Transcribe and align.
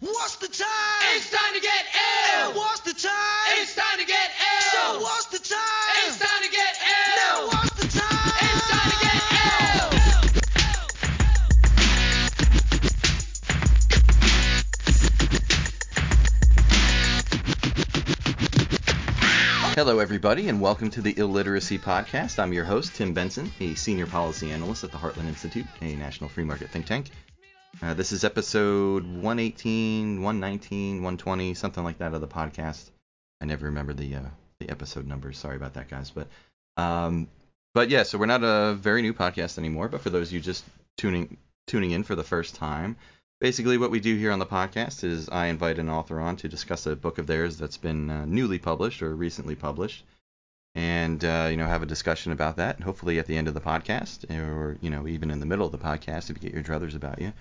What's 0.00 0.36
the 0.36 0.48
time? 0.48 1.16
It's 1.16 1.30
time 1.30 1.54
to 1.54 1.60
get 1.60 1.84
ill. 2.42 2.52
What's 2.52 2.80
the 2.80 2.92
time? 2.92 3.62
It's 3.62 3.74
time 3.74 3.98
to 3.98 4.04
get 4.04 4.30
ill. 4.30 4.70
So 4.70 5.00
what's 5.00 5.24
the 5.26 5.38
time? 5.38 6.06
It's 6.06 6.18
time 6.18 6.42
to 6.42 6.50
get 6.50 6.76
Now 7.16 7.40
ill. 7.40 7.46
what's 7.48 7.70
the 7.80 7.88
time? 7.98 8.32
It's 8.42 8.68
time 8.68 8.90
to 8.90 8.98
get 9.00 9.22
ill. 9.80 10.96
Hello, 19.74 19.98
everybody, 19.98 20.48
and 20.48 20.60
welcome 20.60 20.90
to 20.90 21.00
the 21.00 21.14
Illiteracy 21.18 21.78
Podcast. 21.78 22.38
I'm 22.38 22.52
your 22.52 22.64
host, 22.64 22.94
Tim 22.94 23.14
Benson, 23.14 23.50
a 23.60 23.74
senior 23.74 24.06
policy 24.06 24.50
analyst 24.50 24.84
at 24.84 24.92
the 24.92 24.98
Heartland 24.98 25.28
Institute, 25.28 25.66
a 25.80 25.94
national 25.96 26.28
free 26.28 26.44
market 26.44 26.68
think 26.70 26.84
tank. 26.86 27.10
Uh, 27.82 27.92
this 27.92 28.10
is 28.10 28.24
episode 28.24 29.04
118, 29.04 30.22
119, 30.22 30.94
120, 30.96 31.52
something 31.52 31.84
like 31.84 31.98
that 31.98 32.14
of 32.14 32.22
the 32.22 32.26
podcast. 32.26 32.90
I 33.42 33.44
never 33.44 33.66
remember 33.66 33.92
the 33.92 34.16
uh, 34.16 34.28
the 34.60 34.70
episode 34.70 35.06
numbers. 35.06 35.36
Sorry 35.36 35.56
about 35.56 35.74
that, 35.74 35.90
guys. 35.90 36.10
But 36.10 36.28
um, 36.78 37.28
but 37.74 37.90
yeah, 37.90 38.04
so 38.04 38.16
we're 38.16 38.26
not 38.26 38.42
a 38.42 38.74
very 38.74 39.02
new 39.02 39.12
podcast 39.12 39.58
anymore. 39.58 39.88
But 39.88 40.00
for 40.00 40.08
those 40.08 40.28
of 40.28 40.32
you 40.34 40.40
just 40.40 40.64
tuning 40.96 41.36
tuning 41.66 41.90
in 41.90 42.02
for 42.02 42.14
the 42.14 42.24
first 42.24 42.54
time, 42.54 42.96
basically 43.42 43.76
what 43.76 43.90
we 43.90 44.00
do 44.00 44.16
here 44.16 44.32
on 44.32 44.38
the 44.38 44.46
podcast 44.46 45.04
is 45.04 45.28
I 45.28 45.46
invite 45.46 45.78
an 45.78 45.90
author 45.90 46.18
on 46.18 46.36
to 46.36 46.48
discuss 46.48 46.86
a 46.86 46.96
book 46.96 47.18
of 47.18 47.26
theirs 47.26 47.58
that's 47.58 47.76
been 47.76 48.08
uh, 48.08 48.24
newly 48.24 48.58
published 48.58 49.02
or 49.02 49.14
recently 49.14 49.54
published, 49.54 50.02
and 50.74 51.22
uh, 51.22 51.48
you 51.50 51.58
know 51.58 51.66
have 51.66 51.82
a 51.82 51.86
discussion 51.86 52.32
about 52.32 52.56
that. 52.56 52.76
And 52.76 52.84
hopefully 52.84 53.18
at 53.18 53.26
the 53.26 53.36
end 53.36 53.48
of 53.48 53.54
the 53.54 53.60
podcast, 53.60 54.30
or 54.30 54.78
you 54.80 54.88
know 54.88 55.06
even 55.06 55.30
in 55.30 55.40
the 55.40 55.46
middle 55.46 55.66
of 55.66 55.72
the 55.72 55.78
podcast, 55.78 56.30
if 56.30 56.42
you 56.42 56.48
get 56.50 56.54
your 56.54 56.62
druthers 56.62 56.94
about 56.94 57.20
you, 57.20 57.34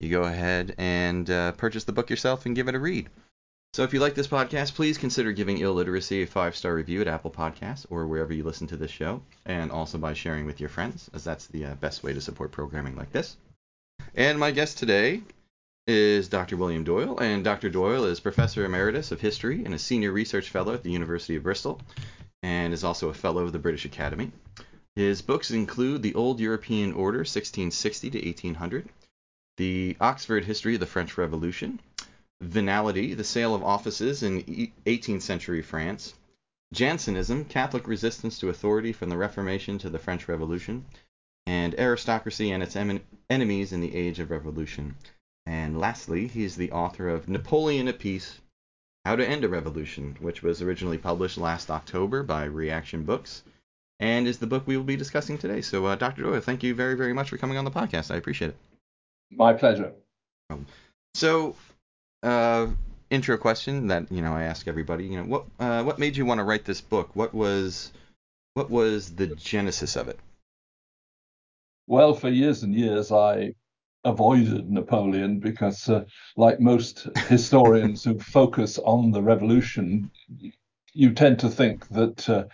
you 0.00 0.10
go 0.10 0.22
ahead 0.22 0.74
and 0.78 1.28
uh, 1.30 1.52
purchase 1.52 1.84
the 1.84 1.92
book 1.92 2.10
yourself 2.10 2.46
and 2.46 2.56
give 2.56 2.68
it 2.68 2.74
a 2.74 2.78
read. 2.78 3.08
So 3.74 3.82
if 3.82 3.92
you 3.92 3.98
like 3.98 4.14
this 4.14 4.28
podcast, 4.28 4.74
please 4.74 4.98
consider 4.98 5.32
giving 5.32 5.58
Illiteracy 5.58 6.22
a 6.22 6.26
five-star 6.26 6.72
review 6.74 7.00
at 7.00 7.08
Apple 7.08 7.32
Podcasts 7.32 7.86
or 7.90 8.06
wherever 8.06 8.32
you 8.32 8.44
listen 8.44 8.68
to 8.68 8.76
this 8.76 8.90
show, 8.90 9.20
and 9.46 9.72
also 9.72 9.98
by 9.98 10.14
sharing 10.14 10.46
with 10.46 10.60
your 10.60 10.68
friends, 10.68 11.10
as 11.12 11.24
that's 11.24 11.48
the 11.48 11.64
uh, 11.64 11.74
best 11.74 12.04
way 12.04 12.12
to 12.12 12.20
support 12.20 12.52
programming 12.52 12.94
like 12.94 13.10
this. 13.10 13.36
And 14.14 14.38
my 14.38 14.52
guest 14.52 14.78
today 14.78 15.22
is 15.88 16.28
Dr. 16.28 16.56
William 16.56 16.84
Doyle, 16.84 17.18
and 17.18 17.42
Dr. 17.42 17.68
Doyle 17.68 18.04
is 18.04 18.20
Professor 18.20 18.64
Emeritus 18.64 19.10
of 19.10 19.20
History 19.20 19.64
and 19.64 19.74
a 19.74 19.78
Senior 19.78 20.12
Research 20.12 20.50
Fellow 20.50 20.72
at 20.72 20.84
the 20.84 20.92
University 20.92 21.34
of 21.34 21.42
Bristol, 21.42 21.80
and 22.44 22.72
is 22.72 22.84
also 22.84 23.08
a 23.08 23.14
Fellow 23.14 23.42
of 23.42 23.52
the 23.52 23.58
British 23.58 23.84
Academy. 23.84 24.30
His 24.94 25.20
books 25.20 25.50
include 25.50 26.02
The 26.02 26.14
Old 26.14 26.38
European 26.38 26.92
Order, 26.92 27.18
1660 27.18 28.10
to 28.10 28.18
1800, 28.24 28.88
The 29.56 29.96
Oxford 30.00 30.44
History 30.44 30.74
of 30.74 30.80
the 30.80 30.86
French 30.86 31.16
Revolution, 31.16 31.78
Venality, 32.40 33.14
The 33.14 33.22
Sale 33.22 33.54
of 33.54 33.62
Offices 33.62 34.24
in 34.24 34.42
e- 34.50 34.72
18th 34.84 35.22
Century 35.22 35.62
France, 35.62 36.14
Jansenism, 36.72 37.44
Catholic 37.44 37.86
Resistance 37.86 38.38
to 38.40 38.48
Authority 38.48 38.92
from 38.92 39.10
the 39.10 39.16
Reformation 39.16 39.78
to 39.78 39.88
the 39.88 39.98
French 40.00 40.26
Revolution, 40.26 40.84
and 41.46 41.78
Aristocracy 41.78 42.50
and 42.50 42.64
its 42.64 42.74
em- 42.74 43.00
Enemies 43.30 43.72
in 43.72 43.80
the 43.80 43.94
Age 43.94 44.18
of 44.18 44.32
Revolution. 44.32 44.96
And 45.46 45.78
lastly, 45.78 46.26
he's 46.26 46.56
the 46.56 46.72
author 46.72 47.08
of 47.08 47.28
Napoleon 47.28 47.86
at 47.86 48.00
Peace 48.00 48.40
How 49.04 49.14
to 49.14 49.28
End 49.28 49.44
a 49.44 49.48
Revolution, 49.48 50.16
which 50.18 50.42
was 50.42 50.62
originally 50.62 50.98
published 50.98 51.38
last 51.38 51.70
October 51.70 52.24
by 52.24 52.48
Reaktion 52.48 53.04
Books, 53.04 53.44
and 54.00 54.26
is 54.26 54.38
the 54.38 54.48
book 54.48 54.66
we 54.66 54.76
will 54.76 54.84
be 54.84 54.96
discussing 54.96 55.38
today. 55.38 55.60
So, 55.60 55.86
uh, 55.86 55.94
Dr. 55.94 56.22
Doyle, 56.22 56.40
thank 56.40 56.64
you 56.64 56.74
very, 56.74 56.96
very 56.96 57.12
much 57.12 57.30
for 57.30 57.36
coming 57.36 57.56
on 57.56 57.64
the 57.64 57.70
podcast. 57.70 58.10
I 58.10 58.16
appreciate 58.16 58.48
it. 58.48 58.56
My 59.30 59.52
pleasure. 59.52 59.92
So, 61.14 61.56
uh, 62.22 62.68
intro 63.10 63.36
question 63.36 63.86
that 63.88 64.10
you 64.10 64.22
know 64.22 64.32
I 64.32 64.44
ask 64.44 64.68
everybody. 64.68 65.06
You 65.06 65.18
know, 65.18 65.24
what 65.24 65.44
uh, 65.58 65.82
what 65.82 65.98
made 65.98 66.16
you 66.16 66.24
want 66.24 66.38
to 66.38 66.44
write 66.44 66.64
this 66.64 66.80
book? 66.80 67.10
What 67.14 67.34
was 67.34 67.92
what 68.54 68.70
was 68.70 69.14
the 69.14 69.28
genesis 69.28 69.96
of 69.96 70.08
it? 70.08 70.18
Well, 71.86 72.14
for 72.14 72.28
years 72.28 72.62
and 72.62 72.74
years, 72.74 73.12
I 73.12 73.54
avoided 74.04 74.70
Napoleon 74.70 75.40
because, 75.40 75.88
uh, 75.88 76.04
like 76.36 76.60
most 76.60 77.08
historians 77.28 78.04
who 78.04 78.18
focus 78.38 78.78
on 78.78 79.10
the 79.10 79.22
revolution, 79.22 80.10
you 80.92 81.12
tend 81.12 81.38
to 81.40 81.48
think 81.48 81.88
that 81.88 82.28
uh, 82.28 82.44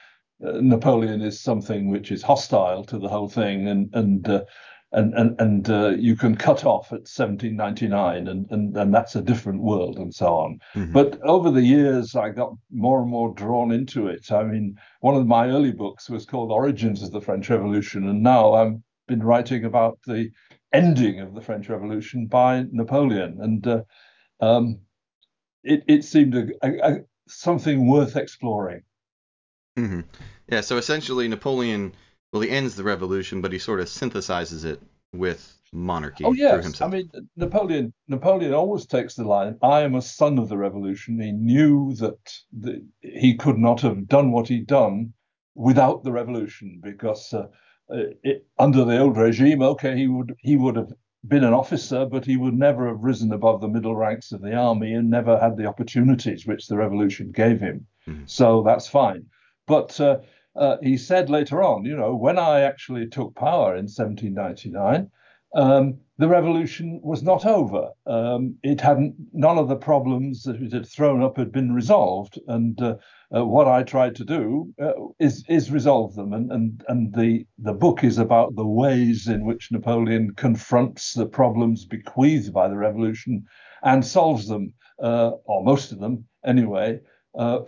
uh, 0.45 0.53
Napoleon 0.61 1.21
is 1.21 1.41
something 1.41 1.91
which 1.91 2.11
is 2.11 2.23
hostile 2.23 2.85
to 2.85 2.99
the 2.99 3.09
whole 3.09 3.29
thing, 3.29 3.69
and 3.69 3.91
and 3.95 4.29
uh, 4.29 4.45
and 4.93 5.15
and, 5.15 5.41
and 5.41 5.71
uh, 5.71 5.91
you 5.91 6.17
can 6.17 6.37
cut 6.37 6.65
off 6.65 6.87
at 6.93 7.07
1799, 7.09 8.29
and, 8.29 8.51
and 8.51 8.77
and 8.77 8.95
that's 8.95 9.15
a 9.15 9.23
different 9.23 9.63
world, 9.63 9.97
and 9.99 10.15
so 10.15 10.35
on. 10.35 10.59
Mhm. 10.75 10.93
But 10.93 11.21
over 11.23 11.51
the 11.51 11.63
years, 11.63 12.17
I 12.17 12.31
got 12.31 12.55
more 12.71 13.01
and 13.01 13.11
more 13.11 13.33
drawn 13.35 13.71
into 13.73 14.09
it. 14.09 14.33
I 14.33 14.43
mean, 14.43 14.77
one 15.01 15.15
of 15.15 15.27
my 15.27 15.49
early 15.49 15.73
books 15.73 16.11
was 16.11 16.27
called 16.27 16.51
Origins 16.51 17.03
of 17.03 17.13
the 17.13 17.21
French 17.21 17.49
Revolution, 17.51 18.09
and 18.09 18.23
now 18.23 18.53
I've 18.55 18.77
been 19.07 19.23
writing 19.23 19.65
about 19.65 19.99
the 20.07 20.31
ending 20.73 21.21
of 21.21 21.35
the 21.35 21.41
French 21.41 21.69
Revolution 21.69 22.27
by 22.27 22.65
Napoleon, 22.73 23.39
and 23.41 23.67
uh, 23.67 23.83
um, 24.41 24.81
it 25.63 25.85
it 25.87 26.05
seemed 26.05 26.35
a, 26.35 26.49
a, 26.63 26.93
a, 26.93 26.99
something 27.29 27.87
worth 27.87 28.17
exploring. 28.17 28.83
hmm 29.77 30.01
Yeah. 30.49 30.63
So 30.63 30.77
essentially, 30.79 31.29
Napoleon 31.29 31.93
well, 32.33 32.43
he 32.43 32.51
ends 32.51 32.77
the 32.77 32.85
revolution, 32.85 33.41
but 33.41 33.53
he 33.53 33.59
sort 33.59 33.81
of 33.81 33.87
synthesizes 33.87 34.65
it 34.65 34.81
with 35.13 35.57
monarchy 35.73 36.25
Oh 36.25 36.33
yes, 36.33 36.81
I 36.81 36.89
mean 36.89 37.11
Napoleon. 37.37 37.93
Napoleon 38.09 38.53
always 38.55 38.87
takes 38.87 39.15
the 39.15 39.25
line, 39.25 39.57
"I 39.63 39.83
am 39.83 39.95
a 39.95 40.03
son 40.03 40.39
of 40.39 40.49
the 40.49 40.59
revolution." 40.59 41.21
He 41.21 41.33
knew 41.33 41.95
that 41.97 42.19
the, 42.53 42.85
he 43.01 43.37
could 43.37 43.59
not 43.59 43.81
have 43.83 44.09
done 44.09 44.33
what 44.33 44.49
he'd 44.49 44.67
done 44.67 45.13
without 45.55 46.03
the 46.03 46.13
revolution, 46.13 46.81
because 46.83 47.33
uh, 47.33 47.47
uh, 47.93 48.11
it, 48.23 48.47
under 48.59 48.85
the 48.85 48.99
old 48.99 49.17
regime, 49.17 49.63
okay, 49.63 49.97
he 49.97 50.09
would 50.09 50.35
he 50.39 50.57
would 50.57 50.77
have 50.77 50.93
been 51.27 51.45
an 51.45 51.53
officer, 51.53 52.07
but 52.07 52.25
he 52.25 52.37
would 52.37 52.55
never 52.55 52.89
have 52.89 53.03
risen 53.03 53.33
above 53.33 53.61
the 53.61 53.69
middle 53.69 53.95
ranks 53.95 54.33
of 54.33 54.41
the 54.41 54.55
army 54.55 54.95
and 54.95 55.11
never 55.11 55.39
had 55.39 55.57
the 55.57 55.67
opportunities 55.67 56.47
which 56.47 56.67
the 56.67 56.77
revolution 56.77 57.31
gave 57.31 57.61
him. 57.61 57.87
Mhm. 58.09 58.29
So 58.29 58.63
that's 58.63 58.89
fine. 58.89 59.27
But 59.67 60.01
uh, 60.01 60.19
uh, 60.57 60.77
he 60.83 60.97
said 60.97 61.31
later 61.31 61.63
on, 61.63 61.85
you 61.85 61.97
know, 61.97 62.15
when 62.15 62.39
I 62.39 62.61
actually 62.61 63.07
took 63.09 63.35
power 63.35 63.77
in 63.77 63.85
1799 63.85 65.11
um, 65.55 65.99
the 66.19 66.29
revolution 66.29 67.01
was 67.03 67.23
not 67.23 67.47
over. 67.47 67.91
Um, 68.07 68.57
it 68.63 68.81
hadn't, 68.81 69.15
none 69.33 69.59
of 69.59 69.69
the 69.69 69.77
problems 69.77 70.43
that 70.45 70.61
it 70.61 70.73
had 70.73 70.87
thrown 70.87 71.23
up 71.23 71.39
had 71.39 71.51
been 71.51 71.73
resolved. 71.73 72.39
And 72.47 72.81
uh, 72.81 72.97
uh, 73.35 73.45
what 73.45 73.67
I 73.67 73.83
tried 73.83 74.15
to 74.17 74.25
do 74.25 74.73
uh, 74.81 74.93
is 75.19 75.45
is 75.49 75.71
resolve 75.71 76.15
them. 76.15 76.33
And 76.33 76.53
and 76.53 76.85
and 76.89 77.15
the 77.15 77.47
the 77.59 77.73
book 77.73 78.05
is 78.05 78.19
about 78.19 78.55
the 78.55 78.67
ways 78.67 79.29
in 79.29 79.45
which 79.45 79.73
Napoleon 79.73 80.35
confronts 80.37 81.15
the 81.15 81.27
problems 81.27 81.85
bequeathed 81.85 82.53
by 82.53 82.69
the 82.69 82.77
revolution 82.77 83.45
and 83.83 84.05
solves 84.05 84.47
them, 84.47 84.75
uh, 85.03 85.31
or 85.45 85.65
most 85.65 85.91
of 85.91 86.01
them 86.01 86.27
anyway. 86.45 87.01
Uh, 87.37 87.61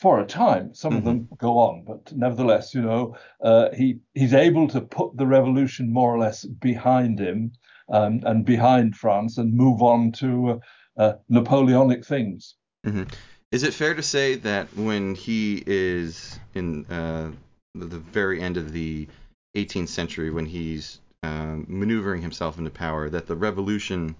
for 0.00 0.20
a 0.20 0.26
time, 0.26 0.72
some 0.74 0.94
of 0.96 1.04
them 1.04 1.28
go 1.38 1.58
on, 1.58 1.84
but 1.84 2.12
nevertheless, 2.16 2.72
you 2.72 2.82
know, 2.82 3.16
uh, 3.42 3.68
he 3.74 3.98
he's 4.14 4.32
able 4.32 4.68
to 4.68 4.80
put 4.80 5.16
the 5.16 5.26
revolution 5.26 5.92
more 5.92 6.14
or 6.14 6.18
less 6.18 6.44
behind 6.44 7.18
him 7.18 7.50
um, 7.92 8.20
and 8.24 8.44
behind 8.44 8.94
France 8.94 9.38
and 9.38 9.52
move 9.52 9.82
on 9.82 10.12
to 10.12 10.50
uh, 10.50 11.02
uh, 11.02 11.12
Napoleonic 11.28 12.06
things. 12.06 12.54
hmm 12.84 13.04
Is 13.50 13.64
it 13.64 13.74
fair 13.74 13.94
to 13.94 14.02
say 14.02 14.36
that 14.36 14.68
when 14.76 15.16
he 15.16 15.64
is 15.66 16.38
in 16.54 16.84
uh, 16.86 17.32
the 17.74 17.98
very 17.98 18.40
end 18.40 18.56
of 18.56 18.72
the 18.72 19.08
18th 19.56 19.88
century, 19.88 20.30
when 20.30 20.46
he's 20.46 21.00
um, 21.24 21.66
maneuvering 21.68 22.22
himself 22.22 22.56
into 22.58 22.70
power, 22.70 23.10
that 23.10 23.26
the 23.26 23.34
revolution 23.34 24.14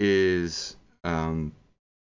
is 0.00 0.76
um, 1.04 1.52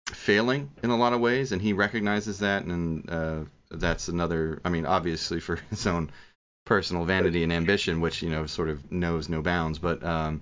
failing 0.10 0.70
in 0.84 0.90
a 0.90 0.98
lot 0.98 1.14
of 1.14 1.20
ways, 1.20 1.52
and 1.52 1.62
he 1.62 1.74
recognizes 1.74 2.40
that, 2.40 2.64
and 2.64 3.10
uh, 3.10 3.40
that's 3.72 4.08
another. 4.08 4.60
I 4.64 4.70
mean, 4.70 4.86
obviously 4.86 5.40
for 5.40 5.56
his 5.70 5.88
own 5.88 6.12
personal 6.66 7.06
vanity 7.06 7.44
and 7.44 7.54
ambition, 7.54 8.02
which 8.02 8.22
you 8.22 8.30
know 8.30 8.46
sort 8.46 8.70
of 8.70 8.92
knows 8.92 9.30
no 9.30 9.42
bounds, 9.42 9.80
but 9.80 10.04
um, 10.04 10.42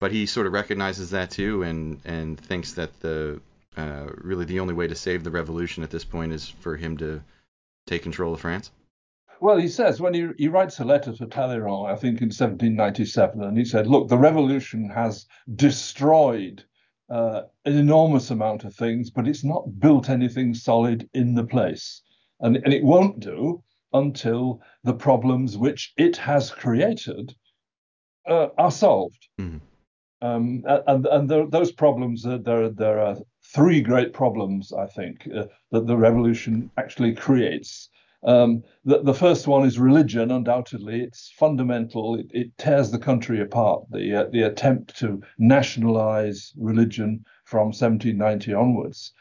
but 0.00 0.12
he 0.12 0.26
sort 0.26 0.46
of 0.46 0.52
recognizes 0.52 1.10
that 1.10 1.30
too, 1.30 1.62
and 1.62 2.00
and 2.04 2.40
thinks 2.40 2.72
that 2.72 2.98
the 3.00 3.40
uh, 3.76 4.06
really 4.18 4.44
the 4.44 4.60
only 4.60 4.74
way 4.74 4.86
to 4.86 4.94
save 4.94 5.24
the 5.24 5.30
revolution 5.30 5.82
at 5.82 5.90
this 5.90 6.04
point 6.04 6.32
is 6.32 6.48
for 6.48 6.76
him 6.76 6.96
to 6.98 7.22
take 7.86 8.02
control 8.02 8.34
of 8.34 8.40
France. 8.40 8.70
Well, 9.40 9.58
he 9.58 9.68
says 9.68 10.00
when 10.00 10.14
he, 10.14 10.28
he 10.38 10.48
writes 10.48 10.78
a 10.78 10.84
letter 10.84 11.12
to 11.12 11.26
Talleyrand, 11.26 11.88
I 11.88 11.96
think 11.96 12.20
in 12.20 12.28
1797, 12.28 13.42
and 13.42 13.58
he 13.58 13.64
said, 13.64 13.86
look, 13.86 14.08
the 14.08 14.16
revolution 14.16 14.88
has 14.90 15.26
destroyed 15.54 16.64
uh, 17.10 17.42
an 17.64 17.76
enormous 17.76 18.30
amount 18.30 18.64
of 18.64 18.74
things, 18.74 19.10
but 19.10 19.28
it's 19.28 19.44
not 19.44 19.78
built 19.78 20.08
anything 20.08 20.54
solid 20.54 21.08
in 21.14 21.34
the 21.34 21.44
place. 21.44 22.02
And, 22.40 22.56
and 22.56 22.72
it 22.72 22.84
won't 22.84 23.20
do 23.20 23.62
until 23.92 24.60
the 24.82 24.94
problems 24.94 25.56
which 25.56 25.92
it 25.96 26.16
has 26.16 26.50
created 26.50 27.34
uh, 28.28 28.48
are 28.58 28.70
solved. 28.70 29.28
Mhm. 29.40 29.60
Um, 30.22 30.62
and 30.66 31.06
and 31.06 31.28
there, 31.28 31.46
those 31.46 31.70
problems, 31.70 32.24
uh, 32.24 32.38
there, 32.38 32.70
there 32.70 32.98
are 32.98 33.16
three 33.54 33.82
great 33.82 34.14
problems, 34.14 34.72
I 34.72 34.86
think, 34.86 35.28
uh, 35.36 35.44
that 35.70 35.86
the 35.86 35.96
revolution 35.98 36.70
actually 36.78 37.14
creates. 37.14 37.90
Um, 38.24 38.62
the, 38.84 39.02
the, 39.02 39.14
first 39.14 39.46
one 39.46 39.66
is 39.66 39.78
religion, 39.78 40.30
undoubtedly. 40.30 41.02
It's 41.02 41.30
fundamental. 41.36 42.14
It, 42.14 42.26
it 42.30 42.58
tears 42.58 42.90
the 42.90 42.98
country 42.98 43.40
apart. 43.40 43.84
The, 43.90 44.14
uh, 44.14 44.24
the 44.30 44.42
attempt 44.42 44.96
to 45.00 45.22
nationalize 45.38 46.52
religion 46.56 47.24
from 47.44 47.66
1790 47.66 48.54
onwards. 48.54 49.12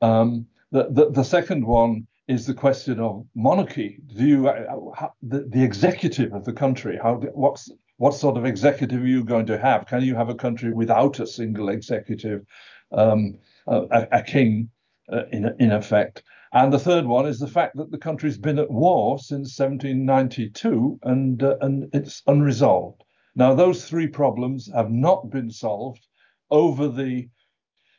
Um, 0.00 0.46
the, 0.70 0.88
the, 0.90 1.10
the, 1.10 1.24
second 1.24 1.66
one 1.66 2.06
is 2.28 2.46
the 2.46 2.54
question 2.54 3.00
of 3.00 3.26
monarchy. 3.34 3.98
Do 4.16 4.24
you, 4.24 4.48
uh, 4.48 4.92
how, 4.94 5.12
the, 5.22 5.40
the 5.48 5.62
executive 5.62 6.32
of 6.32 6.44
the 6.44 6.52
country, 6.52 6.98
how, 7.02 7.16
what's, 7.34 7.68
what 7.96 8.14
sort 8.14 8.36
of 8.36 8.44
executive 8.44 9.02
are 9.02 9.06
you 9.06 9.24
going 9.24 9.46
to 9.46 9.58
have? 9.58 9.86
Can 9.86 10.02
you 10.02 10.14
have 10.14 10.28
a 10.28 10.34
country 10.34 10.72
without 10.72 11.20
a 11.20 11.26
single 11.26 11.68
executive, 11.68 12.44
um, 12.92 13.38
a, 13.66 14.08
a, 14.12 14.22
king, 14.22 14.70
uh, 15.10 15.26
in, 15.32 15.54
in 15.58 15.72
effect? 15.72 16.22
And 16.52 16.72
the 16.72 16.78
third 16.78 17.06
one 17.06 17.26
is 17.26 17.38
the 17.38 17.46
fact 17.46 17.76
that 17.76 17.90
the 17.90 17.98
country's 17.98 18.36
been 18.36 18.58
at 18.58 18.70
war 18.70 19.18
since 19.18 19.58
1792 19.58 21.00
and, 21.02 21.42
uh, 21.42 21.56
and 21.62 21.88
it's 21.94 22.22
unresolved. 22.26 23.02
Now, 23.34 23.54
those 23.54 23.88
three 23.88 24.06
problems 24.06 24.70
have 24.74 24.90
not 24.90 25.30
been 25.30 25.50
solved 25.50 26.06
over 26.50 26.88
the 26.88 27.28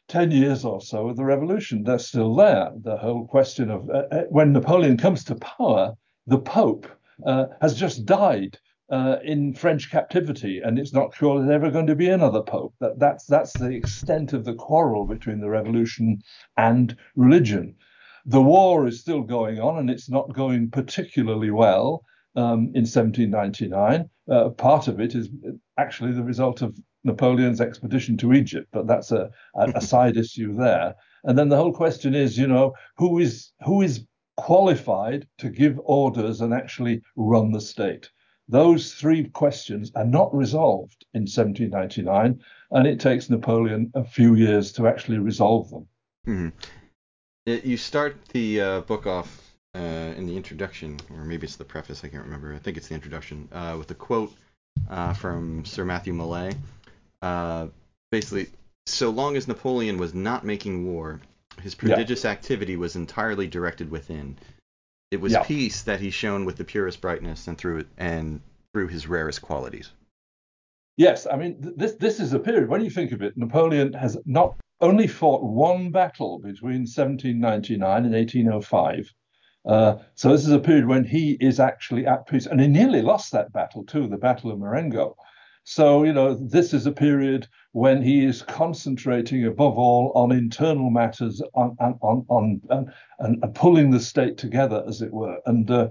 10 0.10 0.30
years 0.30 0.64
or 0.64 0.82
so 0.82 1.10
of 1.10 1.18
the 1.18 1.26
revolution. 1.26 1.84
They're 1.84 1.98
still 1.98 2.36
there. 2.36 2.72
The 2.76 2.98
whole 2.98 3.26
question 3.26 3.72
of 3.72 3.90
uh, 3.90 4.04
uh 4.12 4.24
when 4.30 4.54
Napoleon 4.54 4.98
comes 4.98 5.24
to 5.26 5.36
power, 5.36 5.94
the 6.28 6.38
Pope 6.38 6.88
uh, 7.26 7.46
has 7.62 7.74
just 7.74 8.06
died. 8.06 8.60
Uh, 8.94 9.18
in 9.24 9.56
French 9.56 9.90
captivity, 9.90 10.62
and 10.64 10.78
it's 10.78 10.94
not 10.94 11.16
sure 11.16 11.40
there's 11.40 11.50
ever 11.50 11.72
going 11.72 11.88
to 11.88 11.96
be 11.96 12.10
another 12.10 12.44
pope. 12.44 12.76
That, 12.80 13.00
that's 13.00 13.26
that's 13.26 13.54
the 13.54 13.72
extent 13.72 14.34
of 14.34 14.46
the 14.46 14.54
quarrel 14.54 15.08
between 15.08 15.40
the 15.40 15.50
revolution 15.50 16.22
and 16.58 16.96
religion. 17.16 17.76
The 18.28 18.44
war 18.44 18.86
is 18.86 19.00
still 19.00 19.24
going 19.24 19.60
on, 19.60 19.80
and 19.80 19.90
it's 19.90 20.12
not 20.12 20.36
going 20.36 20.70
particularly 20.70 21.50
well 21.50 22.04
um, 22.36 22.70
in 22.76 22.86
1799. 22.86 24.08
Uh, 24.30 24.50
part 24.50 24.88
of 24.88 25.00
it 25.00 25.16
is 25.16 25.28
actually 25.80 26.12
the 26.12 26.24
result 26.24 26.62
of 26.62 26.78
Napoleon's 27.04 27.62
expedition 27.62 28.16
to 28.18 28.32
Egypt, 28.32 28.68
but 28.72 28.86
that's 28.86 29.12
a, 29.12 29.32
a, 29.56 29.82
side 29.82 30.18
issue 30.18 30.56
there. 30.56 30.94
And 31.24 31.36
then 31.36 31.50
the 31.50 31.58
whole 31.58 31.74
question 31.74 32.14
is, 32.14 32.38
you 32.38 32.46
know, 32.46 32.76
who 32.98 33.18
is 33.18 33.54
who 33.66 33.82
is 33.82 34.06
qualified 34.38 35.28
to 35.40 35.50
give 35.50 35.80
orders 35.84 36.42
and 36.42 36.54
actually 36.54 37.02
run 37.16 37.54
the 37.54 37.62
state? 37.62 38.12
Those 38.50 38.94
three 38.94 39.26
questions 39.30 39.92
are 39.96 40.06
not 40.06 40.36
resolved 40.36 41.06
in 41.14 41.22
1799, 41.22 42.44
and 42.72 42.88
it 42.88 43.00
takes 43.00 43.30
Napoleon 43.30 43.92
a 43.96 44.04
few 44.04 44.36
years 44.36 44.74
to 44.74 44.88
actually 44.88 45.20
resolve 45.20 45.70
them. 45.70 45.88
Mm-hmm. 46.28 47.68
You 47.68 47.78
start 47.78 48.18
the 48.30 48.62
uh, 48.62 48.82
book 48.82 49.06
off 49.06 49.56
uh, 49.76 49.80
in 50.18 50.26
the 50.26 50.36
introduction, 50.36 51.00
or 51.12 51.24
maybe 51.26 51.46
it's 51.46 51.56
the 51.56 51.66
preface. 51.66 52.04
I 52.04 52.08
can't 52.10 52.24
remember. 52.24 52.54
I 52.54 52.60
think 52.60 52.78
it's 52.78 52.88
the 52.88 52.96
introduction 52.96 53.48
uh, 53.52 53.76
with 53.78 53.92
a 53.92 53.96
quote 53.96 54.34
uh, 54.90 55.14
from 55.14 55.66
Sir 55.66 55.86
Matthew 55.86 56.14
Millais. 56.14 56.56
Uh, 57.22 57.68
basically, 58.12 58.48
so 58.86 59.10
long 59.10 59.38
as 59.38 59.48
Napoleon 59.48 59.98
was 59.98 60.14
not 60.14 60.46
making 60.46 60.86
war, 60.86 61.22
his 61.62 61.76
prodigious 61.76 62.24
yeah. 62.24 62.32
activity 62.32 62.76
was 62.76 62.96
entirely 62.96 63.48
directed 63.48 63.90
within. 63.90 64.38
It 65.14 65.22
was 65.22 65.34
yeah. 65.34 65.44
peace 65.44 65.84
that 65.84 66.00
he 66.00 66.10
shone 66.10 66.44
with 66.44 66.56
the 66.56 66.64
purest 66.64 67.00
brightness 67.00 67.48
and 67.48 67.56
through 67.56 67.86
and 68.00 68.42
through 68.74 68.88
his 68.88 69.06
rarest 69.06 69.44
qualities. 69.44 69.92
Yes, 70.98 71.28
I 71.32 71.36
mean 71.38 71.56
this 71.78 71.94
this 71.94 72.20
is 72.20 72.34
a 72.34 72.40
period 72.40 72.68
when 72.68 72.84
you 72.84 72.90
think 72.90 73.12
of 73.12 73.22
it, 73.22 73.38
Napoleon 73.38 73.94
has 73.94 74.18
not 74.26 74.56
only 74.82 75.06
fought 75.06 75.44
one 75.44 75.92
battle 75.92 76.40
between 76.40 76.82
1799 76.82 78.06
and 78.06 78.16
1805. 78.16 79.14
Uh, 79.66 79.98
so 80.16 80.32
this 80.32 80.48
is 80.48 80.52
a 80.52 80.60
period 80.60 80.88
when 80.88 81.04
he 81.04 81.38
is 81.40 81.60
actually 81.60 82.08
at 82.08 82.26
peace, 82.26 82.48
and 82.48 82.60
he 82.60 82.68
nearly 82.68 83.04
lost 83.04 83.32
that 83.34 83.54
battle 83.54 83.86
too, 83.86 84.08
the 84.08 84.18
Battle 84.18 84.52
of 84.52 84.58
Marengo. 84.58 85.16
So 85.66 86.04
you 86.04 86.14
know 86.14 86.34
this 86.34 86.74
is 86.74 86.86
a 86.86 86.92
period 86.92 87.48
when 87.72 88.02
he 88.02 88.26
is 88.26 88.42
concentrating 88.42 89.46
above 89.46 89.78
all 89.78 90.12
on 90.14 90.32
internal 90.32 90.90
matters, 90.90 91.42
on 91.54 91.76
on 91.80 91.98
on, 92.02 92.26
on 92.30 92.62
and, 93.20 93.42
and, 93.42 93.56
pulling 93.56 93.92
the 93.92 94.00
state 94.00 94.38
together, 94.38 94.84
as 94.88 95.02
it 95.02 95.14
were. 95.14 95.38
And 95.46 95.70
uh, 95.72 95.90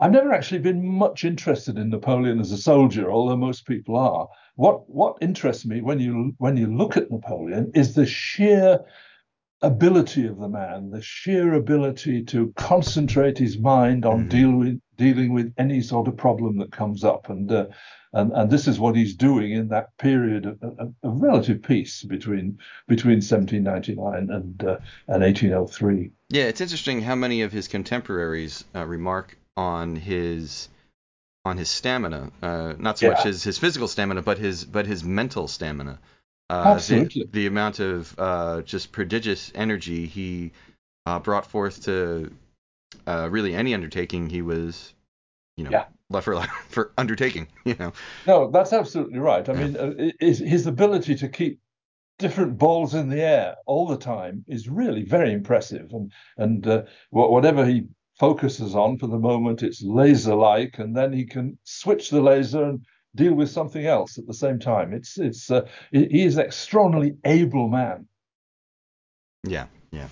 I've 0.00 0.12
never 0.12 0.32
actually 0.32 0.60
been 0.60 0.86
much 0.86 1.24
interested 1.24 1.76
in 1.76 1.90
Napoleon 1.90 2.38
as 2.38 2.52
a 2.52 2.58
soldier, 2.58 3.10
although 3.10 3.36
most 3.36 3.66
people 3.66 3.96
are. 3.96 4.28
What 4.54 4.88
what 4.88 5.18
interests 5.20 5.66
me 5.66 5.80
when 5.80 5.98
you 5.98 6.34
when 6.38 6.56
you 6.56 6.66
look 6.68 6.96
at 6.96 7.10
Napoleon 7.10 7.72
is 7.74 7.94
the 7.94 8.06
sheer 8.06 8.78
ability 9.62 10.26
of 10.26 10.38
the 10.38 10.48
man, 10.48 10.90
the 10.90 11.02
sheer 11.02 11.54
ability 11.54 12.22
to 12.24 12.52
concentrate 12.56 13.38
his 13.38 13.58
mind 13.58 14.06
on 14.06 14.26
mm. 14.26 14.28
deal 14.28 14.52
with, 14.52 14.80
dealing 14.98 15.32
with 15.32 15.54
any 15.56 15.80
sort 15.80 16.08
of 16.08 16.16
problem 16.16 16.58
that 16.58 16.70
comes 16.70 17.04
up, 17.04 17.30
and 17.30 17.50
uh, 17.50 17.66
and 18.12 18.32
and 18.32 18.50
this 18.50 18.68
is 18.68 18.78
what 18.78 18.96
he's 18.96 19.14
doing 19.14 19.52
in 19.52 19.68
that 19.68 19.96
period 19.96 20.44
of, 20.44 20.62
of, 20.62 20.94
of 21.02 21.22
relative 21.22 21.62
peace 21.62 22.02
between 22.02 22.58
between 22.86 23.16
1799 23.16 24.30
and 24.30 24.62
uh, 24.62 24.78
and 25.06 25.22
1803. 25.22 26.10
Yeah, 26.28 26.44
it's 26.44 26.60
interesting 26.60 27.00
how 27.00 27.14
many 27.14 27.42
of 27.42 27.52
his 27.52 27.68
contemporaries 27.68 28.64
uh, 28.74 28.84
remark 28.84 29.38
on 29.56 29.96
his 29.96 30.68
on 31.44 31.56
his 31.56 31.68
stamina, 31.68 32.30
uh, 32.42 32.74
not 32.78 32.98
so 32.98 33.06
yeah. 33.06 33.12
much 33.12 33.22
his, 33.22 33.42
his 33.42 33.58
physical 33.58 33.88
stamina, 33.88 34.22
but 34.22 34.38
his 34.38 34.64
but 34.64 34.86
his 34.86 35.02
mental 35.02 35.48
stamina. 35.48 35.98
Uh, 36.50 36.74
Absolutely. 36.76 37.24
The, 37.24 37.30
the, 37.40 37.46
amount 37.46 37.78
of 37.78 38.14
uh, 38.18 38.62
just 38.62 38.90
prodigious 38.90 39.52
energy 39.54 40.06
he 40.06 40.52
uh, 41.04 41.18
brought 41.18 41.46
forth 41.46 41.84
to 41.84 42.32
uh, 43.06 43.28
really 43.30 43.54
any 43.54 43.74
undertaking 43.74 44.28
he 44.28 44.42
was, 44.42 44.94
you 45.56 45.64
know, 45.64 45.70
yeah. 45.70 45.84
left 46.10 46.24
for 46.24 46.40
for 46.68 46.92
undertaking. 46.98 47.48
You 47.64 47.76
know. 47.78 47.92
No, 48.26 48.50
that's 48.50 48.72
absolutely 48.72 49.18
right. 49.18 49.48
I 49.48 49.52
mean, 49.52 49.76
uh, 49.76 50.10
his, 50.20 50.38
his 50.38 50.66
ability 50.66 51.16
to 51.16 51.28
keep 51.28 51.60
different 52.18 52.58
balls 52.58 52.94
in 52.94 53.08
the 53.08 53.20
air 53.20 53.56
all 53.66 53.86
the 53.86 53.96
time 53.96 54.44
is 54.48 54.68
really 54.68 55.04
very 55.04 55.32
impressive. 55.32 55.92
And 55.92 56.12
and 56.36 56.66
uh, 56.66 56.82
whatever 57.10 57.64
he 57.64 57.86
focuses 58.18 58.74
on 58.74 58.98
for 58.98 59.06
the 59.06 59.18
moment, 59.18 59.62
it's 59.62 59.82
laser 59.82 60.34
like, 60.34 60.78
and 60.78 60.96
then 60.96 61.12
he 61.12 61.24
can 61.24 61.58
switch 61.64 62.10
the 62.10 62.20
laser 62.20 62.64
and 62.64 62.84
deal 63.14 63.34
with 63.34 63.50
something 63.50 63.86
else 63.86 64.18
at 64.18 64.26
the 64.26 64.34
same 64.34 64.58
time. 64.58 64.92
It's 64.92 65.18
it's 65.18 65.50
uh, 65.50 65.66
he 65.90 66.24
is 66.24 66.36
an 66.36 66.46
extraordinarily 66.46 67.16
able 67.24 67.68
man. 67.68 68.06
Yeah, 69.44 69.66
yeah. 69.90 70.08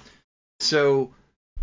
So, 0.60 1.12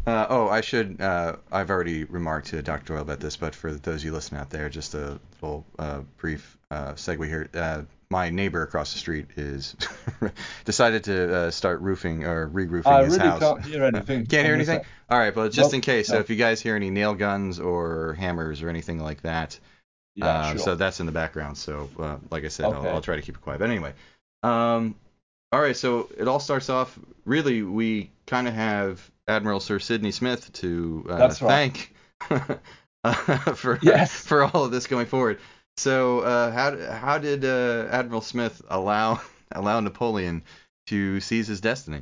uh, 0.05 0.27
oh, 0.29 0.49
I 0.49 0.61
should. 0.61 0.99
Uh, 1.01 1.37
I've 1.51 1.69
already 1.69 2.03
remarked 2.03 2.47
to 2.47 2.61
Dr. 2.61 2.93
Doyle 2.93 3.01
about 3.01 3.19
this, 3.19 3.37
but 3.37 3.55
for 3.55 3.71
those 3.71 4.01
of 4.01 4.05
you 4.05 4.11
listening 4.11 4.41
out 4.41 4.49
there, 4.49 4.69
just 4.69 4.93
a 4.95 5.19
little 5.41 5.65
uh, 5.79 6.01
brief 6.17 6.57
uh, 6.71 6.93
segue 6.93 7.27
here. 7.27 7.49
Uh, 7.53 7.83
my 8.09 8.29
neighbor 8.29 8.61
across 8.61 8.93
the 8.93 8.99
street 8.99 9.25
is 9.37 9.75
decided 10.65 11.05
to 11.05 11.35
uh, 11.35 11.51
start 11.51 11.81
roofing 11.81 12.25
or 12.25 12.47
re-roofing 12.47 12.91
I 12.91 13.05
his 13.05 13.17
really 13.17 13.29
house. 13.29 13.39
can't 13.39 13.65
hear 13.65 13.83
anything. 13.95 14.25
can't 14.27 14.45
hear 14.45 14.53
anything. 14.53 14.81
All 15.09 15.17
right, 15.17 15.33
but 15.33 15.51
just 15.51 15.69
nope. 15.69 15.75
in 15.75 15.81
case, 15.81 16.09
nope. 16.09 16.17
so 16.17 16.19
if 16.19 16.29
you 16.29 16.35
guys 16.35 16.61
hear 16.61 16.75
any 16.75 16.91
nail 16.91 17.15
guns 17.15 17.59
or 17.59 18.13
hammers 18.19 18.61
or 18.61 18.69
anything 18.69 18.99
like 18.99 19.21
that, 19.23 19.59
yeah, 20.15 20.27
uh, 20.27 20.49
sure. 20.51 20.59
so 20.59 20.75
that's 20.75 20.99
in 20.99 21.05
the 21.07 21.11
background. 21.11 21.57
So, 21.57 21.89
uh, 21.97 22.17
like 22.29 22.45
I 22.45 22.49
said, 22.49 22.65
Okay. 22.65 22.87
I'll, 22.89 22.95
I'll 22.95 23.01
try 23.01 23.15
to 23.15 23.21
keep 23.21 23.35
it 23.35 23.41
quiet. 23.41 23.59
But 23.59 23.69
anyway, 23.69 23.93
um, 24.43 24.95
all 25.53 25.61
right. 25.61 25.77
So 25.77 26.09
it 26.17 26.27
all 26.27 26.39
starts 26.39 26.69
off. 26.69 26.97
Really, 27.25 27.61
we 27.61 28.09
kind 28.25 28.47
of 28.47 28.55
have 28.55 29.09
Admiral 29.27 29.59
Sir 29.59 29.77
Sidney 29.77 30.11
Smith 30.11 30.51
to 30.53 31.05
uh, 31.07 31.15
right. 31.15 31.33
thank 31.33 31.93
uh, 33.03 33.37
for 33.53 33.77
Yes. 33.83 34.11
for 34.25 34.43
all 34.43 34.65
of 34.65 34.71
this 34.71 34.87
going 34.87 35.05
forward. 35.05 35.39
So, 35.77 36.19
uh, 36.21 36.51
how 36.51 36.77
how 36.95 37.17
did 37.19 37.45
uh, 37.45 37.87
Admiral 37.91 38.21
Smith 38.21 38.63
allow 38.67 39.21
allow 39.51 39.79
Napoleon 39.79 40.43
to 40.87 41.19
seize 41.19 41.47
his 41.47 41.61
destiny? 41.61 42.01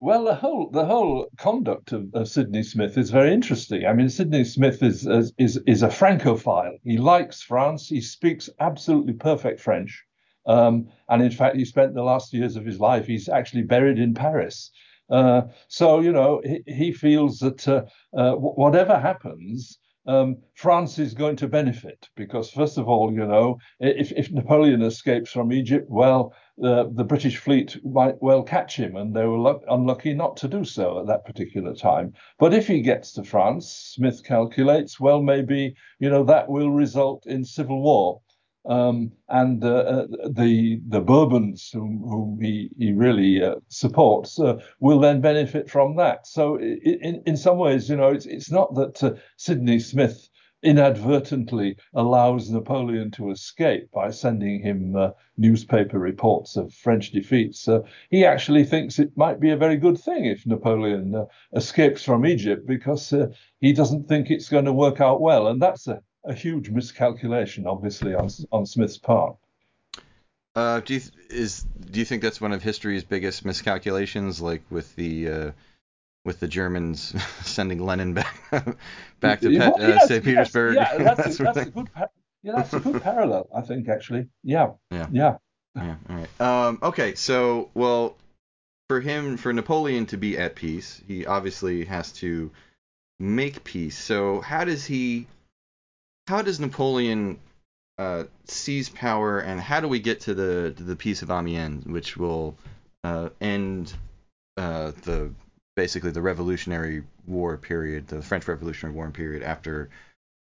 Well, 0.00 0.24
the 0.24 0.34
whole 0.34 0.70
the 0.70 0.86
whole 0.86 1.28
conduct 1.36 1.92
of, 1.92 2.08
of 2.14 2.28
Sidney 2.28 2.62
Smith 2.62 2.96
is 2.96 3.10
very 3.10 3.32
interesting. 3.32 3.84
I 3.86 3.92
mean, 3.92 4.08
Sidney 4.08 4.44
Smith 4.44 4.82
is, 4.82 5.06
is 5.06 5.32
is 5.38 5.56
is 5.66 5.82
a 5.82 5.90
Francophile. 5.90 6.78
He 6.82 6.96
likes 6.96 7.42
France. 7.42 7.88
He 7.88 8.00
speaks 8.00 8.48
absolutely 8.58 9.14
perfect 9.14 9.60
French, 9.60 10.04
um, 10.46 10.88
and 11.08 11.22
in 11.22 11.30
fact, 11.30 11.56
he 11.56 11.64
spent 11.64 11.94
the 11.94 12.02
last 12.02 12.32
years 12.32 12.56
of 12.56 12.64
his 12.64 12.80
life. 12.80 13.06
He's 13.06 13.28
actually 13.28 13.62
buried 13.62 13.98
in 13.98 14.14
Paris. 14.14 14.70
Uh, 15.10 15.42
so 15.68 16.00
you 16.00 16.12
know, 16.12 16.40
he, 16.44 16.62
he 16.66 16.92
feels 16.92 17.38
that 17.38 17.66
uh, 17.68 17.82
uh, 18.16 18.32
whatever 18.34 18.98
happens, 18.98 19.78
um, 20.06 20.36
France 20.54 20.98
is 20.98 21.14
going 21.14 21.36
to 21.36 21.48
benefit 21.48 22.08
because, 22.16 22.50
first 22.50 22.78
of 22.78 22.88
all, 22.88 23.12
you 23.12 23.26
know, 23.26 23.58
if, 23.80 24.12
if 24.12 24.30
Napoleon 24.30 24.82
escapes 24.82 25.32
from 25.32 25.52
Egypt, 25.52 25.86
well, 25.90 26.32
uh, 26.62 26.84
the 26.92 27.04
British 27.04 27.38
fleet 27.38 27.76
might 27.84 28.14
well 28.22 28.42
catch 28.42 28.76
him, 28.76 28.96
and 28.96 29.14
they 29.14 29.24
were 29.24 29.38
luck- 29.38 29.64
unlucky 29.68 30.14
not 30.14 30.36
to 30.38 30.48
do 30.48 30.64
so 30.64 31.00
at 31.00 31.06
that 31.06 31.24
particular 31.24 31.74
time. 31.74 32.12
But 32.38 32.54
if 32.54 32.68
he 32.68 32.80
gets 32.80 33.12
to 33.12 33.24
France, 33.24 33.68
Smith 33.94 34.22
calculates, 34.24 35.00
well, 35.00 35.20
maybe, 35.22 35.74
you 35.98 36.08
know, 36.08 36.24
that 36.24 36.48
will 36.48 36.70
result 36.70 37.26
in 37.26 37.44
civil 37.44 37.82
war. 37.82 38.20
Um, 38.68 39.12
and 39.28 39.62
uh, 39.62 39.68
uh, 39.68 40.06
the 40.28 40.80
the 40.88 41.00
Bourbons, 41.00 41.70
whom, 41.72 41.98
whom 41.98 42.40
he, 42.40 42.70
he 42.76 42.92
really 42.92 43.42
uh, 43.42 43.56
supports, 43.68 44.40
uh, 44.40 44.58
will 44.80 44.98
then 44.98 45.20
benefit 45.20 45.70
from 45.70 45.96
that. 45.96 46.26
So, 46.26 46.58
in, 46.58 47.22
in 47.26 47.36
some 47.36 47.58
ways, 47.58 47.88
you 47.88 47.96
know, 47.96 48.08
it's, 48.08 48.26
it's 48.26 48.50
not 48.50 48.74
that 48.74 49.02
uh, 49.04 49.12
Sidney 49.36 49.78
Smith 49.78 50.28
inadvertently 50.64 51.76
allows 51.94 52.50
Napoleon 52.50 53.12
to 53.12 53.30
escape 53.30 53.88
by 53.92 54.10
sending 54.10 54.60
him 54.60 54.96
uh, 54.96 55.10
newspaper 55.36 56.00
reports 56.00 56.56
of 56.56 56.74
French 56.74 57.12
defeats. 57.12 57.68
He 58.10 58.24
actually 58.24 58.64
thinks 58.64 58.98
it 58.98 59.16
might 59.16 59.38
be 59.38 59.50
a 59.50 59.56
very 59.56 59.76
good 59.76 59.98
thing 59.98 60.24
if 60.24 60.44
Napoleon 60.44 61.26
escapes 61.54 62.02
from 62.02 62.26
Egypt 62.26 62.66
because 62.66 63.14
he 63.60 63.72
doesn't 63.72 64.08
think 64.08 64.30
it's 64.30 64.48
going 64.48 64.64
to 64.64 64.72
work 64.72 65.00
out 65.00 65.20
well. 65.20 65.46
And 65.46 65.62
that's 65.62 65.86
a, 65.86 66.00
a 66.26 66.34
huge 66.34 66.68
miscalculation, 66.70 67.66
obviously, 67.66 68.14
on, 68.14 68.28
on 68.52 68.66
Smith's 68.66 68.98
part. 68.98 69.36
Uh, 70.54 70.80
do 70.80 70.94
you 70.94 71.00
is 71.28 71.64
do 71.90 71.98
you 71.98 72.04
think 72.06 72.22
that's 72.22 72.40
one 72.40 72.52
of 72.52 72.62
history's 72.62 73.04
biggest 73.04 73.44
miscalculations, 73.44 74.40
like 74.40 74.62
with 74.70 74.94
the 74.96 75.28
uh, 75.28 75.50
with 76.24 76.40
the 76.40 76.48
Germans 76.48 77.14
sending 77.44 77.84
Lenin 77.84 78.14
back 78.14 78.40
back 79.20 79.40
to 79.40 79.58
Well, 79.58 79.72
Pet, 79.74 79.82
uh, 79.84 79.88
yes, 79.88 80.08
St. 80.08 80.24
yes, 80.24 80.24
Petersburg? 80.24 80.74
yeah, 80.76 80.96
that's, 80.98 81.36
that 81.38 81.40
a, 81.40 81.42
that's 81.54 81.58
a 81.58 81.70
good. 81.70 81.92
pa- 81.92 82.06
Yeah, 82.42 82.52
that's 82.56 82.72
a 82.72 82.80
good 82.80 83.02
parallel, 83.02 83.48
I 83.54 83.60
think. 83.60 83.88
Actually, 83.88 84.28
yeah, 84.42 84.72
Yeah. 84.90 85.08
yeah. 85.12 85.36
Yeah. 85.74 85.96
All 86.08 86.16
right. 86.16 86.40
Um, 86.40 86.78
okay. 86.82 87.14
So, 87.16 87.68
well, 87.74 88.16
for 88.88 89.02
him, 89.02 89.36
for 89.36 89.52
Napoleon 89.52 90.06
to 90.06 90.16
be 90.16 90.38
at 90.38 90.54
peace, 90.54 91.02
he 91.06 91.26
obviously 91.26 91.84
has 91.84 92.12
to 92.12 92.50
make 93.20 93.62
peace. 93.62 93.98
So, 93.98 94.40
how 94.40 94.64
does 94.64 94.86
he? 94.86 95.26
How 96.26 96.42
does 96.42 96.58
Napoleon 96.58 97.38
uh, 97.98 98.24
seize 98.44 98.88
power, 98.88 99.38
and 99.38 99.60
how 99.60 99.80
do 99.80 99.88
we 99.88 100.00
get 100.00 100.20
to 100.22 100.34
the 100.34 100.74
to 100.76 100.82
the 100.82 100.96
Peace 100.96 101.22
of 101.22 101.30
Amiens, 101.30 101.86
which 101.86 102.16
will 102.16 102.56
uh, 103.04 103.28
end 103.40 103.94
uh, 104.56 104.92
the 105.02 105.30
basically 105.76 106.10
the 106.10 106.22
Revolutionary 106.22 107.04
War 107.26 107.56
period, 107.56 108.08
the 108.08 108.22
French 108.22 108.48
Revolutionary 108.48 108.94
War 108.94 109.10
period, 109.10 109.42
after 109.42 109.88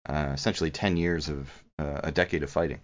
uh, 0.09 0.31
essentially 0.33 0.71
ten 0.71 0.97
years 0.97 1.29
of 1.29 1.51
uh, 1.79 2.01
a 2.05 2.13
decade 2.13 2.43
of 2.45 2.51
fighting. 2.51 2.81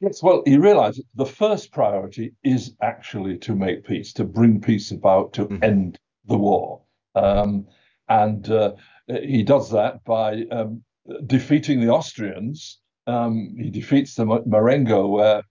Yes, 0.00 0.22
well, 0.22 0.42
he 0.44 0.58
realized 0.58 1.02
the 1.14 1.26
first 1.26 1.72
priority 1.72 2.34
is 2.44 2.76
actually 2.82 3.38
to 3.38 3.54
make 3.54 3.84
peace, 3.84 4.12
to 4.12 4.24
bring 4.24 4.60
peace 4.60 4.90
about, 4.92 5.32
to 5.32 5.46
Mhm. 5.46 5.64
end 5.64 5.98
the 6.26 6.36
war. 6.36 6.82
Um, 7.14 7.66
and 8.08 8.48
uh, 8.50 8.74
he 9.08 9.42
does 9.42 9.70
that 9.70 10.04
by 10.04 10.42
um, 10.52 10.84
defeating 11.26 11.80
the 11.80 11.90
Austrians. 11.90 12.80
Um, 13.08 13.54
he 13.56 13.70
defeats 13.70 14.16
the 14.16 14.26
Marengo, 14.46 15.18
uh, 15.18 15.42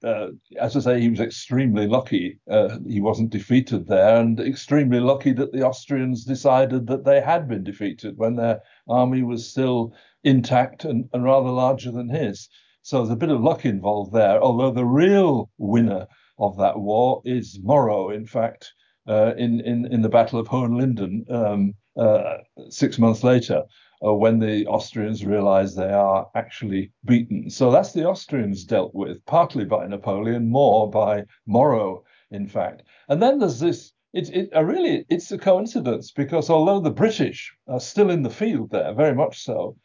as 0.59 0.75
I 0.75 0.79
say, 0.81 0.99
he 0.99 1.07
was 1.07 1.21
extremely 1.21 1.87
lucky. 1.87 2.37
Uh, 2.49 2.79
he 2.85 2.99
wasn't 2.99 3.29
defeated 3.29 3.87
there, 3.87 4.17
and 4.17 4.37
extremely 4.41 4.99
lucky 4.99 5.31
that 5.31 5.53
the 5.53 5.65
Austrians 5.65 6.25
decided 6.25 6.87
that 6.87 7.05
they 7.05 7.21
had 7.21 7.47
been 7.47 7.63
defeated 7.63 8.17
when 8.17 8.35
their 8.35 8.59
army 8.89 9.23
was 9.23 9.49
still 9.49 9.93
intact 10.25 10.83
and, 10.83 11.07
and 11.13 11.23
rather 11.23 11.49
larger 11.49 11.91
than 11.91 12.09
his. 12.09 12.49
So 12.81 12.97
there's 12.97 13.09
a 13.09 13.15
bit 13.15 13.29
of 13.29 13.41
luck 13.41 13.65
involved 13.65 14.11
there, 14.13 14.41
although 14.41 14.71
the 14.71 14.85
real 14.85 15.49
winner 15.57 16.07
of 16.37 16.57
that 16.57 16.77
war 16.77 17.21
is 17.23 17.59
Moreau, 17.63 18.09
in 18.09 18.25
fact, 18.25 18.73
uh, 19.07 19.33
in, 19.37 19.61
in, 19.61 19.91
in 19.93 20.01
the 20.01 20.09
Battle 20.09 20.39
of 20.39 20.47
Hohenlinden 20.47 21.31
um, 21.31 21.73
uh, 21.97 22.39
six 22.69 22.99
months 22.99 23.23
later, 23.23 23.63
uh, 24.03 24.13
when 24.13 24.39
the 24.39 24.65
Austrians 24.67 25.25
realize 25.25 25.75
they 25.75 25.91
are 25.91 26.29
actually 26.35 26.91
beaten. 27.05 27.49
So 27.49 27.71
that's 27.71 27.93
the 27.93 28.05
Austrians 28.05 28.63
dealt 28.63 28.93
with, 28.93 29.25
partly 29.25 29.65
by 29.65 29.87
Napoleon, 29.87 30.49
more 30.49 30.89
by 30.89 31.23
Moreau, 31.45 32.03
in 32.31 32.47
fact. 32.47 32.83
And 33.09 33.21
then 33.21 33.39
there's 33.39 33.59
this. 33.59 33.93
It, 34.13 34.29
it 34.29 34.49
uh, 34.55 34.63
really 34.63 35.05
it's 35.09 35.31
a 35.31 35.37
coincidence 35.37 36.11
because 36.11 36.49
although 36.49 36.79
the 36.79 36.89
British 36.89 37.53
are 37.67 37.81
still 37.81 38.09
in 38.09 38.23
the 38.23 38.29
field 38.29 38.71
there, 38.71 38.93
very 38.93 39.13
much 39.13 39.43
so, 39.43 39.77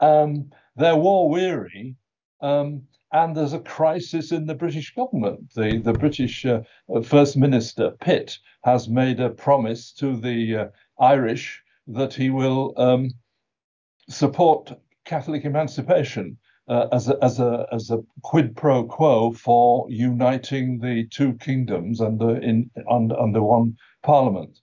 um, 0.00 0.50
they're 0.76 0.96
war 0.96 1.28
weary, 1.28 1.96
um, 2.40 2.82
and 3.12 3.36
there's 3.36 3.52
a 3.52 3.60
crisis 3.60 4.32
in 4.32 4.46
the 4.46 4.54
British 4.54 4.94
government. 4.94 5.52
The 5.54 5.78
the 5.78 5.92
British 5.92 6.46
uh, 6.46 6.62
First 7.02 7.36
Minister 7.36 7.90
Pitt 8.00 8.38
has 8.62 8.88
made 8.88 9.20
a 9.20 9.30
promise 9.30 9.92
to 9.92 10.16
the 10.16 10.56
uh, 10.56 10.66
Irish 10.98 11.62
that 11.86 12.14
he 12.14 12.30
will 12.30 12.72
um, 12.78 13.10
support 14.08 14.72
Catholic 15.04 15.44
emancipation 15.44 16.36
uh, 16.68 16.88
as 16.92 17.08
a, 17.08 17.18
as 17.22 17.40
a 17.40 17.66
as 17.72 17.90
a 17.90 18.02
quid 18.22 18.56
pro 18.56 18.84
quo 18.84 19.32
for 19.32 19.86
uniting 19.90 20.78
the 20.78 21.06
two 21.08 21.34
kingdoms 21.34 22.00
under 22.00 22.36
in 22.40 22.70
under, 22.90 23.18
under 23.18 23.42
one 23.42 23.76
parliament. 24.02 24.60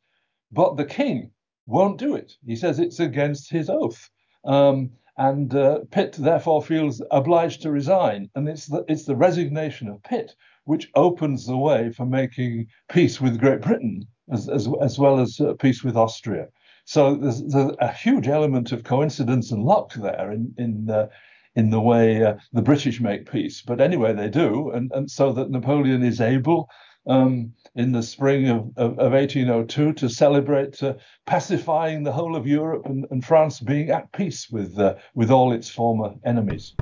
But 0.51 0.77
the 0.77 0.85
king 0.85 1.31
won't 1.67 1.99
do 1.99 2.15
it. 2.15 2.33
He 2.45 2.55
says 2.55 2.79
it's 2.79 2.99
against 2.99 3.51
his 3.51 3.69
oath. 3.69 4.09
Um, 4.43 4.91
and 5.17 5.53
uh, 5.53 5.79
Pitt 5.91 6.13
therefore 6.13 6.63
feels 6.63 7.01
obliged 7.11 7.61
to 7.61 7.71
resign. 7.71 8.29
And 8.33 8.49
it's 8.49 8.65
the, 8.65 8.83
it's 8.87 9.05
the 9.05 9.15
resignation 9.15 9.87
of 9.87 10.01
Pitt 10.03 10.35
which 10.65 10.89
opens 10.95 11.45
the 11.45 11.57
way 11.57 11.91
for 11.91 12.05
making 12.05 12.67
peace 12.89 13.19
with 13.19 13.39
Great 13.39 13.61
Britain 13.61 14.07
as, 14.31 14.47
as, 14.47 14.67
as 14.81 14.97
well 14.99 15.19
as 15.19 15.39
uh, 15.39 15.53
peace 15.53 15.83
with 15.83 15.97
Austria. 15.97 16.47
So 16.85 17.15
there's, 17.15 17.41
there's, 17.43 17.75
a 17.79 17.91
huge 17.91 18.27
element 18.27 18.71
of 18.71 18.83
coincidence 18.83 19.51
and 19.51 19.63
luck 19.63 19.93
there 19.93 20.31
in 20.31 20.53
in 20.57 20.89
uh, 20.89 21.07
in 21.55 21.69
the 21.69 21.81
way 21.81 22.23
uh, 22.23 22.35
the 22.53 22.61
British 22.61 23.01
make 23.01 23.29
peace. 23.31 23.61
But 23.61 23.81
anyway, 23.81 24.13
they 24.13 24.29
do, 24.29 24.71
and 24.71 24.91
and 24.93 25.09
so 25.09 25.31
that 25.33 25.49
Napoleon 25.49 26.03
is 26.03 26.21
able. 26.21 26.69
Um, 27.07 27.53
in 27.73 27.93
the 27.93 28.03
spring 28.03 28.47
of, 28.47 28.59
of, 28.77 28.99
of 28.99 29.13
1802, 29.13 29.93
to 29.93 30.09
celebrate 30.09 30.83
uh, 30.83 30.93
pacifying 31.25 32.03
the 32.03 32.11
whole 32.11 32.35
of 32.35 32.45
Europe 32.45 32.85
and, 32.85 33.07
and 33.09 33.25
France 33.25 33.59
being 33.59 33.89
at 33.89 34.11
peace 34.11 34.49
with 34.51 34.77
uh, 34.77 34.95
with 35.15 35.31
all 35.31 35.51
its 35.51 35.69
former 35.69 36.13
enemies. 36.23 36.75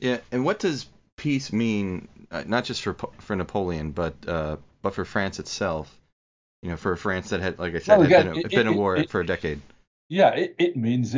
Yeah, 0.00 0.18
and 0.32 0.44
what 0.44 0.58
does 0.58 0.86
peace 1.16 1.52
mean? 1.52 2.08
Uh, 2.30 2.44
not 2.46 2.64
just 2.64 2.82
for 2.82 2.94
for 3.18 3.36
Napoleon, 3.36 3.92
but 3.92 4.14
uh, 4.26 4.56
but 4.82 4.94
for 4.94 5.04
France 5.04 5.38
itself. 5.38 5.98
You 6.62 6.70
know, 6.70 6.76
for 6.76 6.94
France 6.96 7.28
that 7.30 7.40
had, 7.40 7.58
like 7.58 7.74
I 7.74 7.78
said, 7.80 7.98
Well, 7.98 8.06
again, 8.06 8.26
been, 8.28 8.36
a, 8.36 8.38
it- 8.40 8.50
been 8.50 8.66
a 8.68 8.72
war 8.72 8.96
it- 8.96 9.10
for 9.10 9.20
a 9.20 9.26
decade. 9.26 9.60
Yeah, 10.08 10.30
it, 10.34 10.54
it 10.58 10.76
means 10.76 11.14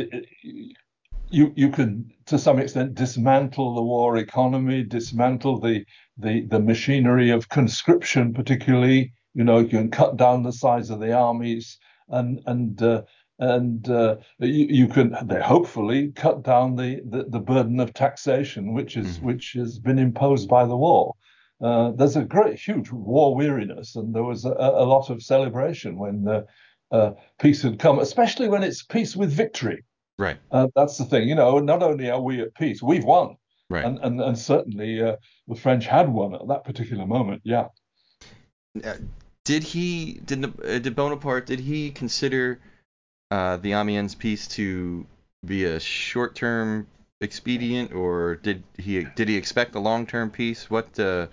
you 1.29 1.51
you 1.55 1.69
can 1.69 2.11
to 2.27 2.39
some 2.39 2.59
extent 2.59 2.95
dismantle 2.95 3.75
the 3.75 3.81
war 3.83 4.15
economy, 4.17 4.83
dismantle 4.83 5.59
the 5.59 5.83
the 6.17 6.45
the 6.47 6.59
machinery 6.59 7.29
of 7.29 7.49
conscription, 7.49 8.33
particularly. 8.33 9.11
You 9.33 9.43
know, 9.43 9.59
you 9.59 9.67
can 9.67 9.91
cut 9.91 10.15
down 10.15 10.43
the 10.43 10.53
size 10.53 10.89
of 10.89 11.01
the 11.01 11.11
armies, 11.11 11.77
and 12.07 12.39
and 12.45 12.81
uh, 12.81 13.01
and 13.37 13.87
uh, 13.89 14.15
you, 14.39 14.67
you 14.69 14.87
can 14.87 15.13
they 15.25 15.41
hopefully 15.41 16.13
cut 16.15 16.41
down 16.43 16.77
the, 16.77 17.01
the 17.05 17.25
the 17.25 17.39
burden 17.39 17.81
of 17.81 17.93
taxation, 17.93 18.71
which 18.73 18.95
is 18.95 19.19
Mhm. 19.19 19.23
which 19.23 19.53
has 19.57 19.77
been 19.77 19.99
imposed 19.99 20.47
by 20.47 20.65
the 20.65 20.77
war. 20.77 21.13
Uh, 21.61 21.91
there's 21.91 22.15
a 22.15 22.23
great, 22.23 22.59
huge 22.59 22.91
war 22.91 23.35
weariness, 23.35 23.95
and 23.95 24.13
there 24.13 24.23
was 24.23 24.45
a, 24.45 24.49
a 24.49 24.85
lot 24.85 25.09
of 25.09 25.23
celebration 25.23 25.97
when 25.97 26.27
uh, 26.27 26.41
uh, 26.91 27.11
peace 27.39 27.61
had 27.61 27.79
come, 27.79 27.99
especially 27.99 28.49
when 28.49 28.63
it's 28.63 28.83
peace 28.83 29.15
with 29.15 29.31
victory. 29.31 29.83
Right, 30.17 30.37
Uh, 30.51 30.67
that's 30.75 30.97
the 30.97 31.05
thing, 31.05 31.27
you 31.27 31.35
know. 31.35 31.59
Not 31.59 31.83
only 31.83 32.09
are 32.09 32.21
we 32.21 32.41
at 32.41 32.53
peace, 32.55 32.81
we've 32.81 33.03
won, 33.03 33.35
right. 33.69 33.83
and 33.83 33.99
and 33.99 34.21
and 34.21 34.37
certainly 34.37 35.01
uh, 35.01 35.17
the 35.47 35.55
French 35.55 35.85
had 35.85 36.07
won 36.07 36.35
at 36.35 36.47
that 36.47 36.63
particular 36.63 37.05
moment. 37.05 37.41
Yeah. 37.43 37.67
Uh, 38.81 38.95
did 39.43 39.63
he 39.63 40.21
did 40.25 40.45
uh, 40.45 40.79
did 40.79 40.95
Bonaparte 40.95 41.45
did 41.45 41.59
he 41.59 41.91
consider 41.91 42.59
uh, 43.31 43.57
the 43.57 43.73
Amiens 43.73 44.15
peace 44.15 44.47
to 44.47 45.05
be 45.45 45.65
a 45.65 45.79
short-term 45.79 46.87
expedient, 47.21 47.93
or 47.93 48.35
did 48.35 48.63
he 48.77 49.05
did 49.15 49.29
he 49.29 49.35
expect 49.35 49.75
a 49.75 49.79
long-term 49.79 50.31
peace? 50.31 50.69
What 50.69 50.99
uh, 50.99 51.27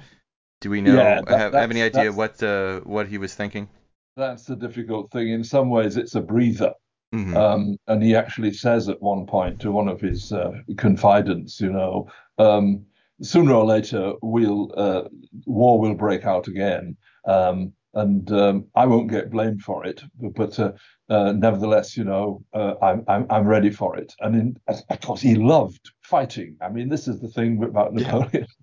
do 0.61 0.71
we 0.71 0.81
know? 0.81 0.97
Yeah, 0.97 1.21
that- 1.23 1.39
have, 1.39 1.53
have 1.53 1.71
any 1.71 1.83
idea 1.83 2.12
what 2.12 2.43
uh, 2.43 2.81
what 2.81 3.09
he 3.09 3.19
was 3.19 3.35
thinking? 3.35 3.69
That's 4.17 4.45
the 4.45 4.57
difficult 4.57 5.11
thing. 5.11 5.29
In 5.31 5.43
some 5.45 5.71
ways, 5.71 5.97
it's 5.97 6.15
a 6.15 6.21
breather. 6.21 6.73
hmm 7.12 7.37
Um, 7.37 7.77
and 7.87 8.03
he 8.03 8.15
actually 8.15 8.53
says 8.53 8.89
at 8.89 9.01
one 9.03 9.27
point 9.27 9.61
to 9.61 9.73
one 9.73 9.89
of 9.89 10.01
his 10.01 10.33
uh, 10.33 10.53
confidants, 10.77 11.61
you 11.61 11.73
know, 11.73 12.09
um, 12.39 12.85
sooner 13.23 13.55
or 13.55 13.65
later 13.65 14.12
we'll 14.23 14.73
uh, 14.77 15.05
war 15.47 15.81
will 15.81 15.95
break 15.95 16.25
out 16.25 16.49
again, 16.49 16.97
um, 17.27 17.73
and 17.94 18.30
um, 18.32 18.66
I 18.75 18.87
won't 18.87 19.11
get 19.11 19.30
blamed 19.30 19.62
for 19.62 19.84
it. 19.87 20.02
But, 20.20 20.34
but 20.34 20.58
uh, 20.58 20.72
uh, 21.08 21.32
nevertheless, 21.32 21.96
you 21.96 22.04
know, 22.04 22.44
uh, 22.54 22.75
I'm, 22.82 23.04
I'm 23.08 23.26
I'm 23.30 23.46
ready 23.46 23.70
for 23.70 23.96
it. 23.96 24.12
And 24.20 24.34
in, 24.34 24.56
of 24.66 25.00
course, 25.00 25.20
he 25.20 25.34
loved 25.34 25.90
fighting. 26.02 26.56
I 26.61 26.68
mean, 26.68 26.88
this 26.88 27.08
is 27.08 27.20
the 27.20 27.28
thing 27.28 27.62
about 27.62 27.99
Yeah. 27.99 28.12
Napoleon. 28.12 28.46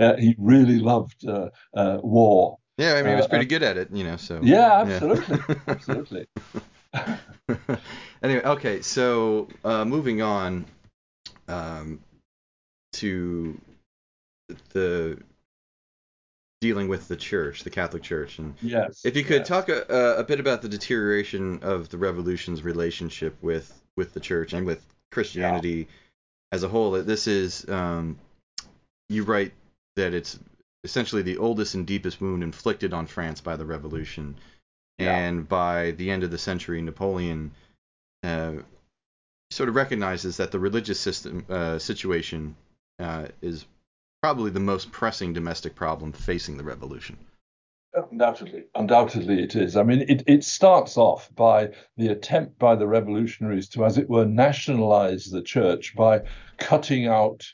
Uh, 0.00 0.16
he 0.16 0.34
really 0.38 0.78
loved 0.78 1.26
uh, 1.26 1.48
uh, 1.74 1.98
war. 2.02 2.58
Yeah, 2.78 2.94
I 2.94 3.02
mean, 3.02 3.12
he 3.12 3.16
was 3.16 3.26
pretty 3.26 3.46
good 3.46 3.62
at 3.62 3.76
it, 3.78 3.90
you 3.90 4.04
know. 4.04 4.16
So 4.16 4.40
Yeah, 4.42 4.82
absolutely, 4.82 5.38
absolutely. 5.68 6.26
anyway, 8.22 8.42
okay, 8.44 8.82
so 8.82 9.48
uh, 9.64 9.84
moving 9.84 10.20
on 10.22 10.66
um, 11.48 12.00
to 12.94 13.58
the 14.72 15.18
dealing 16.60 16.88
with 16.88 17.08
the 17.08 17.16
church, 17.16 17.64
the 17.64 17.70
Catholic 17.70 18.02
Church, 18.02 18.38
and 18.38 18.54
Yes. 18.62 19.04
if 19.04 19.16
you 19.16 19.24
could 19.24 19.40
yes. 19.40 19.48
talk 19.48 19.68
a, 19.68 20.16
a 20.18 20.24
bit 20.24 20.40
about 20.40 20.62
the 20.62 20.68
deterioration 20.68 21.60
of 21.62 21.88
the 21.90 21.98
revolution's 21.98 22.62
relationship 22.62 23.36
with 23.42 23.72
with 23.96 24.12
the 24.12 24.20
church 24.20 24.52
and 24.52 24.66
with 24.66 24.84
Christianity 25.10 25.88
as 26.52 26.62
a 26.62 26.68
whole. 26.68 26.92
that 26.92 27.06
This 27.06 27.26
is 27.26 27.68
um, 27.68 28.18
you 29.08 29.24
write 29.24 29.52
that 29.96 30.12
it's 30.14 30.38
essentially 30.84 31.22
the 31.22 31.38
oldest 31.38 31.74
and 31.74 31.86
deepest 31.86 32.20
wound 32.20 32.42
inflicted 32.42 32.92
on 32.92 33.06
France 33.06 33.40
by 33.40 33.56
the 33.56 33.64
revolution, 33.64 34.36
Yeah. 34.98 35.16
and 35.16 35.48
by 35.48 35.92
the 35.92 36.10
end 36.10 36.24
of 36.24 36.30
the 36.30 36.38
century, 36.38 36.80
Napoleon 36.82 37.52
uh, 38.22 38.52
sort 39.50 39.68
of 39.68 39.74
recognizes 39.74 40.38
that 40.38 40.50
the 40.52 40.58
religious 40.58 40.98
system 41.00 41.44
uh, 41.48 41.78
situation 41.78 42.56
uh, 42.98 43.28
is 43.42 43.64
probably 44.22 44.50
the 44.50 44.60
most 44.60 44.90
pressing 44.92 45.32
domestic 45.32 45.74
problem 45.74 46.12
facing 46.12 46.56
the 46.56 46.64
revolution. 46.64 47.16
Undoubtedly, 48.10 48.64
undoubtedly 48.74 49.42
it 49.42 49.56
is. 49.56 49.76
I 49.76 49.82
mean, 49.82 50.04
it, 50.08 50.22
it 50.26 50.44
starts 50.44 50.98
off 50.98 51.34
by 51.34 51.70
the 51.96 52.08
attempt 52.08 52.58
by 52.58 52.76
the 52.76 52.86
revolutionaries 52.86 53.68
to, 53.70 53.86
as 53.86 53.96
it 53.96 54.10
were, 54.10 54.26
nationalize 54.26 55.30
the 55.30 55.42
church 55.42 55.94
by 55.96 56.20
cutting 56.58 57.06
out 57.06 57.46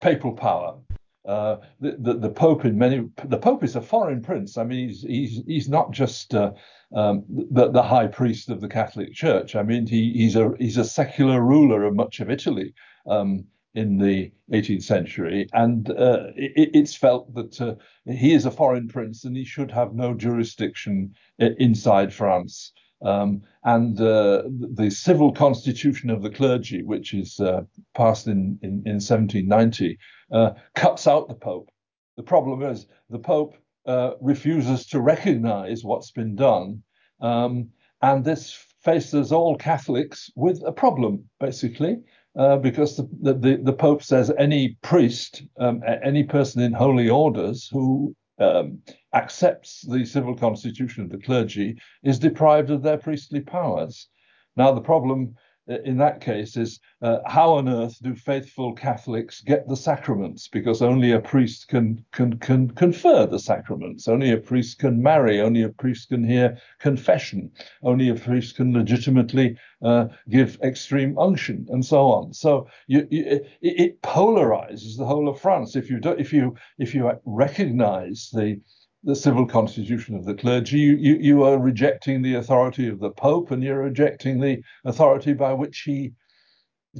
papal 0.00 0.32
power. 0.32 0.78
Uh, 1.26 1.56
the, 1.80 1.96
the 2.00 2.14
the 2.14 2.30
Pope 2.30 2.64
in 2.64 2.76
many 2.76 3.08
the 3.24 3.38
Pope 3.38 3.62
is 3.62 3.76
a 3.76 3.80
foreign 3.80 4.22
prince. 4.22 4.58
I 4.58 4.64
mean, 4.64 4.88
he's 4.88 5.02
he's 5.02 5.42
he's 5.46 5.68
not 5.68 5.92
just 5.92 6.34
uh, 6.34 6.52
um, 6.94 7.24
the 7.28 7.70
the 7.70 7.82
high 7.82 8.08
priest 8.08 8.50
of 8.50 8.60
the 8.60 8.68
Catholic 8.68 9.12
Church. 9.14 9.54
I 9.54 9.62
mean, 9.62 9.86
he 9.86 10.12
he's 10.12 10.36
a 10.36 10.52
he's 10.58 10.76
a 10.76 10.84
secular 10.84 11.40
ruler 11.40 11.84
of 11.84 11.94
much 11.94 12.18
of 12.20 12.28
Italy. 12.28 12.74
Um, 13.06 13.46
in 13.74 13.98
the 13.98 14.30
18th 14.52 14.82
century, 14.82 15.46
and 15.52 15.90
uh, 15.90 16.26
it, 16.36 16.70
it's 16.74 16.94
felt 16.94 17.34
that 17.34 17.60
uh, 17.60 17.74
he 18.04 18.34
is 18.34 18.44
a 18.44 18.50
foreign 18.50 18.88
prince 18.88 19.24
and 19.24 19.36
he 19.36 19.44
should 19.44 19.70
have 19.70 19.94
no 19.94 20.14
jurisdiction 20.14 21.14
inside 21.38 22.12
France. 22.12 22.72
Um, 23.04 23.42
and 23.64 24.00
uh, 24.00 24.42
the 24.74 24.90
civil 24.90 25.32
constitution 25.32 26.10
of 26.10 26.22
the 26.22 26.30
clergy, 26.30 26.82
which 26.82 27.14
is 27.14 27.40
uh, 27.40 27.62
passed 27.94 28.28
in, 28.28 28.58
in, 28.62 28.82
in 28.86 29.00
1790, 29.00 29.98
uh, 30.32 30.50
cuts 30.74 31.06
out 31.06 31.28
the 31.28 31.34
Pope. 31.34 31.68
The 32.16 32.22
problem 32.22 32.62
is 32.62 32.86
the 33.10 33.18
Pope 33.18 33.56
uh, 33.86 34.12
refuses 34.20 34.86
to 34.88 35.00
recognize 35.00 35.82
what's 35.82 36.12
been 36.12 36.36
done. 36.36 36.82
Um, 37.20 37.70
and 38.02 38.24
this 38.24 38.52
faces 38.84 39.32
all 39.32 39.56
Catholics 39.56 40.30
with 40.36 40.62
a 40.64 40.72
problem, 40.72 41.28
basically 41.40 41.98
uh, 42.36 42.56
because 42.56 42.96
the, 42.96 43.34
the, 43.34 43.60
the 43.62 43.72
Pope 43.72 44.02
says 44.02 44.32
any 44.38 44.76
priest, 44.82 45.42
um, 45.58 45.82
any 46.02 46.24
person 46.24 46.62
in 46.62 46.72
holy 46.72 47.08
orders 47.08 47.68
who 47.70 48.14
um, 48.38 48.78
accepts 49.14 49.82
the 49.82 50.04
civil 50.04 50.36
constitution 50.36 51.04
of 51.04 51.10
the 51.10 51.18
clergy 51.18 51.76
is 52.02 52.18
deprived 52.18 52.70
of 52.70 52.82
their 52.82 52.98
priestly 52.98 53.40
powers. 53.40 54.08
Now, 54.56 54.72
the 54.72 54.80
problem 54.80 55.34
in 55.68 55.96
that 55.98 56.20
case 56.20 56.56
is 56.56 56.80
uh, 57.02 57.18
how 57.26 57.52
on 57.52 57.68
earth 57.68 57.96
do 58.02 58.14
faithful 58.14 58.72
Catholics 58.74 59.40
get 59.40 59.68
the 59.68 59.76
sacraments? 59.76 60.48
Because 60.48 60.82
only 60.82 61.12
a 61.12 61.20
priest 61.20 61.68
can, 61.68 62.04
can, 62.12 62.38
can 62.38 62.70
confer 62.70 63.26
the 63.26 63.38
sacraments, 63.38 64.08
only 64.08 64.32
a 64.32 64.36
priest 64.38 64.78
can 64.78 65.02
marry, 65.02 65.40
only 65.40 65.62
a 65.62 65.68
priest 65.68 66.08
can 66.08 66.24
hear 66.24 66.58
confession, 66.80 67.50
only 67.82 68.08
a 68.08 68.14
priest 68.14 68.56
can 68.56 68.72
legitimately 68.72 69.56
uh, 69.82 70.06
give 70.28 70.58
extreme 70.62 71.18
unction, 71.18 71.66
and 71.70 71.84
so 71.84 72.06
on. 72.06 72.32
So 72.32 72.68
you, 72.86 73.06
you, 73.10 73.24
it, 73.26 73.46
it 73.60 74.02
polarizes 74.02 74.96
the 74.96 75.06
whole 75.06 75.28
of 75.28 75.40
France. 75.40 75.76
If 75.76 75.90
you 75.90 76.00
do, 76.00 76.10
if 76.10 76.32
you 76.32 76.54
if 76.78 76.94
you 76.94 77.10
recognize 77.24 78.30
the 78.32 78.60
the 79.04 79.16
civil 79.16 79.46
constitution 79.46 80.14
of 80.14 80.24
the 80.24 80.34
clergy, 80.34 80.78
you, 80.78 80.96
you, 80.96 81.16
you 81.16 81.42
are 81.42 81.58
rejecting 81.58 82.22
the 82.22 82.34
authority 82.34 82.88
of 82.88 83.00
the 83.00 83.10
Pope 83.10 83.50
and 83.50 83.62
you're 83.62 83.82
rejecting 83.82 84.40
the 84.40 84.62
authority 84.84 85.32
by 85.32 85.52
which 85.52 85.80
he 85.80 86.12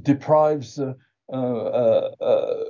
deprives 0.02 0.78
uh, 0.78 0.94
uh, 1.32 2.10
uh, 2.20 2.64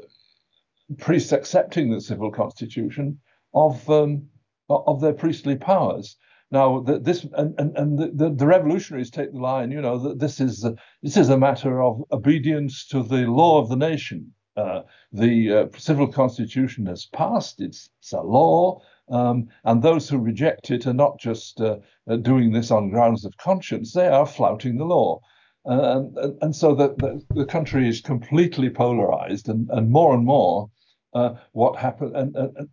priests 0.99 1.33
accepting 1.33 1.91
the 1.91 2.01
civil 2.01 2.31
constitution 2.31 3.19
of 3.55 3.89
um, 3.89 4.29
of 4.69 5.01
their 5.01 5.13
priestly 5.13 5.57
powers. 5.57 6.17
Now, 6.51 6.81
this 6.81 7.27
and, 7.35 7.55
and, 7.59 7.77
and 7.77 7.99
the, 7.99 8.31
the, 8.31 8.47
revolutionaries 8.47 9.11
take 9.11 9.33
the 9.33 9.39
line, 9.39 9.71
you 9.71 9.81
know, 9.81 9.99
that 9.99 10.19
this 10.19 10.39
is 10.41 10.67
this 11.03 11.17
is 11.17 11.31
a 11.31 11.39
matter 11.39 11.83
of 11.83 12.03
obedience 12.13 12.87
to 12.89 13.03
the 13.03 13.27
law 13.27 13.61
of 13.61 13.69
the 13.69 13.77
nation. 13.77 14.33
Uh, 14.57 14.83
the 15.13 15.53
uh, 15.53 15.67
civil 15.79 16.07
constitution 16.07 16.87
has 16.87 17.07
passed; 17.07 17.61
it's, 17.61 17.89
it's 18.01 18.13
a 18.13 18.21
law, 18.21 18.81
um, 19.09 19.49
and 19.65 19.83
those 19.83 20.09
who 20.09 20.19
reject 20.19 20.71
it 20.71 20.87
are 20.87 20.93
not 20.93 21.19
just 21.19 21.61
uh, 21.61 21.77
doing 22.21 22.53
this 22.53 22.71
on 22.71 22.91
grounds 22.91 23.25
of 23.25 23.37
conscience; 23.39 23.93
they 23.93 24.09
are 24.09 24.27
flouting 24.27 24.77
the 24.77 24.85
law. 24.85 25.21
And, 25.65 26.17
and, 26.19 26.43
and 26.43 26.57
so 26.57 26.75
the, 26.75 26.89
the, 26.99 27.25
the, 27.35 27.47
country 27.47 27.89
is 27.89 28.01
completely 28.01 28.69
polarized, 28.69 29.49
and, 29.49 29.71
and 29.71 29.91
more 29.91 30.13
and 30.13 30.25
more, 30.25 30.69
uh, 31.15 31.35
what 31.53 31.79
happened? 31.79 32.17
And, 32.17 32.37
and, 32.37 32.69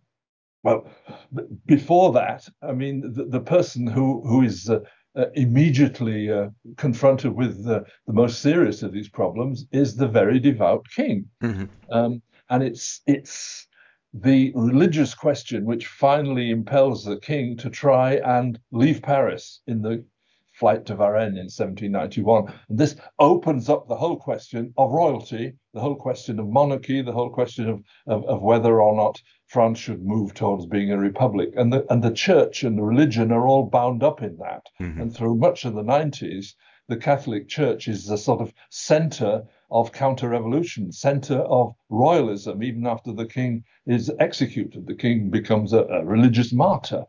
well, 0.62 0.90
before 1.66 2.12
that, 2.12 2.46
I 2.60 2.72
mean, 2.72 3.12
the, 3.14 3.24
the 3.24 3.40
person 3.40 3.86
who 3.86 4.20
who 4.26 4.42
is 4.42 4.70
uh, 5.16 5.26
immediately 5.34 6.30
uh, 6.30 6.48
confronted 6.76 7.32
with 7.34 7.64
the, 7.64 7.84
the 8.06 8.12
most 8.12 8.40
serious 8.40 8.82
of 8.82 8.92
these 8.92 9.08
problems 9.08 9.66
is 9.72 9.96
the 9.96 10.08
very 10.08 10.38
devout 10.38 10.86
king, 10.94 11.26
Mhm. 11.42 11.68
um, 11.90 12.22
and 12.48 12.62
it's 12.62 13.00
it's 13.06 13.66
the 14.12 14.52
religious 14.54 15.14
question 15.14 15.64
which 15.64 15.86
finally 15.86 16.50
impels 16.50 17.04
the 17.04 17.18
king 17.20 17.56
to 17.56 17.70
try 17.70 18.14
and 18.24 18.58
leave 18.72 19.00
Paris 19.02 19.60
in 19.66 19.82
the 19.82 20.04
flight 20.60 20.84
to 20.84 20.94
Varennes 20.94 21.38
in 21.40 21.48
1791. 21.48 22.52
And 22.68 22.78
this 22.78 22.94
opens 23.18 23.70
up 23.70 23.88
the 23.88 23.96
whole 23.96 24.18
question 24.18 24.74
of 24.76 24.92
royalty, 24.92 25.54
the 25.72 25.80
whole 25.80 25.96
question 25.96 26.38
of 26.38 26.48
monarchy, 26.48 27.00
the 27.00 27.12
whole 27.12 27.30
question 27.30 27.68
of, 27.70 27.82
of, 28.06 28.24
of 28.26 28.42
whether 28.42 28.80
or 28.82 28.94
not 28.94 29.20
France 29.46 29.78
should 29.78 30.04
move 30.04 30.34
towards 30.34 30.66
being 30.66 30.92
a 30.92 30.98
republic. 30.98 31.54
And 31.56 31.72
the, 31.72 31.90
and 31.90 32.04
the 32.04 32.12
church 32.12 32.62
and 32.62 32.76
the 32.76 32.82
religion 32.82 33.32
are 33.32 33.46
all 33.46 33.64
bound 33.64 34.02
up 34.02 34.22
in 34.22 34.36
that. 34.36 34.66
Mhm. 34.78 35.00
And 35.00 35.16
through 35.16 35.36
much 35.36 35.64
of 35.64 35.74
the 35.74 35.82
90s, 35.82 36.54
the 36.88 36.96
Catholic 36.98 37.48
Church 37.48 37.88
is 37.88 38.06
the 38.06 38.18
sort 38.18 38.42
of 38.42 38.52
center 38.68 39.44
of 39.70 39.92
counter 39.92 40.28
revolution, 40.28 40.92
center 40.92 41.38
of 41.38 41.74
royalism, 41.88 42.62
even 42.62 42.86
after 42.86 43.12
the 43.12 43.26
king 43.26 43.64
is 43.86 44.12
executed. 44.18 44.86
The 44.86 44.96
king 44.96 45.30
becomes 45.30 45.72
a, 45.72 45.84
a 45.84 46.04
religious 46.04 46.52
martyr, 46.52 47.04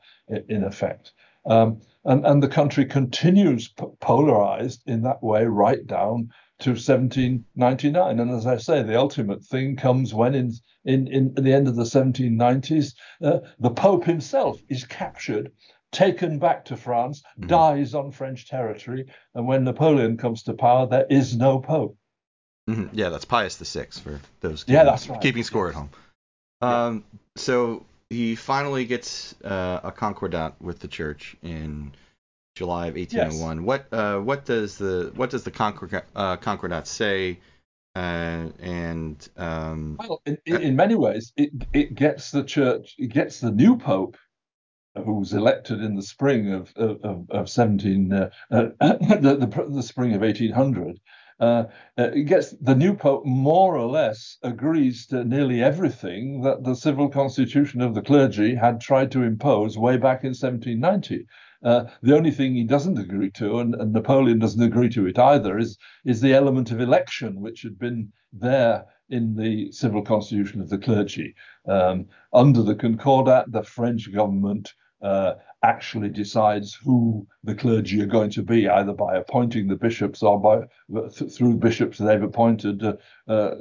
in 0.48 0.64
effect. 0.64 1.12
Um, 1.46 1.82
and, 2.06 2.26
and 2.26 2.42
the 2.42 2.48
country 2.48 2.86
continues 2.86 3.68
p- 3.70 3.86
polarized 4.00 4.82
in 4.88 5.02
that 5.04 5.22
way 5.22 5.46
right 5.46 5.86
down 5.86 6.30
to 6.60 6.72
1799. 6.72 8.20
And 8.20 8.32
as 8.32 8.46
I 8.46 8.58
say, 8.58 8.84
the 8.84 8.98
ultimate 8.98 9.44
thing 9.44 9.76
comes 9.76 10.14
when, 10.14 10.36
in, 10.36 10.52
in, 10.86 11.08
in 11.08 11.34
the 11.36 11.54
end 11.54 11.68
of 11.68 11.76
the 11.76 11.84
1790s, 11.84 12.94
uh, 13.24 13.40
the 13.60 13.72
Pope 13.72 14.04
himself 14.04 14.60
is 14.70 14.86
captured, 14.86 15.52
taken 15.92 16.40
back 16.40 16.66
to 16.66 16.78
France, 16.78 17.22
Mhm. 17.40 17.48
dies 17.48 17.94
on 17.96 18.12
French 18.12 18.48
territory. 18.48 19.06
And 19.34 19.48
when 19.48 19.64
Napoleon 19.64 20.18
comes 20.18 20.44
to 20.44 20.54
power, 20.54 20.88
there 20.88 21.08
is 21.10 21.36
no 21.36 21.60
Pope. 21.60 21.98
Mhm. 22.70 22.90
Yeah, 22.94 23.10
that's 23.10 23.26
Pius 23.26 23.58
VI 23.58 23.86
for 24.02 24.20
those 24.42 24.64
Yeah, 24.68 24.80
keeping, 24.80 24.86
that's 24.86 25.10
right. 25.10 25.22
keeping 25.22 25.44
score 25.44 25.70
at 25.70 25.76
home. 25.76 25.90
Um, 26.62 27.04
so 27.36 27.86
he 28.12 28.36
finally 28.36 28.84
gets 28.84 29.34
uh, 29.42 29.80
a 29.84 29.92
concordat 29.92 30.56
with 30.62 30.80
the 30.80 30.88
church 30.88 31.38
in 31.42 31.94
July 32.56 32.88
of 32.88 32.96
1801. 32.96 33.64
What 33.64 33.86
uh, 33.94 34.20
what 34.20 34.44
does 34.44 34.78
the 34.78 35.14
what 35.16 35.30
does 35.30 35.44
the 35.44 35.52
concordat, 35.52 36.06
uh, 36.14 36.36
concordat 36.36 36.88
say? 36.88 37.40
Uh, 37.96 38.48
and 38.60 39.30
um, 39.38 39.98
Well, 40.00 40.22
in, 40.26 40.38
in, 40.46 40.76
many 40.76 40.96
ways, 40.96 41.32
it 41.38 41.52
it 41.74 41.96
gets 41.96 42.32
the 42.32 42.44
church, 42.44 42.96
it 42.98 43.08
gets 43.08 43.40
the 43.40 43.52
new 43.52 43.78
pope, 43.78 44.18
who 44.96 45.20
was 45.20 45.34
elected 45.34 45.82
in 45.82 45.96
the 45.96 46.04
spring 46.04 46.54
of 46.54 46.74
of, 46.76 47.02
of, 47.04 47.30
of 47.30 47.50
17, 47.50 48.12
uh, 48.12 48.30
uh, 48.52 48.64
the, 48.80 49.38
the 49.40 49.66
the 49.70 49.84
spring 49.84 50.14
of 50.14 50.22
1800. 50.22 51.00
Uh, 51.42 51.66
uh, 51.98 52.12
it 52.14 52.26
gets 52.26 52.52
the 52.62 52.76
new 52.76 52.96
pope 52.96 53.26
more 53.26 53.76
or 53.76 53.88
less 53.88 54.38
agrees 54.44 55.08
to 55.08 55.26
nearly 55.26 55.64
everything 55.64 56.42
that 56.42 56.64
the 56.64 56.76
civil 56.76 57.10
constitution 57.10 57.82
of 57.82 57.96
the 57.96 58.02
clergy 58.02 58.54
had 58.54 58.80
tried 58.80 59.12
to 59.12 59.24
impose 59.24 59.76
way 59.76 59.98
back 59.98 60.24
in 60.24 60.30
1790. 60.30 61.26
Uh, 61.64 61.86
the 62.04 62.16
only 62.16 62.30
thing 62.30 62.54
he 62.54 62.64
doesn't 62.64 63.00
agree 63.00 63.32
to, 63.32 63.60
and, 63.60 63.74
and 63.74 63.92
Napoleon 63.92 64.38
doesn't 64.38 64.62
agree 64.62 64.90
to 64.90 65.08
it 65.08 65.18
either, 65.18 65.58
is 65.58 65.80
is 66.06 66.22
the 66.22 66.34
element 66.34 66.70
of 66.70 66.80
election, 66.80 67.42
which 67.42 67.64
had 67.64 67.80
been 67.80 68.12
there 68.32 68.86
in 69.10 69.36
the 69.36 69.72
civil 69.72 70.04
constitution 70.04 70.62
of 70.62 70.70
the 70.70 70.78
clergy. 70.78 71.34
Um, 71.68 72.06
under 72.32 72.62
the 72.62 72.76
Concordat, 72.76 73.52
the 73.52 73.64
French 73.64 74.14
government 74.14 74.74
actually 75.64 76.10
decides 76.10 76.74
who 76.74 77.26
the 77.44 77.56
clergy 77.56 78.02
are 78.02 78.08
going 78.08 78.30
to 78.32 78.42
be, 78.42 78.68
either 78.68 78.94
by 78.94 79.16
appointing 79.16 79.68
the 79.68 79.76
bishops 79.76 80.24
or 80.24 80.40
by 80.40 80.62
th- 80.92 81.32
through 81.34 81.56
bishops 81.56 81.98
they've 81.98 82.24
appointed 82.24 82.84
uh, 82.84 82.96
uh, 83.28 83.56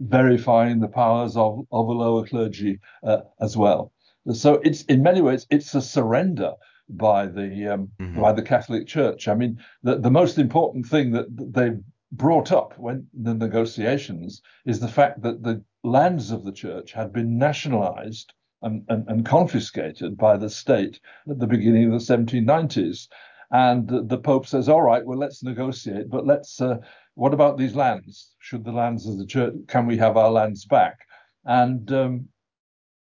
verifying 0.00 0.80
the 0.80 0.88
powers 0.88 1.36
of, 1.36 1.66
of 1.70 1.88
a 1.88 1.92
lower 1.92 2.26
clergy 2.26 2.80
uh, 3.04 3.18
as 3.40 3.56
well. 3.56 3.92
So 4.32 4.54
it's 4.64 4.82
in 4.84 5.02
many 5.02 5.20
ways 5.20 5.46
it's 5.50 5.74
a 5.74 5.80
surrender 5.80 6.52
by 6.88 7.26
the 7.26 7.74
um, 7.74 7.90
Mhm. 8.00 8.20
by 8.20 8.32
the 8.32 8.42
Catholic 8.42 8.86
Church. 8.86 9.28
I 9.28 9.34
mean, 9.34 9.58
the, 9.82 9.98
the 9.98 10.10
most 10.10 10.38
important 10.38 10.86
thing 10.86 11.12
that 11.12 11.26
they 11.52 11.72
brought 12.12 12.52
up 12.52 12.78
when 12.78 13.06
the 13.12 13.34
negotiations 13.34 14.42
is 14.64 14.80
the 14.80 14.88
fact 14.88 15.22
that 15.22 15.42
the 15.42 15.62
lands 15.82 16.30
of 16.30 16.44
the 16.44 16.52
church 16.52 16.92
had 16.92 17.12
been 17.12 17.38
nationalized 17.38 18.32
and, 18.66 18.84
and, 18.88 19.08
and 19.08 19.24
confiscated 19.24 20.16
by 20.16 20.36
the 20.36 20.50
state 20.50 21.00
at 21.30 21.38
the 21.38 21.46
beginning 21.46 21.84
of 21.84 21.92
the 21.92 22.16
1790s. 22.16 23.08
And 23.52 23.88
the, 23.88 24.02
the 24.02 24.18
Pope 24.18 24.46
says, 24.46 24.68
all 24.68 24.82
right, 24.82 25.06
well, 25.06 25.18
let's 25.18 25.42
negotiate, 25.44 26.10
but 26.10 26.26
let's, 26.26 26.60
uh, 26.60 26.78
what 27.14 27.32
about 27.32 27.56
these 27.56 27.76
lands? 27.76 28.34
Should 28.40 28.64
the 28.64 28.72
lands 28.72 29.08
of 29.08 29.18
the 29.18 29.26
church, 29.26 29.54
can 29.68 29.86
we 29.86 29.96
have 29.98 30.16
our 30.16 30.30
lands 30.30 30.64
back? 30.64 30.98
And 31.44 31.90
um, 31.92 32.28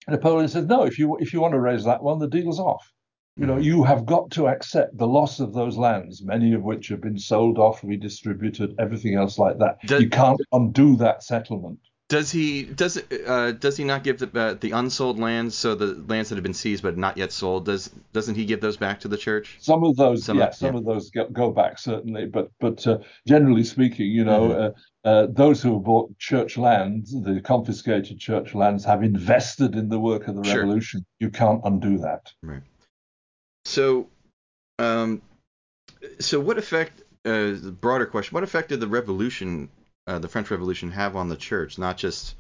Napoleon 0.09 0.49
says, 0.49 0.65
no, 0.67 0.85
if 0.85 0.99
you, 0.99 1.19
if 1.19 1.35
you 1.35 1.41
want 1.43 1.53
to 1.53 1.61
raise 1.61 1.85
that 1.85 2.03
one, 2.03 2.19
the 2.19 2.29
deal's 2.29 2.59
off. 2.59 2.91
You 3.37 3.47
know, 3.47 3.59
you 3.59 3.83
have 3.85 4.05
got 4.05 4.31
to 4.33 4.49
accept 4.49 4.97
the 4.99 5.07
loss 5.07 5.41
of 5.41 5.55
those 5.55 5.77
lands, 5.79 6.23
many 6.23 6.53
of 6.53 6.63
which 6.63 6.89
have 6.89 7.01
been 7.01 7.19
sold 7.19 7.59
off, 7.59 7.83
redistributed, 7.83 8.75
everything 8.79 9.15
else 9.15 9.39
like 9.39 9.59
that. 9.59 9.79
Does- 9.87 10.03
you 10.03 10.11
can't 10.11 10.41
undo 10.53 10.97
that 10.97 11.23
settlement. 11.23 11.79
Does 12.13 12.31
he 12.31 12.65
does 12.65 13.03
uh, 13.27 13.53
does 13.53 13.79
he 13.79 13.85
not 13.85 14.05
give 14.05 14.19
the 14.19 14.29
uh, 14.39 14.53
the 14.61 14.73
unsold 14.73 15.19
lands, 15.19 15.55
so 15.55 15.75
the 15.75 15.95
lands 16.13 16.29
that 16.29 16.35
have 16.35 16.43
been 16.43 16.53
seized 16.53 16.83
but 16.83 16.99
not 16.99 17.17
yet 17.17 17.33
sold? 17.33 17.65
Does 17.65 17.89
doesn't 18.13 18.35
he 18.35 18.45
give 18.45 18.61
those 18.61 18.77
back 18.77 19.01
to 19.01 19.09
the 19.09 19.17
church? 19.17 19.57
Some 19.61 19.83
of 19.83 19.97
those, 19.97 20.25
Some 20.25 20.37
of- 20.37 20.41
yeah, 20.43 20.51
some 20.51 20.75
yeah. 20.75 20.79
of 20.81 20.85
those 20.85 21.09
go, 21.09 21.27
go 21.29 21.51
back 21.51 21.79
certainly, 21.79 22.27
but 22.27 22.51
but 22.61 22.87
uh, 22.87 22.99
generally 23.27 23.65
speaking, 23.65 24.11
you 24.11 24.25
know, 24.25 24.43
Mhm. 24.51 24.75
uh, 25.07 25.09
uh, 25.09 25.27
those 25.31 25.63
who 25.63 25.73
have 25.73 25.85
bought 25.85 26.19
church 26.19 26.59
lands, 26.59 27.13
the 27.29 27.41
confiscated 27.41 28.19
church 28.21 28.55
lands, 28.55 28.85
have 28.85 29.03
invested 29.03 29.75
in 29.75 29.89
the 29.89 29.99
work 29.99 30.29
of 30.29 30.37
the 30.37 30.45
Sure. 30.45 30.61
revolution. 30.65 31.07
You 31.19 31.31
can't 31.31 31.63
undo 31.65 31.97
that. 31.99 32.31
Right. 32.43 32.63
So, 33.65 34.09
um, 34.79 35.23
so 36.21 36.41
what 36.41 36.59
effect? 36.59 37.05
Uh, 37.25 37.57
the 37.69 37.75
broader 37.87 38.05
question: 38.05 38.35
What 38.35 38.45
effect 38.45 38.69
did 38.69 38.81
the 38.81 38.89
revolution, 38.89 39.71
uh, 40.07 40.19
the 40.19 40.29
French 40.29 40.51
Revolution, 40.51 40.91
have 40.91 41.17
on 41.17 41.29
the 41.29 41.37
church? 41.37 41.79
Not 41.79 41.97
just 41.97 42.35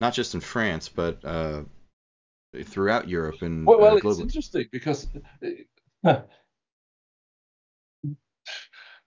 not 0.00 0.14
just 0.14 0.34
in 0.34 0.40
France, 0.40 0.88
but 0.88 1.24
uh, 1.24 1.62
throughout 2.64 3.08
Europe 3.08 3.42
and 3.42 3.66
Well, 3.66 3.80
well 3.80 3.94
uh, 3.94 4.10
it's 4.10 4.20
interesting 4.20 4.66
because 4.72 5.06
uh, 6.04 6.22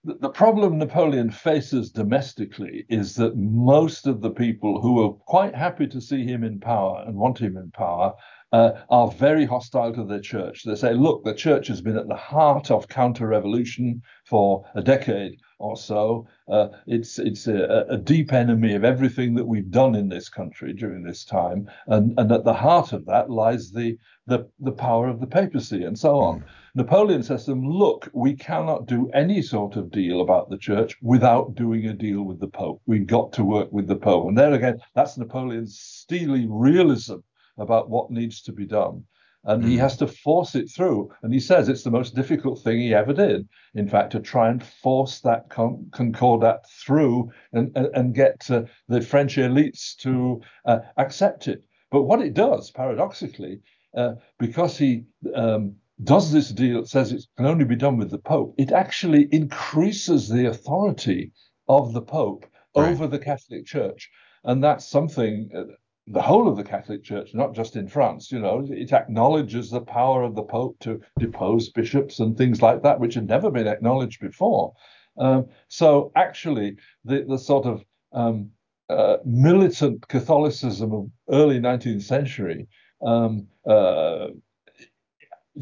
the, 0.05 0.15
the 0.19 0.29
problem 0.29 0.77
Napoleon 0.77 1.31
faces 1.31 1.91
domestically 1.91 2.85
is 2.89 3.15
that 3.15 3.35
most 3.35 4.07
of 4.07 4.21
the 4.21 4.29
people 4.29 4.79
who 4.79 5.03
are 5.03 5.13
quite 5.13 5.55
happy 5.55 5.87
to 5.87 5.99
see 5.99 6.23
him 6.23 6.43
in 6.43 6.59
power 6.59 7.03
and 7.05 7.15
want 7.15 7.39
him 7.39 7.57
in 7.57 7.71
power 7.71 8.13
uh, 8.51 8.71
are 8.89 9.11
very 9.11 9.45
hostile 9.45 9.93
to 9.93 10.05
the 10.05 10.21
church. 10.21 10.63
They 10.63 10.75
say, 10.75 10.93
look, 10.93 11.23
the 11.23 11.33
church 11.33 11.67
has 11.67 11.81
been 11.81 11.97
at 11.97 12.07
the 12.07 12.15
heart 12.15 12.71
of 12.71 12.87
counter 12.87 13.27
revolution 13.27 14.01
for 14.25 14.63
a 14.75 14.81
decade 14.81 15.39
or 15.59 15.77
so. 15.77 16.27
Uh, 16.47 16.67
it's 16.87 17.17
it's 17.19 17.47
a, 17.47 17.85
a 17.89 17.97
deep 17.97 18.33
enemy 18.33 18.75
of 18.75 18.83
everything 18.83 19.33
that 19.35 19.45
we've 19.45 19.71
done 19.71 19.95
in 19.95 20.09
this 20.09 20.29
country 20.29 20.73
during 20.73 21.03
this 21.03 21.23
time. 21.25 21.69
And, 21.87 22.13
and 22.19 22.31
at 22.31 22.43
the 22.43 22.53
heart 22.53 22.93
of 22.93 23.05
that 23.05 23.29
lies 23.29 23.71
the, 23.71 23.97
the, 24.27 24.49
the 24.59 24.71
power 24.71 25.07
of 25.07 25.19
the 25.19 25.27
papacy 25.27 25.83
and 25.83 25.97
so 25.97 26.19
on. 26.19 26.43
Napoleon 26.75 27.23
says 27.23 27.45
to 27.45 27.51
them, 27.51 27.65
look, 27.65 28.09
we 28.13 28.35
cannot 28.35 28.85
do 28.85 29.09
any 29.13 29.41
sort 29.41 29.77
of 29.77 29.91
deal 29.91 30.21
about 30.21 30.49
the 30.49 30.57
church 30.57 30.97
without 31.01 31.55
doing 31.55 31.85
a 31.87 31.93
deal 31.93 32.23
with 32.23 32.39
the 32.39 32.47
Pope. 32.47 32.81
We've 32.85 33.07
got 33.07 33.31
to 33.33 33.45
work 33.45 33.71
with 33.71 33.87
the 33.87 33.95
Pope. 33.95 34.27
And 34.27 34.37
there 34.37 34.53
again, 34.53 34.79
that's 34.93 35.17
Napoleon's 35.17 35.79
steely 35.79 36.47
realism 36.49 37.17
about 37.57 37.89
what 37.89 38.11
needs 38.11 38.41
to 38.41 38.51
be 38.51 38.65
done. 38.65 39.05
And 39.45 39.63
he 39.63 39.75
Mm. 39.77 39.79
has 39.79 39.97
to 39.97 40.07
force 40.07 40.55
it 40.55 40.69
through. 40.69 41.11
And 41.21 41.33
he 41.33 41.39
says 41.39 41.69
it's 41.69 41.83
the 41.83 41.91
most 41.91 42.15
difficult 42.15 42.61
thing 42.63 42.79
he 42.79 42.93
ever 42.93 43.13
did, 43.13 43.47
in 43.75 43.87
fact, 43.87 44.11
to 44.13 44.19
try 44.19 44.49
and 44.49 44.63
force 44.63 45.19
that 45.21 45.49
con- 45.49 45.87
concordat 45.91 46.67
through 46.83 47.31
and, 47.53 47.71
and, 47.77 47.87
and 47.95 48.15
get 48.15 48.49
uh, 48.49 48.63
the 48.87 49.01
French 49.01 49.35
elites 49.37 49.95
to 49.97 50.41
uh, 50.65 50.79
accept 50.97 51.47
it. 51.47 51.63
But 51.91 52.03
what 52.03 52.21
it 52.21 52.33
does, 52.33 52.71
paradoxically, 52.71 53.61
uh, 53.95 54.15
because 54.39 54.77
he 54.77 55.05
um, 55.35 55.75
does 56.03 56.31
this 56.31 56.49
deal, 56.49 56.79
it 56.79 56.87
says 56.87 57.11
it 57.11 57.23
can 57.37 57.45
only 57.45 57.65
be 57.65 57.75
done 57.75 57.97
with 57.97 58.11
the 58.11 58.17
Pope, 58.17 58.55
it 58.57 58.71
actually 58.71 59.29
increases 59.31 60.27
the 60.27 60.47
authority 60.47 61.31
of 61.69 61.93
the 61.93 62.01
Pope 62.01 62.45
Right. 62.75 62.89
over 62.89 63.07
the 63.07 63.19
Catholic 63.19 63.65
Church. 63.65 64.09
And 64.43 64.61
that's 64.61 64.85
something, 64.85 65.49
uh, 65.55 65.63
the 66.07 66.21
whole 66.21 66.47
of 66.47 66.55
the 66.55 66.63
Catholic 66.63 67.03
Church, 67.03 67.33
not 67.33 67.53
just 67.53 67.75
in 67.75 67.87
France, 67.87 68.31
you 68.31 68.39
know, 68.39 68.65
it 68.69 68.93
acknowledges 68.93 69.69
the 69.69 69.81
power 69.81 70.23
of 70.23 70.35
the 70.35 70.43
Pope 70.43 70.77
to 70.81 71.01
depose 71.17 71.69
bishops 71.69 72.19
and 72.19 72.37
things 72.37 72.61
like 72.61 72.83
that, 72.83 72.99
which 72.99 73.15
had 73.15 73.27
never 73.27 73.49
been 73.49 73.67
acknowledged 73.67 74.21
before. 74.21 74.73
Um, 75.17 75.47
so 75.67 76.11
actually, 76.15 76.77
the, 77.05 77.25
the 77.27 77.39
sort 77.39 77.65
of 77.65 77.83
um, 78.13 78.51
uh, 78.89 79.17
militant 79.25 80.07
Catholicism 80.07 80.93
of 80.93 81.09
early 81.31 81.59
19th 81.59 82.03
century 82.03 82.67
um, 83.03 83.47
uh, 83.67 84.27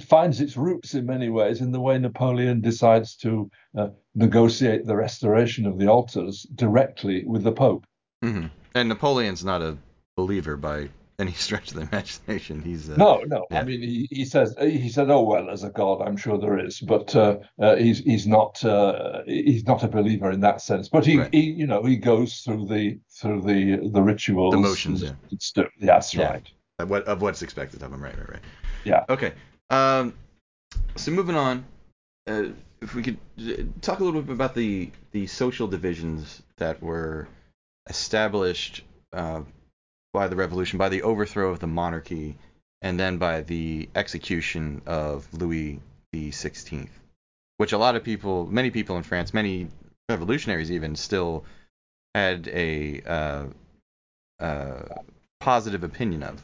finds 0.01 0.41
its 0.41 0.57
roots 0.57 0.93
in 0.93 1.05
many 1.05 1.29
ways 1.29 1.61
in 1.61 1.71
the 1.71 1.79
way 1.79 1.97
Napoleon 1.97 2.59
decides 2.59 3.15
to 3.17 3.49
uh, 3.77 3.89
negotiate 4.15 4.85
the 4.85 4.95
restoration 4.95 5.65
of 5.65 5.77
the 5.77 5.87
altars 5.87 6.45
directly 6.55 7.23
with 7.25 7.43
the 7.43 7.51
Pope. 7.51 7.85
hmm 8.21 8.47
And 8.75 8.89
Napoleon's 8.89 9.45
not 9.45 9.61
a 9.61 9.77
believer 10.15 10.57
by 10.57 10.89
any 11.19 11.31
stretch 11.45 11.71
of 11.71 11.77
the 11.77 11.81
imagination. 11.87 12.61
He's 12.61 12.89
uh, 12.89 12.95
No, 12.95 13.21
no. 13.27 13.45
yeah. 13.51 13.59
I 13.61 13.63
mean, 13.63 13.81
he, 13.81 14.07
he 14.11 14.25
says 14.25 14.55
he 14.59 14.89
said, 14.89 15.09
"Oh 15.09 15.21
well, 15.23 15.49
as 15.49 15.63
a 15.63 15.69
god, 15.69 16.01
I'm 16.01 16.17
sure 16.17 16.37
there 16.37 16.57
is, 16.63 16.79
but 16.79 17.15
uh, 17.15 17.37
uh, 17.61 17.75
he's 17.75 17.99
he's 17.99 18.25
not 18.27 18.63
uh, 18.65 19.21
he's 19.25 19.65
not 19.65 19.83
a 19.83 19.87
believer 19.87 20.31
in 20.31 20.39
that 20.41 20.61
sense. 20.61 20.89
But 20.89 21.05
he, 21.05 21.19
Right. 21.19 21.33
he 21.33 21.41
you 21.41 21.67
know 21.67 21.83
he 21.83 21.97
goes 21.97 22.39
through 22.41 22.67
the 22.67 22.99
through 23.11 23.41
the 23.41 23.89
the 23.91 24.01
rituals, 24.01 24.53
The 24.53 24.59
motions, 24.59 25.03
yeah. 25.03 25.11
and 25.29 25.41
stuff. 25.41 25.67
That's 25.79 26.13
Yeah. 26.13 26.31
right. 26.31 26.47
of 26.79 26.89
what 26.89 27.03
of 27.05 27.21
what's 27.21 27.41
expected 27.43 27.83
of 27.83 27.93
him. 27.93 28.01
Right, 28.03 28.17
right, 28.17 28.29
right. 28.31 28.41
Yeah. 28.83 29.05
Okay. 29.09 29.33
Um, 29.69 30.13
so 30.95 31.11
moving 31.11 31.35
on, 31.35 31.63
uh, 32.27 32.45
if 32.81 32.95
we 32.95 33.01
could 33.03 33.17
uh, 33.39 33.63
talk 33.81 33.99
a 33.99 34.03
little 34.03 34.21
bit 34.23 34.33
about 34.33 34.55
the 34.55 34.91
the 35.11 35.27
social 35.27 35.67
divisions 35.67 36.41
that 36.57 36.81
were 36.81 37.27
established 37.89 38.83
uh, 39.13 39.41
by 40.13 40.27
the 40.27 40.35
revolution, 40.35 40.77
by 40.77 40.89
the 40.89 41.01
overthrow 41.01 41.49
of 41.49 41.59
the 41.59 41.67
monarchy, 41.67 42.37
and 42.81 42.99
then 42.99 43.17
by 43.17 43.41
the 43.41 43.89
execution 43.95 44.81
of 44.85 45.27
Louis 45.33 45.79
the 46.11 46.31
Sixteenth, 46.31 46.99
which 47.57 47.73
a 47.73 47.77
lot 47.77 47.95
of 47.95 48.03
people, 48.03 48.45
many 48.45 48.69
people 48.69 48.97
in 48.97 49.03
France, 49.03 49.33
many 49.33 49.67
revolutionaries 50.09 50.71
even, 50.71 50.95
still 50.95 51.43
had 52.13 52.47
a 52.49 53.01
uh, 53.01 53.45
uh, 54.39 55.01
positive 55.39 55.83
opinion 55.83 56.23
of. 56.23 56.43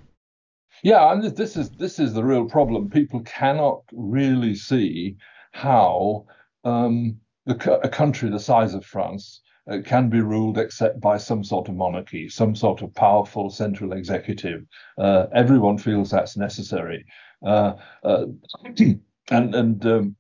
Yeah, 0.82 1.12
and 1.12 1.24
this 1.24 1.58
is 1.58 1.70
this 1.72 2.00
is 2.00 2.14
the 2.14 2.24
real 2.24 2.46
problem. 2.46 2.90
People 2.90 3.22
cannot 3.22 3.84
really 3.92 4.56
see 4.56 5.18
how 5.52 6.26
um, 6.64 7.20
the, 7.46 7.80
a 7.84 7.90
country 7.90 8.30
the 8.30 8.40
size 8.40 8.74
of 8.74 8.86
France 8.86 9.42
can 9.86 10.10
be 10.10 10.22
ruled 10.22 10.58
except 10.58 11.00
by 11.00 11.18
some 11.18 11.44
sort 11.44 11.70
of 11.70 11.76
monarchy, 11.76 12.28
some 12.30 12.56
sort 12.56 12.82
of 12.82 12.94
powerful 12.96 13.50
central 13.50 13.94
executive. 13.94 14.64
Uh, 14.98 15.28
everyone 15.34 15.78
feels 15.78 16.10
that's 16.10 16.36
necessary, 16.38 17.06
uh, 17.46 17.74
uh, 18.04 18.26
and 19.32 19.56
and 19.56 19.86
um, 19.86 20.16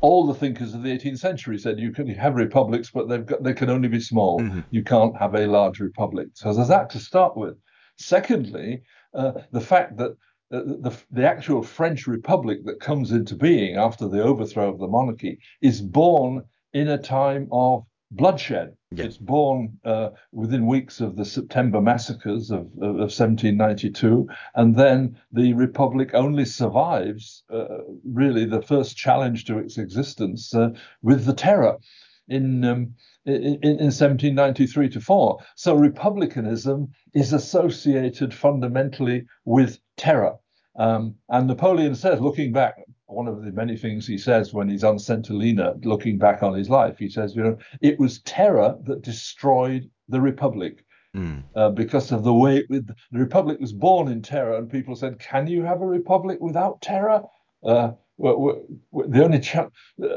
all 0.00 0.26
the 0.26 0.34
thinkers 0.34 0.74
of 0.74 0.82
the 0.82 0.90
18th 0.90 1.18
century 1.18 1.58
said 1.58 1.78
you 1.78 1.92
can 1.92 2.08
have 2.08 2.34
republics, 2.34 2.90
but 2.90 3.08
they've 3.08 3.26
got 3.26 3.42
they 3.42 3.54
can 3.54 3.70
only 3.70 3.88
be 3.88 4.00
small. 4.00 4.40
Mhm. 4.40 4.64
You 4.70 4.82
can't 4.82 5.16
have 5.16 5.34
a 5.34 5.46
large 5.46 5.80
republic. 5.80 6.28
So 6.34 6.52
there's 6.52 6.68
that 6.68 6.90
to 6.90 6.98
start 6.98 7.36
with. 7.36 7.56
Secondly, 7.96 8.82
uh, 9.14 9.32
the 9.52 9.60
fact 9.60 9.96
that 9.98 10.12
uh, 10.52 10.62
the, 10.80 10.96
the 11.12 11.28
actual 11.28 11.62
French 11.62 12.06
Republic 12.06 12.64
that 12.64 12.80
comes 12.80 13.12
into 13.12 13.36
being 13.36 13.76
after 13.76 14.08
the 14.08 14.22
overthrow 14.22 14.68
of 14.68 14.78
the 14.78 14.88
monarchy 14.88 15.38
is 15.60 15.80
born 15.80 16.42
in 16.72 16.88
a 16.88 16.98
time 16.98 17.48
of 17.52 17.84
bloodshed. 18.10 18.76
Yeah. 18.90 19.04
It's 19.04 19.18
born 19.18 19.78
uh, 19.84 20.10
within 20.32 20.66
weeks 20.66 21.00
of 21.00 21.16
the 21.16 21.24
September 21.24 21.80
massacres 21.80 22.50
of, 22.50 22.66
of, 22.80 22.96
of 22.96 23.10
1792, 23.10 24.28
and 24.54 24.76
then 24.76 25.16
the 25.32 25.54
Republic 25.54 26.10
only 26.14 26.44
survives 26.44 27.44
uh, 27.52 27.78
really 28.04 28.44
the 28.44 28.62
first 28.62 28.96
challenge 28.96 29.44
to 29.44 29.58
its 29.58 29.78
existence 29.78 30.54
uh, 30.54 30.70
with 31.02 31.24
the 31.24 31.34
terror 31.34 31.78
in, 32.28 32.64
um, 32.64 32.94
in 33.26 33.58
in 33.62 33.90
1793 33.90 34.88
to 34.90 35.00
4. 35.00 35.38
So 35.56 35.74
republicanism 35.74 36.88
is 37.14 37.32
associated 37.32 38.32
fundamentally 38.32 39.26
with 39.44 39.78
terror. 39.96 40.36
Um, 40.76 41.16
and 41.28 41.46
Napoleon 41.46 41.94
says, 41.94 42.20
looking 42.20 42.52
back, 42.52 42.76
one 43.12 43.28
of 43.28 43.42
the 43.42 43.52
many 43.52 43.76
things 43.76 44.06
he 44.06 44.18
says 44.18 44.52
when 44.52 44.68
he's 44.68 44.84
on. 44.84 44.98
Helena, 44.98 45.74
looking 45.82 46.18
back 46.18 46.42
on 46.42 46.54
his 46.54 46.68
life, 46.68 46.98
he 46.98 47.08
says, 47.08 47.34
you 47.34 47.42
know, 47.42 47.58
it 47.80 47.98
was 47.98 48.20
terror 48.22 48.76
that 48.84 49.02
destroyed 49.02 49.90
the 50.08 50.20
Republic. 50.20 50.84
Mm. 51.16 51.42
uh, 51.56 51.70
because 51.70 52.12
of 52.12 52.22
the 52.22 52.32
way 52.32 52.58
it, 52.58 52.68
the 52.86 52.94
republic 53.18 53.58
was 53.58 53.72
born 53.72 54.06
in 54.06 54.22
terror, 54.22 54.56
and 54.56 54.70
people 54.70 54.94
said, 54.94 55.18
"Can 55.18 55.48
you 55.48 55.64
have 55.64 55.80
a 55.80 55.86
republic 55.86 56.38
without 56.40 56.80
terror?" 56.82 57.24
Uh, 57.64 57.92
well, 58.16 58.64
well, 58.92 59.08
the 59.08 59.24
only 59.24 59.40
cha- 59.40 59.70
uh, 60.00 60.16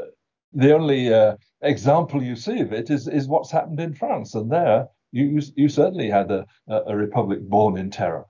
the 0.52 0.72
only 0.72 1.12
uh, 1.12 1.34
example 1.62 2.22
you 2.22 2.36
see 2.36 2.60
of 2.60 2.72
it 2.72 2.90
is 2.90 3.08
is 3.08 3.26
what's 3.26 3.50
happened 3.50 3.80
in 3.80 3.92
France, 3.92 4.36
and 4.36 4.52
there 4.52 4.86
you 5.10 5.40
you 5.56 5.68
certainly 5.68 6.10
had 6.10 6.30
a, 6.30 6.46
a 6.68 6.96
republic 6.96 7.40
born 7.40 7.76
in 7.76 7.90
terror. 7.90 8.26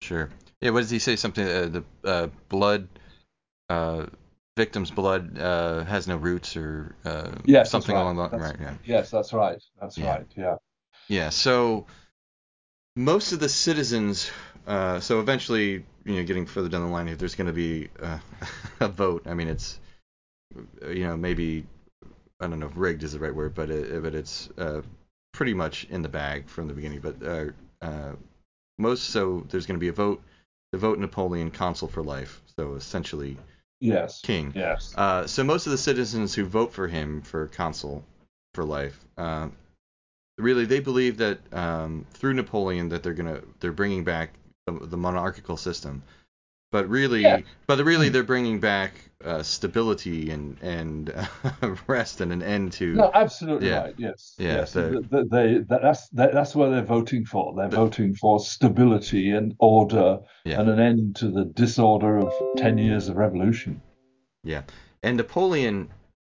Sure. 0.00 0.30
Yeah. 0.60 0.70
What 0.70 0.80
does 0.80 0.90
he 0.90 0.98
say? 0.98 1.14
Something 1.14 1.46
uh, 1.46 1.68
the 1.68 1.84
uh, 2.04 2.28
blood. 2.48 2.88
Uh, 3.68 4.06
victim's 4.56 4.90
blood 4.90 5.38
uh, 5.38 5.82
has 5.84 6.06
no 6.06 6.16
roots 6.16 6.56
or 6.56 6.94
uh, 7.04 7.30
Yes, 7.44 7.70
something 7.70 7.94
right. 7.94 8.02
along 8.02 8.16
that 8.18 8.30
That's- 8.30 8.50
right 8.52 8.60
yeah 8.60 8.74
Yes, 8.84 9.10
that's 9.10 9.32
right. 9.32 9.60
That's 9.80 9.98
Yeah. 9.98 10.10
right. 10.10 10.26
Yeah. 10.36 10.56
Yeah, 11.08 11.28
so 11.30 11.86
most 12.96 13.32
of 13.32 13.40
the 13.40 13.48
citizens, 13.48 14.30
uh, 14.66 15.00
so 15.00 15.20
eventually, 15.20 15.84
you 16.04 16.14
know, 16.16 16.22
getting 16.24 16.46
further 16.46 16.68
down 16.68 16.82
the 16.82 16.88
line 16.88 17.06
here, 17.08 17.16
there's 17.16 17.34
going 17.34 17.48
to 17.48 17.52
be 17.52 17.88
uh, 18.00 18.18
a 18.80 18.88
vote. 18.88 19.26
I 19.26 19.34
mean, 19.34 19.48
it's, 19.48 19.80
you 20.88 21.04
know, 21.04 21.16
maybe, 21.16 21.66
I 22.40 22.46
don't 22.46 22.60
know 22.60 22.66
if 22.66 22.72
rigged 22.76 23.02
is 23.02 23.12
the 23.12 23.18
right 23.18 23.34
word, 23.34 23.54
but 23.54 23.70
it, 23.70 24.02
but 24.02 24.14
it's 24.14 24.48
uh, 24.56 24.82
pretty 25.32 25.52
much 25.54 25.84
in 25.90 26.02
the 26.02 26.08
bag 26.08 26.48
from 26.48 26.68
the 26.68 26.74
beginning. 26.74 27.00
But 27.00 27.22
uh, 27.22 27.46
uh, 27.82 28.12
most, 28.78 29.10
so 29.10 29.44
there's 29.50 29.66
going 29.66 29.76
to 29.78 29.80
be 29.84 29.88
a 29.88 29.92
vote 29.92 30.22
to 30.72 30.78
vote 30.78 30.98
Napoleon 30.98 31.50
consul 31.50 31.88
for 31.88 32.02
life. 32.02 32.40
So 32.56 32.74
essentially 32.74 33.36
Yes. 33.84 34.20
king. 34.22 34.52
Yes. 34.54 34.94
Uh, 34.96 35.26
so 35.26 35.44
most 35.44 35.66
of 35.66 35.72
the 35.72 35.78
citizens 35.78 36.34
who 36.34 36.44
vote 36.44 36.72
for 36.72 36.88
him 36.88 37.20
for 37.22 37.48
consul 37.48 38.04
for 38.54 38.64
life, 38.64 38.98
uh, 39.18 39.48
really 40.38 40.64
they 40.64 40.80
believe 40.80 41.18
that 41.18 41.38
um, 41.52 42.06
through 42.10 42.34
Napoleon 42.34 42.88
that 42.88 43.02
they're 43.02 43.14
gonna 43.14 43.42
they're 43.60 43.72
bringing 43.72 44.04
back 44.04 44.30
the, 44.66 44.72
the 44.72 44.96
monarchical 44.96 45.56
system, 45.56 46.02
but 46.74 46.88
really, 46.88 47.22
Yeah. 47.22 47.38
but 47.68 47.78
really 47.84 48.08
they're 48.08 48.24
bringing 48.34 48.58
back 48.58 48.92
uh, 49.24 49.44
stability 49.44 50.30
and 50.30 50.58
and 50.60 51.10
uh, 51.62 51.76
rest 51.86 52.20
and 52.20 52.32
an 52.32 52.42
end 52.42 52.72
to. 52.72 52.94
No, 52.94 53.10
absolutely 53.14 53.68
Yeah. 53.68 53.82
right. 53.84 53.94
Yes. 53.96 54.34
Yeah, 54.38 54.54
Yes. 54.56 54.72
the- 54.72 54.90
Th- 54.90 55.10
th- 55.10 55.26
they, 55.30 55.58
that, 55.70 55.82
that's 55.82 56.08
that's 56.08 56.54
what 56.56 56.70
they're 56.70 56.82
voting 56.98 57.24
for. 57.26 57.54
They're 57.56 57.68
The- 57.68 57.76
voting 57.76 58.14
for 58.14 58.40
stability 58.40 59.30
and 59.30 59.54
order 59.60 60.18
Yeah. 60.44 60.60
and 60.60 60.68
an 60.68 60.80
end 60.80 61.16
to 61.20 61.30
the 61.30 61.44
disorder 61.44 62.18
of 62.18 62.32
ten 62.56 62.76
years 62.76 63.08
of 63.08 63.14
revolution. 63.16 63.80
Yeah, 64.42 64.62
and 65.04 65.16
Napoleon 65.16 65.90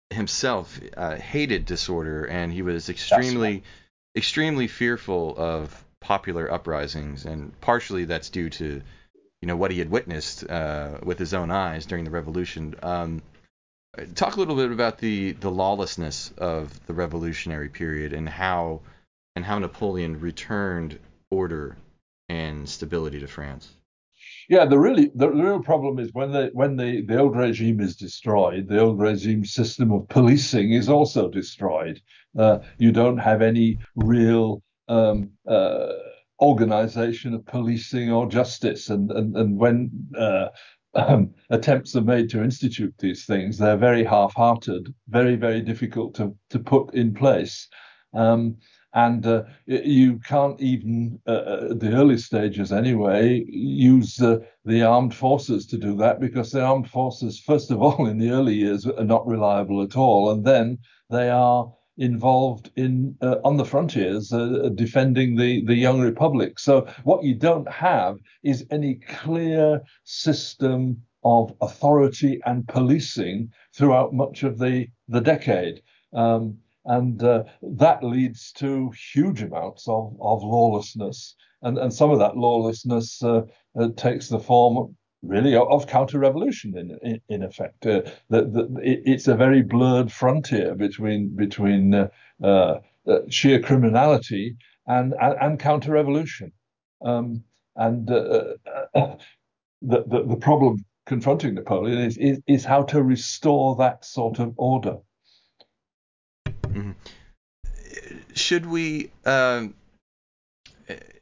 himself 0.09 0.79
uh, 0.97 1.15
hated 1.15 1.65
disorder, 1.65 2.25
and 2.25 2.51
he 2.51 2.61
was 2.61 2.89
extremely, 2.89 3.63
extremely 4.17 4.67
fearful 4.67 5.33
of 5.37 5.83
popular 6.01 6.51
uprisings, 6.51 7.25
and 7.25 7.59
partially 7.61 8.03
that's 8.05 8.29
due 8.29 8.49
to, 8.49 8.81
you 9.41 9.47
know, 9.47 9.55
what 9.55 9.71
he 9.71 9.79
had 9.79 9.89
witnessed 9.89 10.49
uh, 10.49 10.99
with 11.03 11.19
his 11.19 11.33
own 11.33 11.51
eyes 11.51 11.85
during 11.85 12.03
the 12.03 12.11
revolution. 12.11 12.75
Um, 12.81 13.21
talk 14.15 14.35
a 14.35 14.39
little 14.39 14.55
bit 14.55 14.71
about 14.71 14.97
the 14.97 15.31
the 15.33 15.51
lawlessness 15.51 16.33
of 16.37 16.85
the 16.87 16.93
revolutionary 16.93 17.69
period 17.69 18.13
and 18.13 18.27
how 18.27 18.81
and 19.35 19.45
how 19.45 19.59
Napoleon 19.59 20.19
returned 20.19 20.99
order 21.29 21.77
and 22.29 22.67
stability 22.67 23.19
to 23.19 23.27
France. 23.27 23.73
Yeah, 24.49 24.65
the 24.65 24.77
really 24.77 25.11
the 25.15 25.29
real 25.29 25.61
problem 25.61 25.99
is 25.99 26.09
when 26.13 26.31
the 26.31 26.49
when 26.53 26.75
the, 26.75 27.01
the 27.01 27.19
old 27.19 27.35
regime 27.35 27.79
is 27.79 27.95
destroyed, 27.95 28.67
the 28.67 28.79
old 28.79 28.99
regime 28.99 29.45
system 29.45 29.91
of 29.91 30.07
policing 30.07 30.71
is 30.73 30.89
also 30.89 31.29
destroyed. 31.29 32.01
Uh, 32.37 32.59
you 32.77 32.91
don't 32.91 33.17
have 33.17 33.41
any 33.41 33.79
real 33.95 34.61
um, 34.87 35.31
uh, 35.47 35.93
organization 36.41 37.33
of 37.33 37.45
policing 37.45 38.11
or 38.11 38.27
justice, 38.27 38.89
and 38.89 39.11
and 39.11 39.35
and 39.35 39.57
when 39.57 39.91
uh, 40.17 40.47
um, 40.95 41.33
attempts 41.49 41.95
are 41.95 42.01
made 42.01 42.29
to 42.29 42.43
institute 42.43 42.93
these 42.99 43.25
things, 43.25 43.57
they're 43.57 43.77
very 43.77 44.03
half-hearted, 44.03 44.93
very 45.09 45.35
very 45.35 45.61
difficult 45.61 46.15
to 46.15 46.35
to 46.49 46.59
put 46.59 46.93
in 46.93 47.13
place. 47.13 47.67
Um, 48.13 48.57
and 48.95 49.25
uh, 49.25 49.43
you 49.65 50.19
can't 50.19 50.59
even, 50.61 51.19
uh, 51.27 51.67
at 51.71 51.81
the 51.81 51.91
early 51.91 52.17
stages 52.17 52.71
anyway, 52.71 53.43
use 53.49 54.21
uh, 54.21 54.37
the 54.63 54.83
armed 54.83 55.13
forces 55.13 55.65
to 55.67 55.77
do 55.77 55.97
that 55.97 56.21
because 56.21 56.51
the 56.51 56.63
armed 56.63 56.89
forces, 56.89 57.37
first 57.37 57.71
of 57.71 57.81
all, 57.81 58.07
in 58.09 58.17
the 58.17 58.29
early 58.29 58.55
years, 58.55 58.87
are 58.87 59.03
not 59.03 59.27
reliable 59.27 59.81
at 59.83 59.97
all, 59.97 60.31
and 60.31 60.45
then 60.45 60.77
they 61.09 61.29
are 61.29 61.69
involved 61.97 62.71
in 62.75 63.15
uh, 63.21 63.37
on 63.43 63.57
the 63.57 63.65
frontiers 63.65 64.31
uh, 64.33 64.69
defending 64.75 65.35
the 65.35 65.63
the 65.65 65.75
young 65.75 66.01
republic. 66.01 66.59
So 66.59 66.87
what 67.03 67.23
you 67.23 67.35
don't 67.35 67.69
have 67.71 68.17
is 68.43 68.65
any 68.69 68.95
clear 68.95 69.81
system 70.03 71.01
of 71.23 71.53
authority 71.61 72.39
and 72.45 72.67
policing 72.67 73.51
throughout 73.73 74.13
much 74.13 74.43
of 74.43 74.57
the 74.59 74.87
the 75.07 75.21
decade. 75.21 75.81
Um, 76.13 76.57
and 76.85 77.23
uh, 77.23 77.43
that 77.63 78.03
leads 78.03 78.51
to 78.53 78.91
huge 79.11 79.41
amounts 79.41 79.87
of, 79.87 80.15
of 80.21 80.43
lawlessness, 80.43 81.35
and 81.61 81.77
and 81.77 81.93
some 81.93 82.11
of 82.11 82.19
that 82.19 82.37
lawlessness 82.37 83.23
uh, 83.23 83.41
uh, 83.79 83.89
takes 83.95 84.27
the 84.29 84.39
form 84.39 84.95
really 85.27 85.55
of, 85.55 85.87
counter-revolution 85.87 86.77
in 86.77 86.97
in, 87.01 87.21
in 87.29 87.43
effect. 87.43 87.85
Uh, 87.85 88.01
the, 88.29 88.43
the, 88.43 88.79
it, 88.81 89.01
it's 89.05 89.27
a 89.27 89.35
very 89.35 89.61
blurred 89.61 90.11
frontier 90.11 90.75
between 90.75 91.35
between 91.35 91.93
uh, 91.93 92.07
uh, 92.43 92.79
uh, 93.07 93.19
sheer 93.29 93.59
criminality 93.59 94.55
and 94.87 95.13
and, 95.21 95.35
and 95.41 95.59
counter-revolution, 95.59 96.51
um, 97.03 97.43
and 97.75 98.09
uh, 98.09 98.53
uh, 98.93 99.15
the, 99.81 100.03
the 100.07 100.25
the 100.27 100.37
problem 100.37 100.85
confronting 101.05 101.55
Napoleon 101.55 101.99
is, 101.99 102.17
is 102.17 102.41
is 102.47 102.65
how 102.65 102.83
to 102.83 103.03
restore 103.03 103.75
that 103.77 104.05
sort 104.05 104.39
of 104.39 104.53
order. 104.57 104.97
should 108.33 108.65
we 108.65 109.09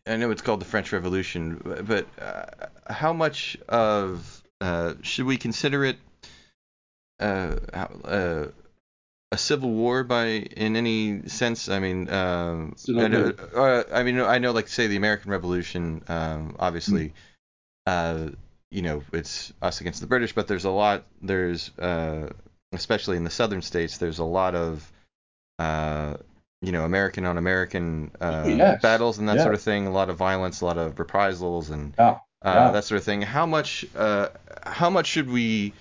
I 0.06 0.18
know 0.18 0.32
it's 0.32 0.42
called 0.42 0.62
the 0.62 0.66
French 0.66 0.92
Revolution, 0.92 1.62
but 1.86 2.08
uh, 2.22 2.68
how 2.92 3.14
much 3.14 3.58
of 3.70 4.44
uh, 4.60 4.96
should 5.02 5.26
we 5.26 5.38
consider 5.38 5.86
it 5.86 5.98
uh, 7.20 7.56
uh, 7.74 8.48
a 9.32 9.38
civil 9.38 9.72
war 9.72 10.04
by 10.04 10.28
in 10.28 10.76
any 10.76 11.28
sense? 11.30 11.70
I 11.70 11.80
mean, 11.80 12.10
um, 12.10 12.76
I, 12.90 13.08
know, 13.08 13.34
uh, 13.56 13.84
I 13.94 14.04
mean, 14.04 14.20
I 14.20 14.40
know, 14.40 14.52
like 14.52 14.68
say 14.68 14.88
the 14.88 14.98
American 14.98 15.32
Revolution, 15.32 16.04
um, 16.08 16.56
obviously, 16.60 17.14
uh, 17.86 18.30
you 18.72 18.82
know, 18.82 19.04
it's 19.14 19.54
us 19.62 19.80
against 19.82 20.02
the 20.02 20.08
British, 20.08 20.34
but 20.34 20.48
there's 20.48 20.66
a 20.66 20.70
lot. 20.70 21.06
There's 21.22 21.72
uh, 21.80 22.30
especially 22.74 23.18
in 23.18 23.24
the 23.24 23.30
southern 23.30 23.62
states, 23.62 23.98
there's 23.98 24.20
a 24.20 24.24
lot 24.24 24.56
of 24.56 24.92
uh, 25.60 26.18
you 26.64 26.72
know, 26.72 26.86
American 26.86 27.26
on 27.26 27.38
American 27.38 28.10
uh, 28.22 28.46
Yes. 28.48 28.82
battles 28.82 29.20
and 29.20 29.28
that 29.28 29.42
sort 29.42 29.54
of 29.54 29.62
thing. 29.62 29.86
A 29.86 29.92
lot 29.92 30.10
of 30.10 30.16
violence, 30.18 30.62
a 30.62 30.66
lot 30.66 30.78
of 30.78 30.98
reprisals, 30.98 31.70
and 31.70 31.94
Yeah. 32.00 32.20
uh, 32.42 32.54
Yeah. 32.56 32.72
that 32.72 32.86
sort 32.86 32.98
of 33.00 33.04
thing. 33.04 33.22
How 33.22 33.46
much, 33.46 33.86
uh, 33.96 34.30
how 34.64 34.90
much 34.90 35.08
should 35.08 35.30
we 35.30 35.74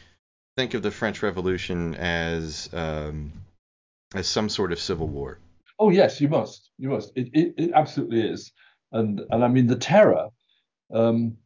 think 0.56 0.74
of 0.74 0.82
the 0.82 0.90
French 0.90 1.22
Revolution 1.22 1.94
as 1.94 2.68
um, 2.72 3.32
as 4.14 4.26
some 4.26 4.48
sort 4.48 4.72
of 4.72 4.78
civil 4.80 5.06
war? 5.08 5.38
Oh 5.78 5.90
yes, 5.90 6.20
you 6.20 6.28
must. 6.28 6.70
You 6.78 6.90
must. 6.90 7.12
It 7.16 7.30
it, 7.32 7.54
it 7.56 7.70
absolutely 7.74 8.20
is. 8.28 8.52
And 8.90 9.20
and 9.30 9.44
I 9.44 9.48
mean 9.48 9.68
the 9.68 9.76
terror 9.76 10.28
um, 10.92 11.36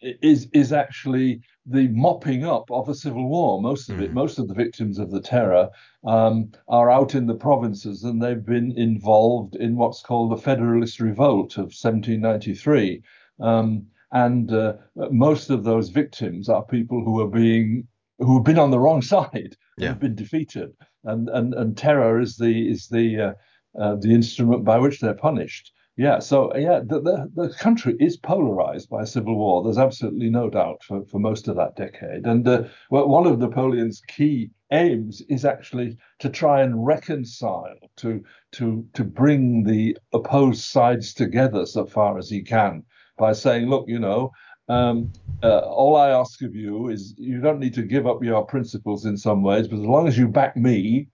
is 0.00 0.48
is 0.52 0.72
actually 0.72 1.42
the 1.66 1.88
mopping 1.88 2.44
up 2.44 2.70
of 2.70 2.88
a 2.88 2.94
civil 2.94 3.28
war. 3.28 3.60
Most 3.62 3.88
of 3.88 4.00
it, 4.00 4.10
Mhm. 4.10 4.14
most 4.14 4.38
of 4.38 4.48
the 4.48 4.54
victims 4.54 4.98
of 4.98 5.10
the 5.10 5.20
terror 5.20 5.68
um, 6.04 6.50
are 6.68 6.90
out 6.90 7.14
in 7.14 7.26
the 7.26 7.34
provinces, 7.36 8.02
and 8.02 8.20
they've 8.20 8.44
been 8.44 8.72
involved 8.76 9.54
in 9.56 9.76
what's 9.76 10.02
called 10.02 10.32
the 10.32 10.36
Federalist 10.36 10.98
Revolt 11.00 11.56
of 11.58 11.72
1793. 11.72 13.02
Um, 13.40 13.86
and 14.12 14.52
uh, 14.52 14.74
most 15.10 15.50
of 15.50 15.64
those 15.64 15.88
victims 15.88 16.48
are 16.48 16.64
people 16.64 17.02
who 17.04 17.20
are 17.20 17.28
being 17.28 17.86
who 18.18 18.34
have 18.36 18.44
been 18.44 18.58
on 18.58 18.70
the 18.70 18.78
wrong 18.78 19.02
side 19.14 19.56
Yeah. 19.78 19.88
have 19.88 20.00
been 20.00 20.14
defeated 20.14 20.70
and 21.04 21.28
and 21.30 21.54
and 21.54 21.76
terror 21.76 22.20
is 22.20 22.36
the 22.36 22.68
is 22.70 22.88
the 22.88 23.20
uh, 23.20 23.34
uh, 23.80 23.94
the 23.96 24.12
instrument 24.12 24.64
by 24.64 24.78
which 24.78 25.00
they're 25.00 25.14
punished. 25.14 25.72
Yeah, 25.96 26.20
so 26.20 26.56
yeah, 26.56 26.80
the, 26.80 27.00
the 27.02 27.30
the 27.34 27.54
country 27.54 27.96
is 28.00 28.16
polarized 28.16 28.88
by 28.88 29.04
civil 29.04 29.36
war. 29.36 29.62
There's 29.62 29.76
absolutely 29.76 30.30
no 30.30 30.48
doubt 30.48 30.82
for, 30.82 31.04
for 31.04 31.18
most 31.18 31.48
of 31.48 31.56
that 31.56 31.76
decade. 31.76 32.26
And 32.26 32.48
uh, 32.48 32.64
well, 32.90 33.08
one 33.08 33.26
of 33.26 33.38
Napoleon's 33.38 34.00
key 34.08 34.50
aims 34.70 35.20
is 35.28 35.44
actually 35.44 35.98
to 36.20 36.30
try 36.30 36.62
and 36.62 36.86
reconcile, 36.86 37.76
to 37.96 38.24
to 38.52 38.86
to 38.94 39.04
bring 39.04 39.64
the 39.64 39.98
opposed 40.14 40.64
sides 40.64 41.12
together 41.12 41.66
so 41.66 41.84
far 41.84 42.16
as 42.16 42.30
he 42.30 42.42
can 42.42 42.84
by 43.18 43.32
saying, 43.32 43.68
look, 43.68 43.84
you 43.88 43.98
know. 43.98 44.32
Um, 44.68 45.12
uh, 45.42 45.58
all 45.58 45.96
I 45.96 46.10
ask 46.10 46.40
of 46.40 46.54
you 46.54 46.88
is 46.88 47.14
you 47.18 47.40
don't 47.40 47.58
need 47.58 47.74
to 47.74 47.82
give 47.82 48.06
up 48.06 48.22
your 48.22 48.46
principles 48.46 49.04
in 49.04 49.18
some 49.18 49.42
ways, 49.42 49.68
but 49.68 49.80
as 49.80 49.84
long 49.84 50.08
as 50.08 50.16
you 50.16 50.28
back 50.28 50.56
me, 50.56 51.08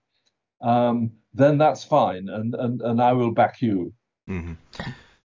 um, 0.61 1.11
then 1.33 1.57
that's 1.57 1.83
fine, 1.83 2.29
and 2.29 2.55
and 2.55 2.81
and 2.81 3.01
I 3.01 3.11
will 3.13 3.31
back 3.31 3.61
you. 3.61 3.93
Hmm 4.29 4.53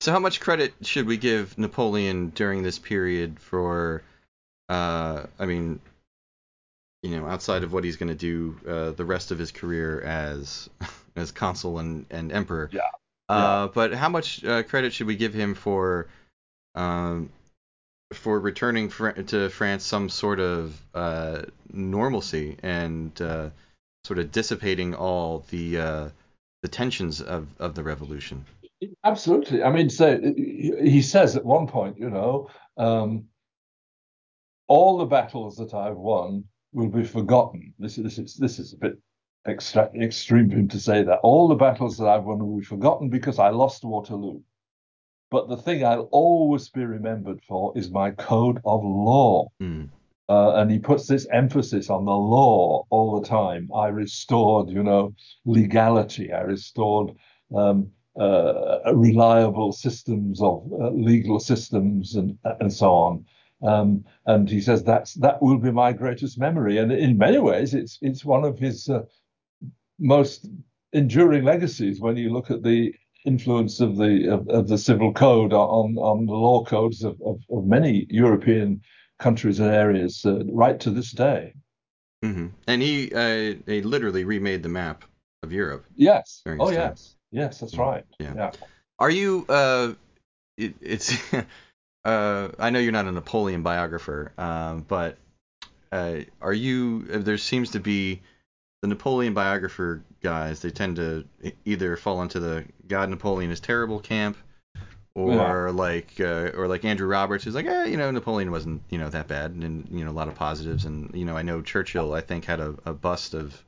So 0.00 0.10
how 0.10 0.18
much 0.18 0.40
credit 0.40 0.74
should 0.82 1.06
we 1.06 1.16
give 1.18 1.56
Napoleon 1.58 2.30
during 2.30 2.62
this 2.62 2.78
period 2.78 3.38
for? 3.38 4.02
Uh, 4.68 5.26
I 5.38 5.46
mean, 5.46 5.80
you 7.02 7.16
know, 7.16 7.26
outside 7.26 7.62
of 7.62 7.72
what 7.72 7.84
he's 7.84 7.96
going 7.96 8.08
to 8.08 8.14
do 8.14 8.58
uh, 8.66 8.90
the 8.90 9.04
rest 9.04 9.30
of 9.30 9.38
his 9.38 9.52
career 9.52 10.00
as 10.00 10.68
as 11.16 11.30
consul 11.30 11.78
and, 11.78 12.06
and 12.10 12.32
emperor. 12.32 12.70
Yeah. 12.72 12.80
Uh, 13.28 13.68
but 13.68 13.92
how 13.92 14.08
much 14.08 14.44
uh, 14.44 14.62
credit 14.62 14.92
should 14.92 15.06
we 15.06 15.16
give 15.16 15.34
him 15.34 15.54
for 15.54 16.06
um, 16.74 17.30
for 18.12 18.38
returning 18.38 18.88
fr- 18.88 19.10
to 19.10 19.48
France 19.50 19.84
some 19.84 20.08
sort 20.08 20.40
of 20.40 20.80
uh, 20.94 21.42
normalcy 21.72 22.56
and 22.62 23.20
uh, 23.20 23.50
sort 24.04 24.18
of 24.18 24.30
dissipating 24.30 24.94
all 24.94 25.44
the 25.50 25.78
uh, 25.78 26.08
the 26.62 26.68
tensions 26.68 27.20
of, 27.20 27.48
of 27.58 27.74
the 27.74 27.82
revolution? 27.82 28.44
Absolutely. 29.04 29.62
I 29.62 29.70
mean, 29.70 29.90
so 29.90 30.20
he 30.36 31.02
says 31.02 31.36
at 31.36 31.44
one 31.44 31.66
point, 31.66 31.98
you 31.98 32.10
know, 32.10 32.48
um, 32.76 33.24
all 34.68 34.98
the 34.98 35.04
battles 35.04 35.56
that 35.56 35.74
I've 35.74 35.96
won 35.96 36.44
will 36.72 36.88
be 36.88 37.04
forgotten. 37.04 37.72
This, 37.78 37.96
this 37.96 38.18
is 38.18 38.36
this 38.36 38.58
is 38.58 38.72
a 38.72 38.76
bit 38.76 38.98
extra, 39.46 39.90
extreme 39.94 40.50
for 40.50 40.56
him 40.56 40.68
to 40.68 40.80
say 40.80 41.02
that. 41.02 41.20
All 41.22 41.48
the 41.48 41.54
battles 41.54 41.96
that 41.98 42.08
I've 42.08 42.24
won 42.24 42.38
will 42.38 42.58
be 42.58 42.64
forgotten 42.64 43.08
because 43.08 43.38
I 43.38 43.50
lost 43.50 43.84
Waterloo. 43.84 44.40
But 45.30 45.48
the 45.48 45.56
thing 45.56 45.84
I'll 45.84 46.08
always 46.12 46.68
be 46.68 46.84
remembered 46.84 47.42
for 47.42 47.76
is 47.76 47.90
my 47.90 48.10
code 48.12 48.58
of 48.64 48.84
law. 48.84 49.48
Mm. 49.60 49.88
Uh, 50.28 50.54
and 50.56 50.70
he 50.70 50.78
puts 50.78 51.06
this 51.06 51.26
emphasis 51.32 51.88
on 51.88 52.04
the 52.04 52.10
law 52.10 52.84
all 52.90 53.20
the 53.20 53.26
time. 53.26 53.68
I 53.74 53.88
restored, 53.88 54.68
you 54.68 54.82
know, 54.82 55.14
legality. 55.44 56.32
I 56.32 56.40
restored 56.40 57.12
um, 57.54 57.92
reliable 58.94 59.72
systems 59.72 60.40
of 60.40 60.70
uh, 60.72 60.90
legal 60.90 61.38
systems 61.38 62.14
and 62.14 62.38
and 62.60 62.72
so 62.72 62.90
on. 62.92 63.24
Um, 63.62 64.04
and 64.26 64.48
he 64.48 64.60
says 64.60 64.84
that's 64.84 65.14
that 65.14 65.42
will 65.42 65.58
be 65.58 65.72
my 65.72 65.92
greatest 65.92 66.38
memory. 66.38 66.78
And 66.78 66.92
in 66.92 67.18
many 67.18 67.38
ways, 67.38 67.74
it's 67.74 67.98
it's 68.02 68.24
one 68.24 68.44
of 68.44 68.58
his 68.58 68.88
uh, 68.88 69.02
most 69.98 70.46
enduring 70.92 71.44
legacies 71.44 72.00
when 72.00 72.16
you 72.16 72.32
look 72.32 72.50
at 72.50 72.62
the 72.62 72.94
influence 73.24 73.80
of 73.80 73.96
the 73.96 74.32
of, 74.32 74.48
of 74.48 74.68
the 74.68 74.78
civil 74.78 75.12
code 75.12 75.52
on 75.52 75.96
on 75.98 76.26
the 76.26 76.32
law 76.32 76.64
codes 76.64 77.02
of, 77.02 77.20
of, 77.24 77.40
of 77.50 77.66
many 77.66 78.06
European 78.08 78.80
countries 79.18 79.58
and 79.58 79.70
areas 79.70 80.24
uh, 80.24 80.44
right 80.52 80.78
to 80.80 80.90
this 80.90 81.12
day. 81.12 81.52
hmm 82.22 82.48
And 82.66 82.82
he 82.82 83.12
uh, 83.12 83.54
he 83.66 83.82
literally 83.82 84.24
remade 84.24 84.62
the 84.62 84.68
map 84.68 85.04
of 85.42 85.52
Europe. 85.52 85.86
Yes. 85.94 86.42
Oh 86.46 86.66
time. 86.66 86.72
yes. 86.72 87.15
Yes, 87.30 87.60
that's 87.60 87.76
right. 87.76 88.04
Yeah. 88.18 88.32
Yeah. 88.34 88.50
Are 88.98 89.10
you? 89.10 89.44
Uh, 89.48 89.94
it, 90.56 90.74
it's. 90.80 91.14
uh, 92.04 92.48
I 92.58 92.70
know 92.70 92.78
you're 92.78 92.92
not 92.92 93.06
a 93.06 93.12
Napoleon 93.12 93.62
biographer, 93.62 94.32
um, 94.38 94.84
but 94.86 95.18
uh, 95.92 96.18
are 96.40 96.52
you? 96.52 97.02
There 97.02 97.38
seems 97.38 97.72
to 97.72 97.80
be 97.80 98.20
the 98.82 98.88
Napoleon 98.88 99.34
biographer 99.34 100.02
guys. 100.22 100.60
They 100.60 100.70
tend 100.70 100.96
to 100.96 101.24
either 101.64 101.96
fall 101.96 102.22
into 102.22 102.40
the 102.40 102.64
God 102.86 103.10
Napoleon 103.10 103.50
is 103.50 103.60
terrible 103.60 104.00
camp, 104.00 104.36
or 105.14 105.72
like 105.72 106.20
uh, 106.20 106.50
or 106.54 106.68
like 106.68 106.84
Andrew 106.84 107.08
Roberts, 107.08 107.44
who's 107.44 107.54
like, 107.54 107.66
eh, 107.66 107.86
you 107.86 107.96
know, 107.96 108.10
Napoleon 108.10 108.50
wasn't 108.50 108.82
you 108.90 108.98
know 108.98 109.08
that 109.08 109.28
bad, 109.28 109.52
and 109.52 109.88
you 109.90 110.04
know 110.04 110.10
a 110.10 110.12
lot 110.12 110.28
of 110.28 110.34
positives, 110.34 110.84
and 110.84 111.14
you 111.14 111.24
know 111.24 111.36
I 111.36 111.42
know 111.42 111.62
Churchill 111.62 112.14
I 112.14 112.20
think 112.20 112.44
had 112.44 112.60
a, 112.60 112.74
a 112.84 112.92
bust 112.92 113.34
of 113.34 113.64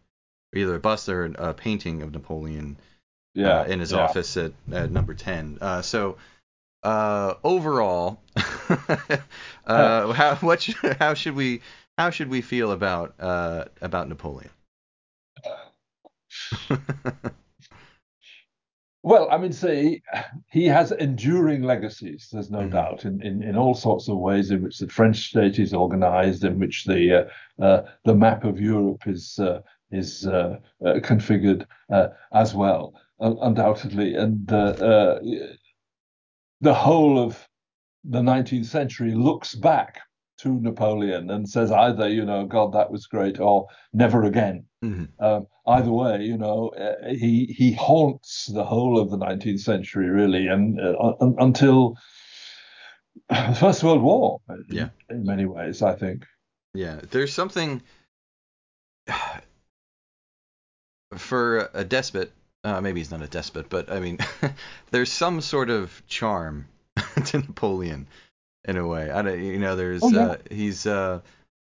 either 0.54 0.74
a 0.74 0.80
bust 0.80 1.08
or 1.08 1.24
a 1.24 1.54
painting 1.54 2.02
of 2.02 2.12
Napoleon 2.12 2.76
Yeah. 3.34 3.60
uh, 3.60 3.64
in 3.64 3.80
his 3.80 3.92
yeah. 3.92 3.98
office 3.98 4.36
at, 4.36 4.52
at 4.72 4.90
number 4.90 5.14
10. 5.14 5.58
Uh, 5.60 5.82
so 5.82 6.16
uh, 6.82 7.34
overall, 7.44 8.20
uh, 9.66 10.12
how 10.12 10.34
what 10.36 10.62
should, 10.62 10.76
how 10.98 11.14
should 11.14 11.34
we 11.34 11.60
how 11.96 12.10
should 12.10 12.28
we 12.28 12.40
feel 12.40 12.72
about 12.72 13.14
uh, 13.20 13.64
about 13.82 14.08
Napoleon? 14.08 14.50
Well, 19.04 19.28
I 19.30 19.38
mean, 19.38 19.52
say 19.52 20.02
he 20.50 20.66
has 20.66 20.90
enduring 20.90 21.62
legacies. 21.62 22.28
There's 22.32 22.50
no 22.50 22.62
Mhm. 22.62 22.72
doubt 22.72 23.04
in, 23.04 23.22
in 23.22 23.42
in 23.42 23.56
all 23.56 23.74
sorts 23.74 24.08
of 24.08 24.18
ways 24.18 24.50
in 24.50 24.60
which 24.62 24.78
the 24.78 24.88
French 24.88 25.28
state 25.28 25.58
is 25.60 25.72
organised, 25.72 26.42
in 26.44 26.58
which 26.58 26.84
the 26.84 27.28
uh, 27.60 27.82
the 28.04 28.14
map 28.14 28.44
of 28.44 28.60
Europe 28.60 29.06
is 29.06 29.38
uh, 29.38 29.62
is 29.92 30.26
configured 30.82 31.64
uh, 31.90 32.08
as 32.32 32.54
well, 32.54 32.92
undoubtedly, 33.20 34.14
and 34.14 34.50
uh, 34.52 34.56
uh, 34.56 35.18
the 36.60 36.74
whole 36.74 37.18
of 37.22 37.46
the 38.04 38.20
19th 38.20 38.66
century 38.66 39.14
looks 39.14 39.54
back 39.54 40.00
to 40.38 40.60
Napoleon 40.60 41.30
and 41.30 41.48
says 41.48 41.72
either, 41.72 42.08
you 42.08 42.24
know, 42.24 42.46
God, 42.46 42.72
that 42.72 42.90
was 42.92 43.06
great, 43.06 43.40
or 43.40 43.66
never 43.92 44.22
again. 44.24 44.64
Mhm. 44.84 45.08
Um, 45.18 45.46
either 45.66 45.90
way, 45.90 46.22
you 46.22 46.38
know, 46.38 46.68
uh, 46.68 47.08
he 47.10 47.46
he 47.46 47.72
haunts 47.72 48.46
the 48.46 48.64
whole 48.64 49.00
of 49.00 49.10
the 49.10 49.18
19th 49.18 49.60
century 49.60 50.08
really, 50.08 50.46
and 50.46 50.80
uh, 50.80 50.94
un- 51.20 51.34
until 51.40 51.96
the 53.28 53.56
First 53.58 53.82
World 53.82 54.02
War. 54.02 54.40
Yeah. 54.70 54.90
in 55.10 55.24
many 55.24 55.44
ways, 55.46 55.82
I 55.82 55.94
think. 55.96 56.24
Yeah, 56.72 57.00
there's 57.10 57.32
something 57.32 57.82
for 61.16 61.70
a 61.74 61.84
despot. 61.84 62.32
Uh, 62.64 62.80
maybe 62.80 63.00
he's 63.00 63.10
not 63.10 63.22
a 63.22 63.28
despot, 63.28 63.68
but 63.68 63.90
I 63.90 64.00
mean, 64.00 64.18
there's 64.90 65.12
some 65.12 65.40
sort 65.40 65.70
of 65.70 66.02
charm 66.08 66.66
to 67.26 67.38
Napoleon 67.38 68.06
in 68.64 68.76
a 68.76 68.86
way. 68.86 69.10
I 69.10 69.22
don't, 69.22 69.40
you 69.42 69.58
know, 69.58 69.76
there's 69.76 70.02
Oh, 70.02 70.10
yeah. 70.10 70.26
uh, 70.26 70.36
he's 70.50 70.86
uh, 70.86 71.20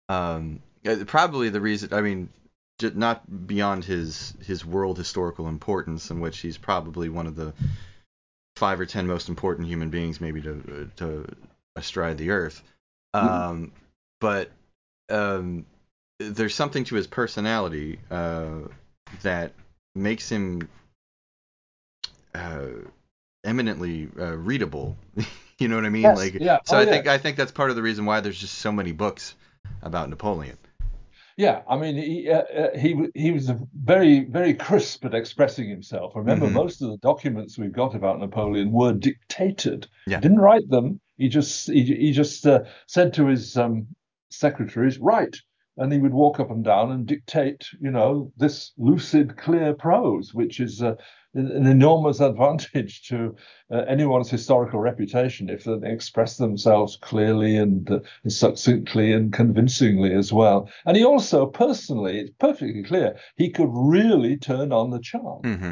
um, 0.09 0.61
uh, 0.85 0.97
probably 1.07 1.49
the 1.49 1.61
reason. 1.61 1.93
I 1.93 2.01
mean, 2.01 2.29
not 2.81 3.47
beyond 3.47 3.83
his 3.83 4.33
his 4.45 4.65
world 4.65 4.97
historical 4.97 5.47
importance, 5.47 6.11
in 6.11 6.19
which 6.19 6.39
he's 6.39 6.57
probably 6.57 7.09
one 7.09 7.25
of 7.25 7.35
the 7.35 7.53
five 8.55 8.79
or 8.79 8.85
ten 8.85 9.07
most 9.07 9.27
important 9.29 9.67
human 9.67 9.89
beings, 9.89 10.21
maybe 10.21 10.41
to 10.41 10.89
to 10.97 11.25
astride 11.75 12.17
the 12.17 12.29
earth. 12.29 12.61
Mhm. 13.15 13.21
Um, 13.21 13.71
but 14.21 14.51
um, 15.09 15.65
there's 16.19 16.55
something 16.55 16.83
to 16.85 16.95
his 16.95 17.07
personality 17.07 17.99
uh, 18.11 18.59
that 19.23 19.53
makes 19.95 20.29
him 20.29 20.67
uh, 22.33 22.67
eminently 23.43 24.09
uh, 24.19 24.35
readable. 24.37 24.95
you 25.59 25.67
know 25.67 25.75
what 25.75 25.85
I 25.85 25.89
mean? 25.89 26.03
Yes, 26.03 26.17
like, 26.17 26.33
yeah. 26.35 26.59
so 26.65 26.77
Oh, 26.77 26.81
I 26.81 26.85
think. 26.85 27.07
I 27.07 27.17
think 27.17 27.37
that's 27.37 27.51
part 27.51 27.69
of 27.69 27.75
the 27.75 27.81
reason 27.81 28.05
why 28.05 28.19
there's 28.19 28.39
just 28.39 28.59
so 28.59 28.71
many 28.71 28.91
books 28.91 29.35
about 29.81 30.09
Napoleon. 30.09 30.57
Yeah, 31.37 31.63
I 31.67 31.75
mean, 31.77 31.95
he 31.97 32.29
uh, 32.29 32.43
uh, 32.43 32.77
he 32.77 33.09
he 33.13 33.31
was 33.31 33.51
very 33.73 34.21
very 34.23 34.53
crisp 34.53 35.03
at 35.03 35.13
expressing 35.13 35.67
himself. 35.67 36.13
Remember, 36.15 36.47
Mhm. 36.47 36.53
most 36.53 36.81
of 36.81 36.91
the 36.91 36.97
documents 36.97 37.57
we've 37.57 37.73
got 37.73 37.93
about 37.93 38.19
Napoleon 38.19 38.71
were 38.71 38.93
dictated. 38.93 39.87
Yeah. 40.07 40.17
He 40.17 40.21
didn't 40.21 40.39
write 40.39 40.69
them. 40.69 41.01
He 41.17 41.27
just 41.27 41.67
he, 41.69 41.83
he 41.83 42.11
just 42.13 42.45
uh, 42.47 42.63
said 42.87 43.13
to 43.15 43.27
his 43.27 43.57
um, 43.57 43.87
secretaries, 44.29 44.97
"Write," 44.97 45.35
and 45.77 45.91
he 45.91 45.99
would 45.99 46.13
walk 46.13 46.39
up 46.39 46.51
and 46.51 46.63
down 46.63 46.91
and 46.91 47.05
dictate, 47.05 47.67
you 47.79 47.91
know, 47.91 48.31
this 48.37 48.71
lucid, 48.77 49.37
clear 49.37 49.73
prose, 49.73 50.33
which 50.33 50.59
is 50.59 50.81
uh, 50.81 50.95
an 51.33 51.67
enormous 51.67 52.19
advantage 52.21 53.07
to 53.09 53.35
uh, 53.71 53.83
anyone's 53.87 54.29
historical 54.29 54.79
reputation 54.79 55.49
if 55.49 55.65
they 55.65 55.91
express 55.91 56.37
themselves 56.37 56.97
clearly 57.01 57.57
and 57.57 57.91
uh, 57.91 57.99
succinctly 58.27 59.11
and 59.11 59.33
convincingly 59.33 60.13
as 60.13 60.31
well. 60.31 60.69
And 60.85 60.95
he 60.95 61.03
also 61.03 61.45
personally, 61.45 62.19
it's 62.19 62.31
perfectly 62.39 62.83
clear, 62.83 63.17
he 63.35 63.49
could 63.49 63.69
really 63.71 64.37
turn 64.37 64.71
on 64.71 64.91
the 64.91 64.99
charm. 64.99 65.41
hmm 65.43 65.71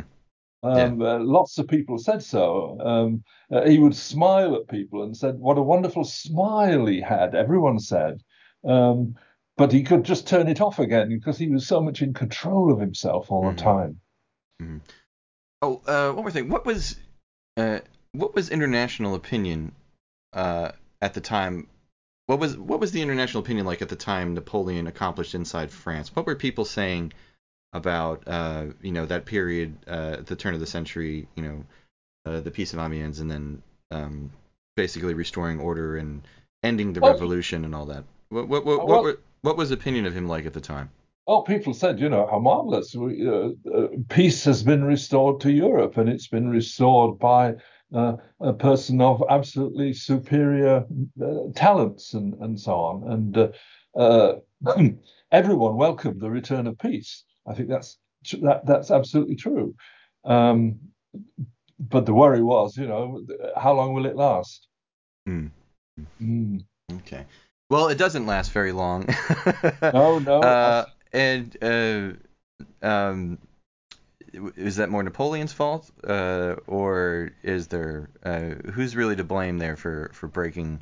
Um, 0.64 1.02
uh, 1.02 1.20
lots 1.20 1.58
of 1.58 1.68
people 1.68 1.98
said 1.98 2.24
so. 2.24 2.78
Um, 2.80 3.24
uh, 3.52 3.68
he 3.68 3.80
would 3.80 3.96
smile 3.96 4.56
at 4.56 4.70
people 4.70 5.04
and 5.04 5.16
said, 5.16 5.38
"What 5.38 5.58
a 5.58 5.62
wonderful 5.62 6.06
smile 6.06 6.86
he 6.86 7.02
had." 7.02 7.36
Everyone 7.36 7.80
said, 7.80 8.22
um, 8.64 9.16
but 9.58 9.72
he 9.72 9.84
could 9.84 10.04
just 10.04 10.28
turn 10.28 10.48
it 10.48 10.62
off 10.62 10.80
again 10.80 11.10
because 11.10 11.38
he 11.38 11.48
was 11.48 11.68
so 11.68 11.82
much 11.82 12.02
in 12.02 12.14
control 12.14 12.72
of 12.74 12.80
himself 12.80 13.32
all 13.32 13.44
Mhm. 13.44 13.56
the 13.56 13.62
time. 13.62 14.02
Oh, 15.62 15.82
uh, 15.88 16.12
one 16.14 16.24
more 16.24 16.32
thing. 16.32 16.50
What 16.50 16.66
was 16.66 16.98
uh, 17.58 17.80
what 18.12 18.36
was 18.36 18.50
international 18.50 19.16
opinion 19.16 19.74
uh, 20.34 20.72
at 21.02 21.14
the 21.14 21.22
time? 21.22 21.68
What 22.28 22.40
was 22.40 22.58
what 22.58 22.80
was 22.80 22.92
the 22.92 23.02
international 23.02 23.44
opinion 23.44 23.66
like 23.66 23.82
at 23.82 23.90
the 23.90 23.96
time 23.96 24.34
Napoleon 24.34 24.88
accomplished 24.88 25.36
inside 25.36 25.72
France? 25.72 26.16
What 26.16 26.26
were 26.26 26.36
people 26.36 26.66
saying 26.66 27.14
about 27.74 28.24
uh, 28.28 28.68
you 28.82 28.92
know 28.92 29.06
that 29.06 29.26
period 29.26 29.78
uh, 29.88 30.18
at 30.20 30.26
the 30.28 30.36
turn 30.36 30.54
of 30.54 30.60
the 30.60 30.68
century? 30.68 31.28
You 31.36 31.44
know, 31.44 31.66
uh, 32.26 32.40
the 32.42 32.52
Peace 32.52 32.74
of 32.74 32.80
Amiens, 32.80 33.20
and 33.20 33.30
then 33.30 33.62
um, 33.92 34.32
basically 34.76 35.14
restoring 35.14 35.60
order 35.60 35.98
and 35.98 36.24
ending 36.64 36.94
the 36.94 37.02
Oh. 37.02 37.12
revolution 37.12 37.66
and 37.66 37.76
all 37.76 37.86
that. 37.86 38.04
What 38.30 38.48
what 38.48 38.66
what, 38.66 38.80
Oh, 38.82 38.86
what, 38.86 39.04
were, 39.04 39.20
what 39.44 39.58
was 39.58 39.70
the 39.70 39.76
opinion 39.76 40.06
of 40.06 40.16
him 40.16 40.28
like 40.28 40.46
at 40.46 40.54
the 40.54 40.62
time? 40.62 40.90
Oh, 41.28 41.42
people 41.42 41.74
said, 41.74 42.00
you 42.00 42.10
know, 42.10 42.28
how 42.30 42.40
marvelous. 42.40 42.96
We, 42.96 43.28
uh, 43.28 43.50
uh, 43.74 43.88
peace 44.10 44.44
has 44.46 44.64
been 44.64 44.84
restored 44.84 45.40
to 45.42 45.52
Europe, 45.52 45.98
and 45.98 46.10
it's 46.10 46.28
been 46.28 46.50
restored 46.50 47.20
by 47.20 47.54
uh, 47.94 48.18
a 48.42 48.54
person 48.54 49.00
of 49.00 49.24
absolutely 49.30 49.94
superior 49.94 50.86
uh, 51.24 51.52
talents 51.56 52.14
and, 52.14 52.34
and 52.42 52.60
so 52.60 52.74
on. 52.74 53.12
And 53.12 53.38
uh, 53.38 53.50
uh, 53.98 54.34
everyone 55.32 55.78
welcomed 55.78 56.20
the 56.20 56.32
return 56.32 56.68
of 56.68 56.78
peace. 56.80 57.24
I 57.48 57.54
think 57.54 57.70
that's 57.70 57.98
that 58.42 58.66
that's 58.66 58.92
absolutely 58.92 59.36
true. 59.36 59.76
Um, 60.26 60.80
but 61.80 62.06
the 62.06 62.14
worry 62.14 62.42
was, 62.42 62.78
you 62.78 62.88
know, 62.88 63.22
how 63.58 63.74
long 63.74 63.94
will 63.94 64.06
it 64.06 64.16
last? 64.16 64.68
Hmm. 65.26 65.48
Mm. 66.22 66.64
Okay. 66.94 67.26
Well, 67.74 67.88
it 67.88 67.98
doesn't 67.98 68.28
last 68.28 68.52
very 68.52 68.72
long. 68.72 69.08
No, 69.82 70.20
no. 70.20 70.42
Uh, 70.42 70.86
and 71.12 71.58
uh, 71.62 72.12
um, 72.86 73.40
is 74.56 74.76
that 74.76 74.90
more 74.90 75.02
Napoleon's 75.02 75.54
fault, 75.54 75.90
uh, 76.08 76.56
or 76.68 77.32
is 77.42 77.68
there 77.68 78.10
uh, 78.24 78.70
who's 78.72 78.96
really 78.96 79.16
to 79.16 79.24
blame 79.24 79.58
there 79.58 79.76
for 79.76 80.12
for 80.14 80.28
breaking 80.28 80.82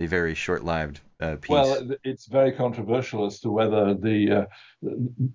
the 0.00 0.06
very 0.06 0.34
short-lived 0.34 1.00
uh, 1.20 1.36
peace? 1.40 1.50
Well, 1.50 1.90
it's 2.04 2.26
very 2.26 2.52
controversial 2.52 3.26
as 3.26 3.40
to 3.40 3.50
whether 3.50 3.94
the 3.94 4.32
uh, 4.32 4.44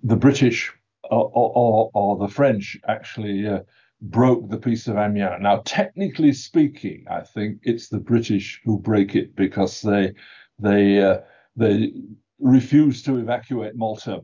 the 0.04 0.16
British 0.16 0.74
or, 1.04 1.32
or, 1.34 1.92
or 1.94 2.18
the 2.18 2.28
French 2.28 2.78
actually 2.88 3.48
broke 4.02 4.50
the 4.50 4.58
Peace 4.58 4.88
of 4.88 4.98
Amiens. 4.98 5.42
Now, 5.42 5.62
technically 5.64 6.34
speaking, 6.34 7.06
I 7.10 7.22
think 7.22 7.60
it's 7.64 7.88
the 7.88 8.00
British 8.00 8.62
who 8.66 8.80
break 8.80 9.16
it 9.16 9.36
because 9.36 9.82
they 9.82 10.14
they 10.62 11.02
uh, 11.02 11.20
they 11.56 11.94
refuse 12.40 13.04
to 13.04 13.18
evacuate 13.18 13.76
Malta, 13.76 14.22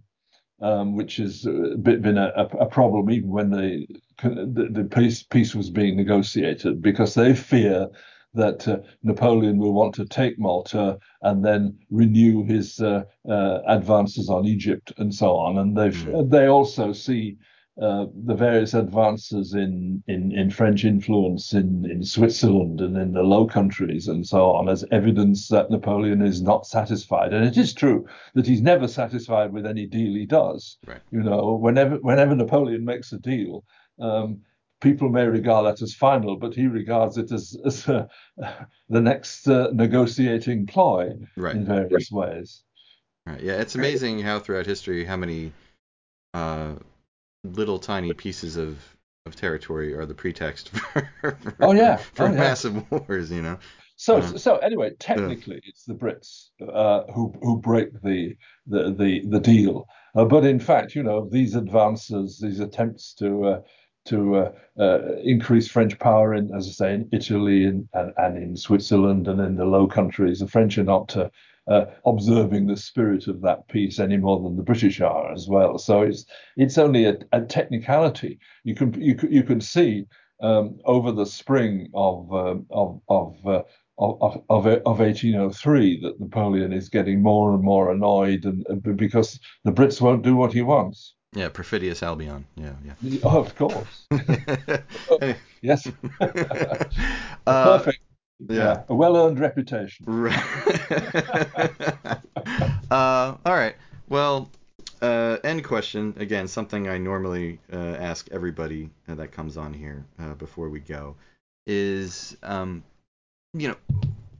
um, 0.61 0.95
which 0.95 1.17
has 1.17 1.43
been 1.43 2.17
a, 2.17 2.31
a, 2.59 2.65
problem 2.65 3.09
even 3.11 3.29
when 3.29 3.49
the 3.49 3.85
the, 4.23 4.69
the 4.71 4.83
peace 4.85 5.23
peace 5.23 5.53
was 5.53 5.69
being 5.69 5.95
negotiated 5.95 6.81
because 6.81 7.13
they 7.13 7.35
fear 7.35 7.87
that 8.33 8.67
uh, 8.67 8.77
Napoleon 9.03 9.57
will 9.57 9.73
want 9.73 9.95
to 9.95 10.05
take 10.05 10.39
Malta 10.39 10.97
and 11.21 11.43
then 11.43 11.77
renew 11.89 12.43
his 12.43 12.79
uh, 12.79 13.03
uh, 13.29 13.59
advances 13.67 14.29
on 14.29 14.45
Egypt 14.45 14.93
and 14.97 15.13
so 15.13 15.35
on. 15.35 15.57
And 15.57 15.75
they 15.75 15.89
Mm. 15.89 16.29
they 16.29 16.47
also 16.47 16.93
see 16.93 17.37
uh, 17.81 18.07
the 18.25 18.33
various 18.33 18.73
advances 18.73 19.53
in, 19.53 20.01
in, 20.07 20.31
in 20.31 20.49
French 20.49 20.83
influence 20.83 21.53
in, 21.53 21.87
in 21.89 22.03
Switzerland 22.03 22.81
and 22.81 22.97
in 22.97 23.13
the 23.13 23.21
Low 23.21 23.45
Countries 23.45 24.07
and 24.07 24.25
so 24.25 24.51
on 24.51 24.67
as 24.67 24.83
evidence 24.91 25.47
that 25.49 25.69
Napoleon 25.69 26.23
is 26.23 26.41
not 26.41 26.65
satisfied. 26.65 27.33
And 27.33 27.45
it 27.45 27.55
is 27.55 27.75
true 27.75 28.07
that 28.33 28.47
he's 28.47 28.61
never 28.61 28.87
satisfied 28.87 29.53
with 29.53 29.67
any 29.67 29.85
deal 29.85 30.15
he 30.15 30.25
does. 30.25 30.77
Right. 30.87 31.01
You 31.11 31.21
know, 31.21 31.53
whenever 31.53 31.97
whenever 31.97 32.33
Napoleon 32.33 32.83
makes 32.83 33.11
a 33.11 33.19
deal, 33.19 33.63
um, 34.01 34.41
people 34.81 35.09
may 35.09 35.27
regard 35.27 35.67
that 35.67 35.83
as 35.83 35.93
final, 35.93 36.35
but 36.35 36.55
he 36.55 36.65
regards 36.65 37.19
it 37.19 37.31
as, 37.31 37.55
as 37.63 37.87
uh, 37.87 38.07
the 38.89 39.01
next 39.01 39.47
uh, 39.47 39.69
negotiating 39.71 40.65
ploy 40.65 41.11
right. 41.35 41.55
in 41.55 41.63
various 41.63 42.09
ways. 42.09 42.63
Right. 43.27 43.41
Yeah, 43.41 43.61
it's 43.61 43.75
amazing 43.75 44.19
how 44.19 44.39
throughout 44.39 44.65
history 44.65 45.05
how 45.05 45.17
many 45.17 45.51
uh, 46.33 46.75
little 47.53 47.79
tiny 47.79 48.13
pieces 48.13 48.57
of 48.57 48.77
of 49.25 49.35
territory 49.35 49.93
are 49.93 50.05
the 50.05 50.15
pretext 50.15 50.69
for, 50.69 51.09
for 51.21 51.55
Oh, 51.59 51.73
yeah. 51.73 51.97
for 52.13 52.27
Oh, 52.27 52.31
yeah. 52.31 52.39
massive 52.39 52.89
wars. 52.91 53.29
You 53.31 53.41
know. 53.41 53.59
So, 53.97 54.17
Uh, 54.17 54.37
so 54.37 54.57
anyway, 54.57 54.91
technically, 54.99 55.59
it's 55.65 55.83
the 55.83 55.95
Brits 55.95 56.49
uh, 56.61 57.11
who 57.11 57.33
who 57.41 57.59
break 57.59 57.91
the 58.03 58.35
the 58.67 58.93
the, 58.97 59.23
the 59.27 59.39
deal. 59.39 59.87
Uh, 60.15 60.25
but 60.25 60.45
in 60.45 60.59
fact, 60.59 60.95
you 60.95 61.03
know, 61.03 61.27
these 61.29 61.55
advances, 61.55 62.39
these 62.39 62.59
attempts 62.59 63.13
to 63.15 63.45
uh, 63.45 63.61
to 64.05 64.35
uh, 64.37 64.51
uh, 64.79 64.99
increase 65.23 65.67
French 65.67 65.99
power 65.99 66.33
in, 66.33 66.49
as 66.55 66.67
I 66.67 66.71
say, 66.71 66.93
in 66.93 67.09
Italy 67.11 67.65
and, 67.65 67.89
and, 67.93 68.13
and 68.17 68.37
in 68.37 68.55
Switzerland 68.55 69.27
and 69.27 69.41
in 69.41 69.55
the 69.57 69.65
Low 69.65 69.85
Countries, 69.87 70.39
the 70.39 70.47
French 70.47 70.77
are 70.77 70.83
not 70.85 71.13
uh, 71.67 71.85
observing 72.05 72.67
the 72.67 72.77
spirit 72.77 73.27
of 73.27 73.41
that 73.41 73.67
peace 73.67 73.99
any 73.99 74.17
more 74.17 74.41
than 74.41 74.55
the 74.55 74.63
British 74.63 75.01
are 75.01 75.31
as 75.31 75.47
well. 75.47 75.77
So 75.77 76.01
it's 76.01 76.25
it's 76.55 76.77
only 76.77 77.05
a, 77.05 77.17
a 77.31 77.41
technicality. 77.41 78.39
You 78.63 78.75
can 78.75 78.99
you 79.01 79.15
can, 79.15 79.31
you 79.31 79.43
can 79.43 79.61
see 79.61 80.05
um, 80.41 80.79
over 80.85 81.11
the 81.11 81.25
spring 81.25 81.89
of 81.93 82.33
um 82.33 82.65
of 82.69 83.01
of 83.09 83.35
uh, 83.45 83.63
of, 83.99 84.17
of, 84.21 84.43
of 84.49 84.65
of 84.67 84.99
1803 84.99 86.01
that 86.01 86.19
Napoleon 86.19 86.73
is 86.73 86.89
getting 86.89 87.21
more 87.21 87.53
and 87.53 87.63
more 87.63 87.91
annoyed 87.91 88.45
and, 88.45 88.65
and 88.69 88.97
because 88.97 89.39
the 89.63 89.71
Brits 89.71 89.99
won't 90.01 90.23
do 90.23 90.35
what 90.35 90.53
he 90.53 90.61
wants. 90.61 91.15
Yeah, 91.33 91.49
perfidious 91.49 92.01
Albion. 92.01 92.45
Yeah, 92.55 92.73
yeah. 92.85 93.19
Oh, 93.23 93.39
of 93.39 93.55
course. 93.55 94.07
Yes. 95.61 95.87
uh, 96.21 96.87
Perfect. 97.45 97.99
Yeah. 98.39 98.83
A 98.89 98.95
well-earned 98.95 99.39
reputation. 99.39 100.05
Right. 100.07 100.37
uh, 102.91 103.35
all 103.45 103.55
right. 103.55 103.75
Well, 104.09 104.49
uh, 105.01 105.37
end 105.43 105.63
question 105.63 106.13
again. 106.17 106.47
Something 106.47 106.87
I 106.87 106.97
normally 106.97 107.59
uh, 107.71 107.95
ask 107.99 108.27
everybody 108.31 108.89
uh, 109.07 109.15
that 109.15 109.31
comes 109.31 109.57
on 109.57 109.73
here 109.73 110.05
uh, 110.19 110.33
before 110.35 110.69
we 110.69 110.79
go 110.79 111.15
is, 111.65 112.37
um, 112.43 112.83
you 113.53 113.67
know, 113.69 113.75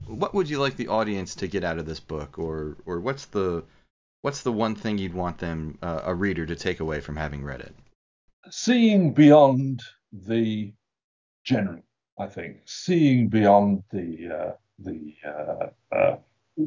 what 0.06 0.34
would 0.34 0.48
you 0.48 0.58
like 0.58 0.76
the 0.76 0.88
audience 0.88 1.34
to 1.36 1.46
get 1.46 1.64
out 1.64 1.78
of 1.78 1.86
this 1.86 2.00
book, 2.00 2.38
or 2.38 2.76
or 2.86 2.98
what's 3.00 3.26
the 3.26 3.62
what's 4.22 4.42
the 4.42 4.52
one 4.52 4.74
thing 4.74 4.98
you'd 4.98 5.14
want 5.14 5.38
them 5.38 5.78
uh, 5.82 6.00
a 6.04 6.14
reader 6.14 6.46
to 6.46 6.56
take 6.56 6.80
away 6.80 7.00
from 7.00 7.16
having 7.16 7.44
read 7.44 7.60
it? 7.60 7.74
Seeing 8.50 9.12
beyond 9.12 9.82
the 10.12 10.72
general, 11.44 11.82
I 12.18 12.26
think. 12.26 12.58
Seeing 12.64 13.28
beyond 13.28 13.82
the 13.90 14.28
uh, 14.28 14.52
the 14.78 15.14
uh, 15.24 15.94
uh, 15.94 16.16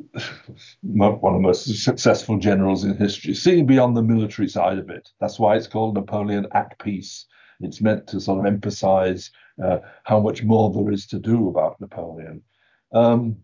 one 0.81 1.11
of 1.13 1.21
the 1.33 1.39
most 1.39 1.65
successful 1.83 2.37
generals 2.37 2.83
in 2.85 2.95
history. 2.97 3.33
Seeing 3.33 3.65
beyond 3.65 3.95
the 3.97 4.03
military 4.03 4.47
side 4.47 4.77
of 4.77 4.89
it. 4.89 5.09
That's 5.19 5.39
why 5.39 5.55
it's 5.55 5.67
called 5.67 5.95
Napoleon 5.95 6.47
at 6.53 6.77
Peace. 6.79 7.25
It's 7.59 7.81
meant 7.81 8.07
to 8.07 8.19
sort 8.19 8.39
of 8.39 8.45
emphasize 8.45 9.31
uh, 9.63 9.79
how 10.03 10.19
much 10.19 10.43
more 10.43 10.71
there 10.71 10.91
is 10.91 11.05
to 11.07 11.19
do 11.19 11.49
about 11.49 11.79
Napoleon. 11.79 12.41
Um, 12.93 13.37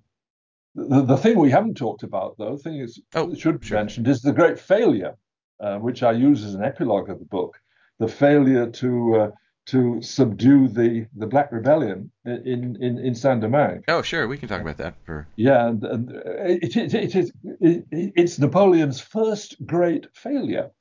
the, 0.76 1.02
the 1.04 1.18
thing 1.18 1.38
we 1.38 1.52
haven't 1.52 1.76
talked 1.76 2.04
about, 2.04 2.36
though, 2.38 2.56
the 2.56 2.64
thing 2.64 2.80
is 2.80 3.00
Oh, 3.16 3.34
should 3.36 3.60
be 3.60 3.68
sure. 3.68 3.78
mentioned, 3.78 4.08
is 4.08 4.22
the 4.22 4.32
great 4.34 4.60
failure, 4.60 5.18
uh, 5.60 5.78
which 5.78 6.04
I 6.04 6.12
use 6.14 6.44
as 6.44 6.56
an 6.56 6.64
epilogue 6.64 7.10
of 7.10 7.20
the 7.20 7.26
book. 7.26 7.58
The 8.00 8.08
failure 8.08 8.70
to 8.70 9.16
uh, 9.16 9.32
to 9.68 10.02
subdue 10.02 10.68
the 10.68 11.08
the 11.16 11.28
Black 11.28 11.52
Rebellion 11.52 12.12
in 12.26 12.78
in 12.82 12.98
in 12.98 13.16
Saint 13.16 13.42
Domingue. 13.42 13.84
Oh, 13.88 14.02
sure, 14.02 14.28
we 14.28 14.38
can 14.38 14.50
talk 14.50 14.62
about 14.62 14.78
that 14.78 14.96
for. 15.06 15.28
Yeah, 15.36 15.68
and, 15.68 15.84
and 15.84 16.12
it, 16.12 16.76
it, 16.76 16.94
it 16.94 17.16
is 17.16 17.32
it, 17.44 17.86
it's 17.92 18.40
Napoleon's 18.40 19.00
first 19.00 19.56
great 19.66 20.08
failure, 20.14 20.72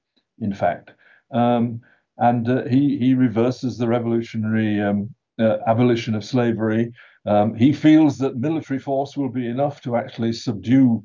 in 0.41 0.55
fact, 0.55 0.93
um, 1.33 1.81
and 2.19 2.49
uh, 2.49 2.65
he 2.65 2.97
he 2.99 3.15
reverses 3.15 3.77
the 3.77 3.89
revolutionary 3.89 4.81
um, 4.81 5.15
uh, 5.41 5.59
abolition 5.67 6.15
of 6.15 6.25
slavery. 6.25 6.93
Um, 7.27 7.55
he 7.55 7.73
feels 7.73 8.19
that 8.19 8.37
military 8.37 8.79
force 8.79 9.17
will 9.17 9.31
be 9.31 9.49
enough 9.49 9.81
to 9.83 9.97
actually 9.97 10.33
subdue 10.33 11.03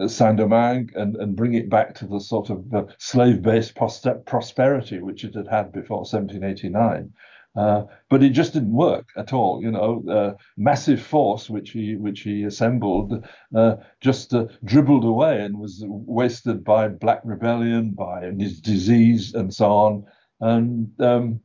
um, 0.00 0.08
Saint 0.08 0.36
Domingue 0.36 0.90
and, 0.94 1.16
and 1.16 1.36
bring 1.36 1.54
it 1.54 1.68
back 1.68 1.94
to 1.96 2.06
the 2.06 2.20
sort 2.20 2.50
of 2.50 2.74
uh, 2.74 2.84
slave-based 2.98 3.74
prosperity 3.74 5.00
which 5.00 5.24
it 5.24 5.34
had 5.34 5.48
had 5.48 5.72
before 5.72 5.98
1789. 5.98 7.12
Uh, 7.56 7.84
but 8.08 8.22
it 8.22 8.30
just 8.30 8.52
didn't 8.52 8.72
work 8.72 9.08
at 9.16 9.32
all. 9.32 9.60
You 9.60 9.72
know, 9.72 10.04
uh, 10.08 10.34
massive 10.56 11.02
force 11.02 11.50
which 11.50 11.70
he 11.70 11.96
which 11.96 12.20
he 12.20 12.44
assembled 12.44 13.26
uh, 13.54 13.76
just 14.00 14.32
uh, 14.32 14.46
dribbled 14.64 15.04
away 15.04 15.40
and 15.40 15.58
was 15.58 15.82
wasted 15.84 16.62
by 16.62 16.86
black 16.86 17.20
rebellion, 17.24 17.90
by 17.90 18.30
his 18.38 18.60
disease, 18.60 19.34
and 19.34 19.52
so 19.52 19.72
on. 19.72 20.04
And 20.40 20.92
um, 21.00 21.40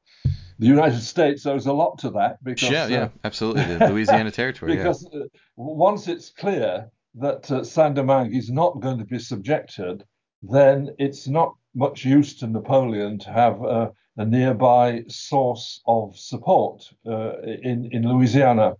the 0.59 0.67
United 0.67 1.01
States 1.01 1.45
owes 1.45 1.65
a 1.65 1.73
lot 1.73 1.97
to 1.99 2.11
that 2.11 2.43
because 2.43 2.69
Yeah, 2.69 2.87
yeah, 2.87 3.03
uh, 3.03 3.09
absolutely. 3.23 3.63
The 3.63 3.87
Louisiana 3.89 4.29
Territory. 4.29 4.75
because 4.75 5.05
uh, 5.07 5.25
once 5.55 6.07
it's 6.07 6.29
clear 6.29 6.91
that 7.15 7.49
uh, 7.51 7.63
Saint 7.63 7.95
Domingue 7.95 8.33
is 8.35 8.49
not 8.49 8.79
going 8.79 8.97
to 8.99 9.05
be 9.05 9.19
subjected, 9.19 10.03
then 10.41 10.89
it's 10.97 11.27
not 11.27 11.55
much 11.75 12.05
use 12.05 12.35
to 12.39 12.47
Napoleon 12.47 13.19
to 13.19 13.31
have 13.31 13.63
uh, 13.63 13.89
a 14.17 14.25
nearby 14.25 15.03
source 15.07 15.81
of 15.85 16.17
support 16.17 16.83
uh, 17.07 17.39
in 17.41 17.89
in 17.91 18.07
Louisiana. 18.07 18.73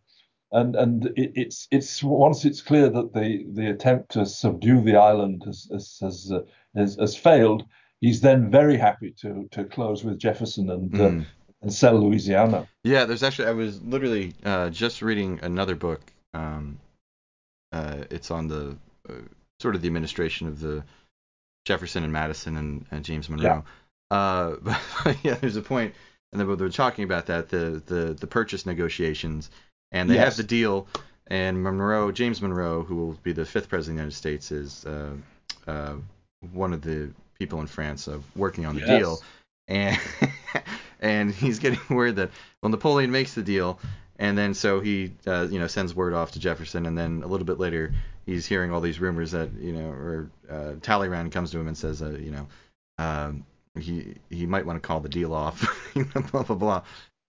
And 0.51 0.75
and 0.75 1.05
it, 1.15 1.31
it's 1.35 1.67
it's 1.71 2.03
once 2.03 2.45
it's 2.45 2.61
clear 2.61 2.89
that 2.89 3.13
the, 3.13 3.45
the 3.53 3.69
attempt 3.69 4.11
to 4.11 4.25
subdue 4.25 4.81
the 4.81 4.95
island 4.97 5.43
has 5.45 5.67
has 5.71 5.97
has, 6.01 6.31
uh, 6.31 6.41
has, 6.75 6.95
has 6.99 7.15
failed, 7.15 7.63
he's 8.01 8.21
then 8.21 8.51
very 8.51 8.77
happy 8.77 9.11
to 9.21 9.47
to 9.51 9.63
close 9.65 10.03
with 10.03 10.19
Jefferson 10.19 10.69
and 10.69 10.93
uh, 10.95 11.09
Mm. 11.09 11.25
and 11.63 11.73
sell 11.73 11.95
Louisiana. 11.99 12.67
Yeah, 12.83 13.05
there's 13.05 13.23
actually 13.23 13.47
I 13.47 13.53
was 13.53 13.81
literally 13.81 14.33
uh, 14.43 14.69
just 14.69 15.01
reading 15.01 15.39
another 15.41 15.75
book. 15.75 16.01
Um, 16.35 16.77
uh, 17.73 18.05
it's 18.11 18.31
on 18.31 18.47
the 18.47 18.77
uh, 19.09 19.13
sort 19.61 19.75
of 19.75 19.81
the 19.81 19.87
administration 19.87 20.47
of 20.47 20.59
the 20.61 20.83
Jefferson 21.65 22.03
and 22.03 22.13
Madison 22.13 22.57
and, 22.57 22.85
and 22.91 23.05
James 23.05 23.29
Monroe. 23.29 23.65
Uh, 24.11 24.55
but 25.03 25.17
yeah, 25.23 25.35
there's 25.35 25.57
a 25.57 25.61
point 25.61 25.93
and 26.33 26.41
then 26.41 26.57
they're 26.57 26.69
talking 26.69 27.03
about 27.05 27.27
that 27.27 27.49
the 27.49 27.81
the 27.85 28.15
the 28.19 28.27
purchase 28.27 28.65
negotiations, 28.65 29.49
and 29.91 30.09
they 30.09 30.15
Yes. 30.15 30.25
have 30.25 30.37
the 30.37 30.43
deal, 30.43 30.87
and 31.27 31.63
Monroe 31.63 32.11
James 32.11 32.41
Monroe, 32.41 32.83
who 32.83 32.95
will 32.95 33.13
be 33.23 33.33
the 33.33 33.45
fifth 33.45 33.69
president 33.69 33.99
of 34.01 34.13
the 34.13 34.29
United 34.29 34.47
States, 34.47 34.51
is 34.51 34.85
uh, 34.85 35.15
uh, 35.67 35.95
one 36.51 36.73
of 36.73 36.81
the 36.81 37.11
people 37.39 37.61
in 37.61 37.67
France 37.67 38.07
uh, 38.07 38.19
working 38.35 38.65
on 38.65 38.75
the 38.75 38.81
Yes. 38.81 38.99
deal, 38.99 39.21
and 39.67 39.99
and 40.99 41.31
he's 41.31 41.59
getting 41.59 41.79
word 41.95 42.15
that 42.17 42.31
well 42.61 42.71
Napoleon 42.71 43.11
makes 43.11 43.35
the 43.35 43.43
deal, 43.43 43.77
and 44.19 44.37
then 44.37 44.53
so 44.53 44.79
he 44.79 45.13
uh, 45.27 45.47
you 45.49 45.59
know 45.59 45.67
sends 45.67 45.95
word 45.95 46.13
off 46.13 46.31
to 46.31 46.39
Jefferson, 46.39 46.85
and 46.85 46.97
then 46.97 47.23
a 47.23 47.27
little 47.27 47.45
bit 47.45 47.59
later 47.59 47.93
he's 48.25 48.45
hearing 48.45 48.71
all 48.71 48.81
these 48.81 48.99
rumors 48.99 49.31
that 49.31 49.51
you 49.53 49.73
know 49.73 49.89
or 49.89 50.29
uh, 50.49 50.73
Talleyrand 50.81 51.31
comes 51.31 51.51
to 51.51 51.59
him 51.59 51.67
and 51.67 51.77
says 51.77 52.01
uh, 52.01 52.11
you 52.11 52.31
know 52.31 52.47
um, 52.97 53.45
he 53.79 54.15
he 54.29 54.45
might 54.45 54.65
want 54.65 54.81
to 54.81 54.87
call 54.87 54.99
the 54.99 55.09
deal 55.09 55.33
off, 55.33 55.65
blah 56.31 56.43
blah 56.43 56.55
blah. 56.55 56.83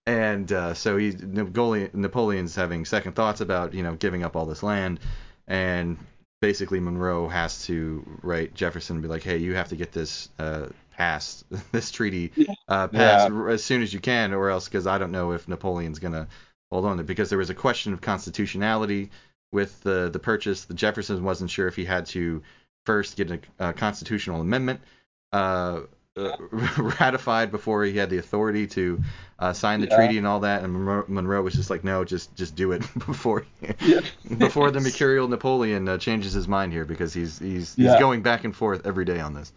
And 0.06 0.52
uh, 0.52 0.74
so 0.74 0.98
he 0.98 1.12
Napoleon, 1.18 1.90
Napoleon's 1.94 2.54
having 2.54 2.84
second 2.84 3.14
thoughts 3.14 3.40
about 3.40 3.74
you 3.74 3.82
know 3.82 3.94
giving 3.94 4.22
up 4.22 4.36
all 4.36 4.46
this 4.46 4.62
land, 4.62 5.00
and 5.48 5.96
basically 6.42 6.80
Monroe 6.80 7.28
has 7.28 7.64
to 7.66 8.04
write 8.22 8.52
Jefferson 8.54 8.96
and 8.96 9.02
be 9.02 9.08
like, 9.08 9.22
hey, 9.22 9.38
you 9.38 9.54
have 9.54 9.68
to 9.70 9.76
get 9.76 9.92
this 9.92 10.28
uh, 10.38 10.66
passed, 10.94 11.44
this 11.72 11.90
treaty 11.90 12.32
uh, 12.68 12.88
passed 12.88 13.30
r- 13.30 13.48
as 13.48 13.64
soon 13.64 13.80
as 13.82 13.94
you 13.94 14.00
can, 14.00 14.34
or 14.34 14.50
else 14.50 14.68
because 14.68 14.86
I 14.86 14.98
don't 14.98 15.12
know 15.12 15.32
if 15.32 15.48
Napoleon's 15.48 15.98
gonna 15.98 16.28
hold 16.74 16.86
on 16.86 17.04
because 17.06 17.28
there 17.30 17.38
was 17.38 17.50
a 17.50 17.54
question 17.54 17.92
of 17.92 18.00
constitutionality 18.00 19.10
with 19.52 19.80
the 19.82 20.10
the 20.12 20.18
purchase. 20.18 20.64
The 20.64 20.74
Jefferson 20.74 21.22
wasn't 21.22 21.50
sure 21.50 21.68
if 21.68 21.76
he 21.76 21.84
had 21.84 22.06
to 22.06 22.42
first 22.84 23.16
get 23.16 23.30
a, 23.30 23.38
a 23.60 23.72
constitutional 23.72 24.40
amendment 24.40 24.80
uh, 25.32 25.82
uh, 26.16 26.36
ratified 27.00 27.52
before 27.52 27.84
he 27.84 27.96
had 27.96 28.10
the 28.10 28.18
authority 28.18 28.66
to 28.66 29.00
uh, 29.38 29.52
sign 29.52 29.80
the 29.80 29.86
Yeah. 29.86 29.96
treaty 29.96 30.18
and 30.18 30.26
all 30.26 30.40
that. 30.40 30.64
And 30.64 30.72
Monroe, 30.72 31.04
Monroe 31.06 31.42
was 31.42 31.54
just 31.54 31.70
like, 31.70 31.84
no, 31.84 32.04
just 32.04 32.34
just 32.34 32.56
do 32.56 32.72
it 32.72 32.80
before 33.06 33.46
Yeah. 33.80 34.00
before 34.38 34.72
the 34.72 34.80
mercurial 34.80 35.28
Napoleon 35.28 35.88
uh, 35.88 35.98
changes 35.98 36.32
his 36.32 36.48
mind 36.48 36.72
here 36.72 36.84
because 36.84 37.14
he's 37.14 37.38
he's 37.38 37.76
he's 37.76 37.94
going 38.00 38.22
back 38.22 38.42
and 38.44 38.54
forth 38.54 38.84
every 38.84 39.04
day 39.04 39.20
on 39.20 39.32
this. 39.32 39.52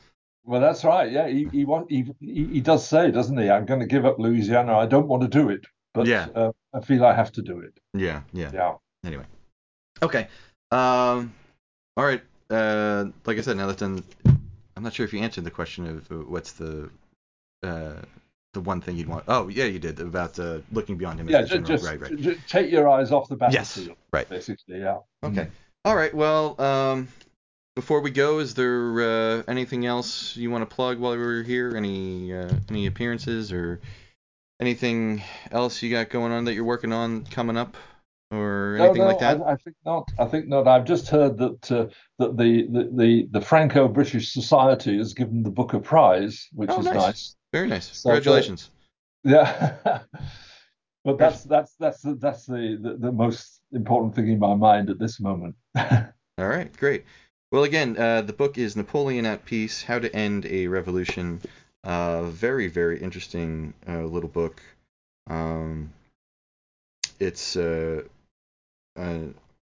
Well, 0.45 0.61
that's 0.61 0.86
right. 0.86 1.11
Yeah, 1.11 1.28
he 1.28 1.49
he, 1.51 1.65
want, 1.65 1.91
he 1.91 2.05
he 2.22 2.45
he 2.45 2.61
does 2.61 2.88
say, 2.88 3.09
doesn't 3.11 3.38
he? 3.38 3.49
I'm 3.49 3.65
going 3.65 3.80
to 3.82 3.86
give 3.88 4.05
up 4.05 4.18
Louisiana. 4.20 4.78
I 4.78 4.86
don't 4.86 5.07
want 5.07 5.24
to 5.24 5.28
do 5.28 5.49
it, 5.49 5.65
but 5.93 6.05
Yeah. 6.07 6.51
I 6.78 6.82
feel 6.82 7.05
I 7.05 7.13
have 7.13 7.32
to 7.34 7.41
do 7.41 7.59
it. 7.59 7.80
Yeah, 7.93 8.21
yeah. 8.34 8.51
Yeah. 8.53 8.73
Anyway. 9.05 9.25
Okay. 10.01 10.28
Um. 10.71 11.34
All 11.95 12.05
right. 12.05 12.21
Uh. 12.49 13.05
Like 13.25 13.38
I 13.38 13.41
said, 13.41 13.57
now 13.57 13.67
that's 13.67 13.80
done. 13.80 14.03
I'm 14.75 14.84
not 14.84 14.93
sure 14.93 15.05
if 15.05 15.13
you 15.13 15.19
answered 15.19 15.43
the 15.43 15.51
question 15.51 15.88
of 15.88 16.11
uh, 16.11 16.15
what's 16.30 16.51
the 16.53 16.89
uh 17.63 17.95
the 18.53 18.61
one 18.61 18.82
thing 18.82 18.95
you'd 18.95 19.07
want. 19.07 19.25
Oh 19.28 19.47
yeah, 19.47 19.65
you 19.65 19.80
did 19.80 19.99
about 19.99 20.38
uh, 20.39 20.59
looking 20.71 20.97
beyond 20.97 21.19
him. 21.19 21.30
Yeah, 21.30 21.39
as 21.39 21.49
the 21.49 21.57
ju- 21.57 21.63
general. 21.63 21.78
just, 21.78 21.89
right, 21.89 22.01
right. 22.01 22.21
ju- 22.21 22.39
take 22.47 22.71
your 22.71 22.88
eyes 22.89 23.11
off 23.11 23.28
the 23.28 23.36
battlefield. 23.36 23.88
Yes. 23.88 23.97
Right. 24.11 24.30
Basically, 24.30 24.80
yeah. 24.80 24.99
Okay. 25.23 25.47
All 25.86 25.95
right. 25.95 26.13
Well, 26.13 26.59
um, 26.61 27.07
before 27.75 28.01
we 28.01 28.11
go, 28.11 28.39
is 28.39 28.53
there 28.55 29.01
uh, 29.01 29.43
anything 29.47 29.86
else 29.86 30.36
you 30.36 30.51
want 30.51 30.67
to 30.67 30.75
plug 30.75 30.99
while 30.99 31.15
we're 31.15 31.43
here? 31.43 31.75
Any 31.75 32.34
uh, 32.34 32.51
any 32.69 32.88
appearances 32.88 33.51
or 33.51 33.80
anything 34.60 35.24
else 35.51 35.82
you 35.82 35.91
got 35.91 36.10
going 36.10 36.32
on 36.32 36.45
that 36.45 36.53
you're 36.53 36.64
working 36.64 36.93
on 36.93 37.26
coming 37.26 37.58
up 37.58 37.78
or 38.32 38.78
anything 38.80 39.01
no, 39.01 39.08
like 39.08 39.20
that? 39.20 39.41
I, 39.41 39.51
I 39.51 39.55
think 39.55 39.76
not. 39.86 40.12
I 40.20 40.26
think 40.26 40.47
not. 40.47 40.68
I've 40.68 40.86
just 40.86 41.10
heard 41.10 41.38
that 41.38 41.72
uh, 41.72 41.88
that 42.20 42.38
the, 42.38 42.68
the, 42.70 42.89
the, 42.93 43.28
the 43.32 43.41
Franco-British 43.41 44.34
Society 44.34 44.97
has 44.97 45.14
given 45.14 45.43
the 45.43 45.51
book 45.51 45.74
a 45.74 45.80
prize, 45.80 46.47
which 46.53 46.70
Oh, 46.72 46.80
is 46.80 46.86
nice. 46.86 46.95
nice. 46.95 47.36
Very 47.53 47.68
nice. 47.68 47.97
So, 47.97 48.10
uh, 48.10 48.14
Congratulations. 48.14 48.72
Yeah. 49.24 49.76
but 51.03 51.18
that's 51.18 51.43
that's 51.43 51.74
that's 51.80 52.01
the, 52.01 52.16
that's 52.16 52.45
the, 52.45 52.78
the 52.82 52.97
the 52.99 53.12
most 53.12 53.62
important 53.72 54.16
thing 54.16 54.30
in 54.30 54.39
my 54.39 54.55
mind 54.55 54.89
at 54.89 54.99
this 54.99 55.20
moment. 55.20 55.55
All 55.78 56.47
right, 56.47 56.76
great. 56.78 57.05
Well, 57.51 57.64
again, 57.64 57.97
uh, 57.97 58.22
the 58.24 58.34
book 58.34 58.58
is 58.58 58.76
Napoleon 58.76 59.26
at 59.26 59.45
Peace: 59.45 59.84
How 59.84 59.99
to 59.99 60.14
End 60.14 60.45
a 60.45 60.68
Revolution. 60.68 61.41
Uh, 61.88 62.24
very, 62.24 62.68
very 62.68 63.00
interesting 63.00 63.74
uh, 63.88 64.02
little 64.04 64.28
book. 64.28 64.62
Um, 65.30 65.94
it's 67.18 67.56
uh, 67.56 68.04
uh, 69.00 69.02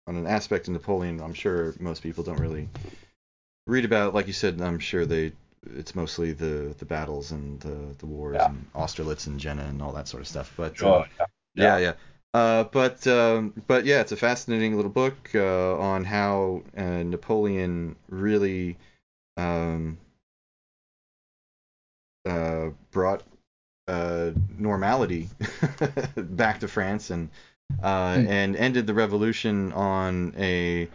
on 0.07 0.15
an 0.15 0.25
aspect 0.25 0.67
of 0.67 0.73
Napoleon. 0.73 1.21
I'm 1.21 1.35
sure 1.35 1.75
most 1.79 2.01
people 2.01 2.23
don't 2.23 2.39
really 2.39 2.69
read 3.67 3.85
about. 3.85 4.15
Like 4.15 4.25
you 4.25 4.33
said, 4.33 4.59
I'm 4.61 4.79
sure 4.79 5.05
they. 5.05 5.31
It's 5.75 5.93
mostly 5.93 6.33
the 6.33 6.73
the 6.79 6.85
battles 6.85 7.31
and 7.31 7.59
the 7.59 7.77
the 7.99 8.07
wars 8.07 8.35
Yeah. 8.35 8.47
and 8.47 8.65
Austerlitz 8.73 9.27
and 9.27 9.39
Jena 9.39 9.65
and 9.65 9.79
all 9.81 9.91
that 9.93 10.07
sort 10.07 10.21
of 10.21 10.27
stuff. 10.27 10.51
But 10.57 10.71
uh, 10.71 10.75
Sure. 10.75 11.07
yeah, 11.53 11.77
yeah. 11.77 11.93
Uh, 12.33 12.63
but 12.63 13.05
um, 13.05 13.53
but 13.67 13.85
yeah, 13.85 14.01
it's 14.01 14.11
a 14.11 14.17
fascinating 14.17 14.75
little 14.75 14.91
book 14.91 15.29
uh, 15.35 15.77
on 15.77 16.03
how 16.03 16.63
uh, 16.75 17.03
Napoleon 17.03 17.95
really 18.09 18.75
um, 19.37 19.99
uh, 22.27 22.69
brought 22.91 23.23
uh, 23.87 24.31
normality 24.57 25.29
back 26.15 26.59
to 26.59 26.67
France 26.67 27.09
and 27.09 27.29
uh, 27.81 28.19
Hmm. 28.19 28.27
and 28.27 28.55
ended 28.55 28.87
the 28.87 28.93
revolution 28.93 29.71
on 29.73 30.33
a 30.37 30.87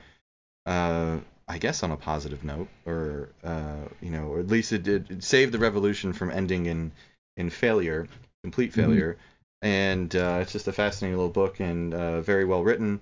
uh, 0.67 1.19
I 1.49 1.59
guess 1.59 1.83
on 1.83 1.91
a 1.91 1.97
positive 1.97 2.45
note, 2.45 2.69
or 2.87 3.29
uh, 3.45 3.85
you 4.01 4.11
know, 4.11 4.27
or 4.29 4.41
at 4.41 4.49
least 4.49 4.73
it 4.73 4.83
did 4.83 5.11
it 5.11 5.25
saved 5.25 5.53
the 5.53 5.59
revolution 5.59 6.13
from 6.13 6.31
ending 6.31 6.67
in 6.67 6.93
in 7.37 7.51
failure, 7.51 8.07
complete 8.43 8.73
Mhm. 8.73 8.77
failure. 8.77 9.17
And 9.63 10.15
uh, 10.17 10.39
it's 10.43 10.53
just 10.53 10.67
a 10.69 10.73
fascinating 10.73 11.17
little 11.17 11.31
book 11.33 11.61
and 11.61 11.95
uh, 11.95 12.21
very 12.21 12.45
well 12.45 12.65
written. 12.65 13.01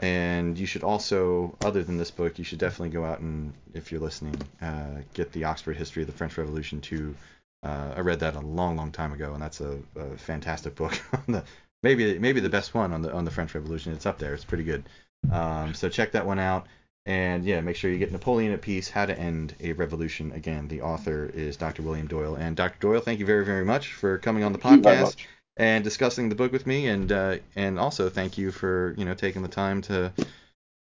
And 0.00 0.58
you 0.58 0.66
should 0.66 0.82
also, 0.82 1.56
other 1.62 1.82
than 1.82 1.96
this 1.96 2.10
book, 2.10 2.38
you 2.38 2.44
should 2.44 2.58
definitely 2.58 2.90
go 2.90 3.04
out 3.04 3.20
and, 3.20 3.54
if 3.72 3.90
you're 3.92 4.00
listening, 4.00 4.36
uh, 4.60 5.02
get 5.14 5.32
the 5.32 5.44
Oxford 5.44 5.76
History 5.76 6.02
of 6.02 6.08
the 6.08 6.12
French 6.12 6.36
Revolution 6.36 6.80
too. 6.80 7.14
Uh, 7.62 7.94
I 7.96 8.00
read 8.00 8.20
that 8.20 8.34
a 8.34 8.40
long, 8.40 8.76
long 8.76 8.90
time 8.90 9.12
ago, 9.12 9.34
and 9.34 9.42
that's 9.42 9.60
a, 9.60 9.78
a 9.96 10.16
fantastic 10.16 10.74
book. 10.74 11.00
on 11.12 11.34
the, 11.34 11.44
maybe 11.82 12.18
maybe 12.18 12.40
the 12.40 12.48
best 12.48 12.74
one 12.74 12.92
on 12.92 13.02
the 13.02 13.12
on 13.12 13.24
the 13.24 13.30
French 13.30 13.54
Revolution. 13.54 13.92
It's 13.92 14.06
up 14.06 14.18
there. 14.18 14.34
It's 14.34 14.44
pretty 14.44 14.64
good. 14.64 14.84
Um, 15.30 15.74
so 15.74 15.88
check 15.88 16.12
that 16.12 16.26
one 16.26 16.38
out. 16.38 16.66
And 17.04 17.44
yeah, 17.44 17.60
make 17.60 17.76
sure 17.76 17.90
you 17.90 17.98
get 17.98 18.12
Napoleon 18.12 18.52
at 18.52 18.62
Peace: 18.62 18.88
How 18.88 19.06
to 19.06 19.18
End 19.18 19.54
a 19.60 19.72
Revolution. 19.72 20.32
Again, 20.32 20.68
the 20.68 20.82
author 20.82 21.26
is 21.26 21.56
Dr. 21.56 21.82
William 21.82 22.06
Doyle. 22.06 22.36
And 22.36 22.56
Dr. 22.56 22.78
Doyle, 22.78 23.00
thank 23.00 23.18
you 23.18 23.26
very, 23.26 23.44
very 23.44 23.64
much 23.64 23.92
for 23.92 24.18
coming 24.18 24.44
on 24.44 24.52
the 24.52 24.58
Thank 24.58 24.76
you 24.76 24.82
very 24.82 25.04
podcast 25.04 25.16
and 25.56 25.84
discussing 25.84 26.28
the 26.28 26.34
book 26.34 26.52
with 26.52 26.66
me. 26.66 26.86
And 26.86 27.10
uh, 27.10 27.36
and 27.56 27.78
also 27.78 28.08
thank 28.08 28.38
you 28.38 28.52
for 28.52 28.94
you 28.96 29.04
know 29.04 29.14
taking 29.14 29.42
the 29.42 29.48
time 29.48 29.82
to 29.82 30.12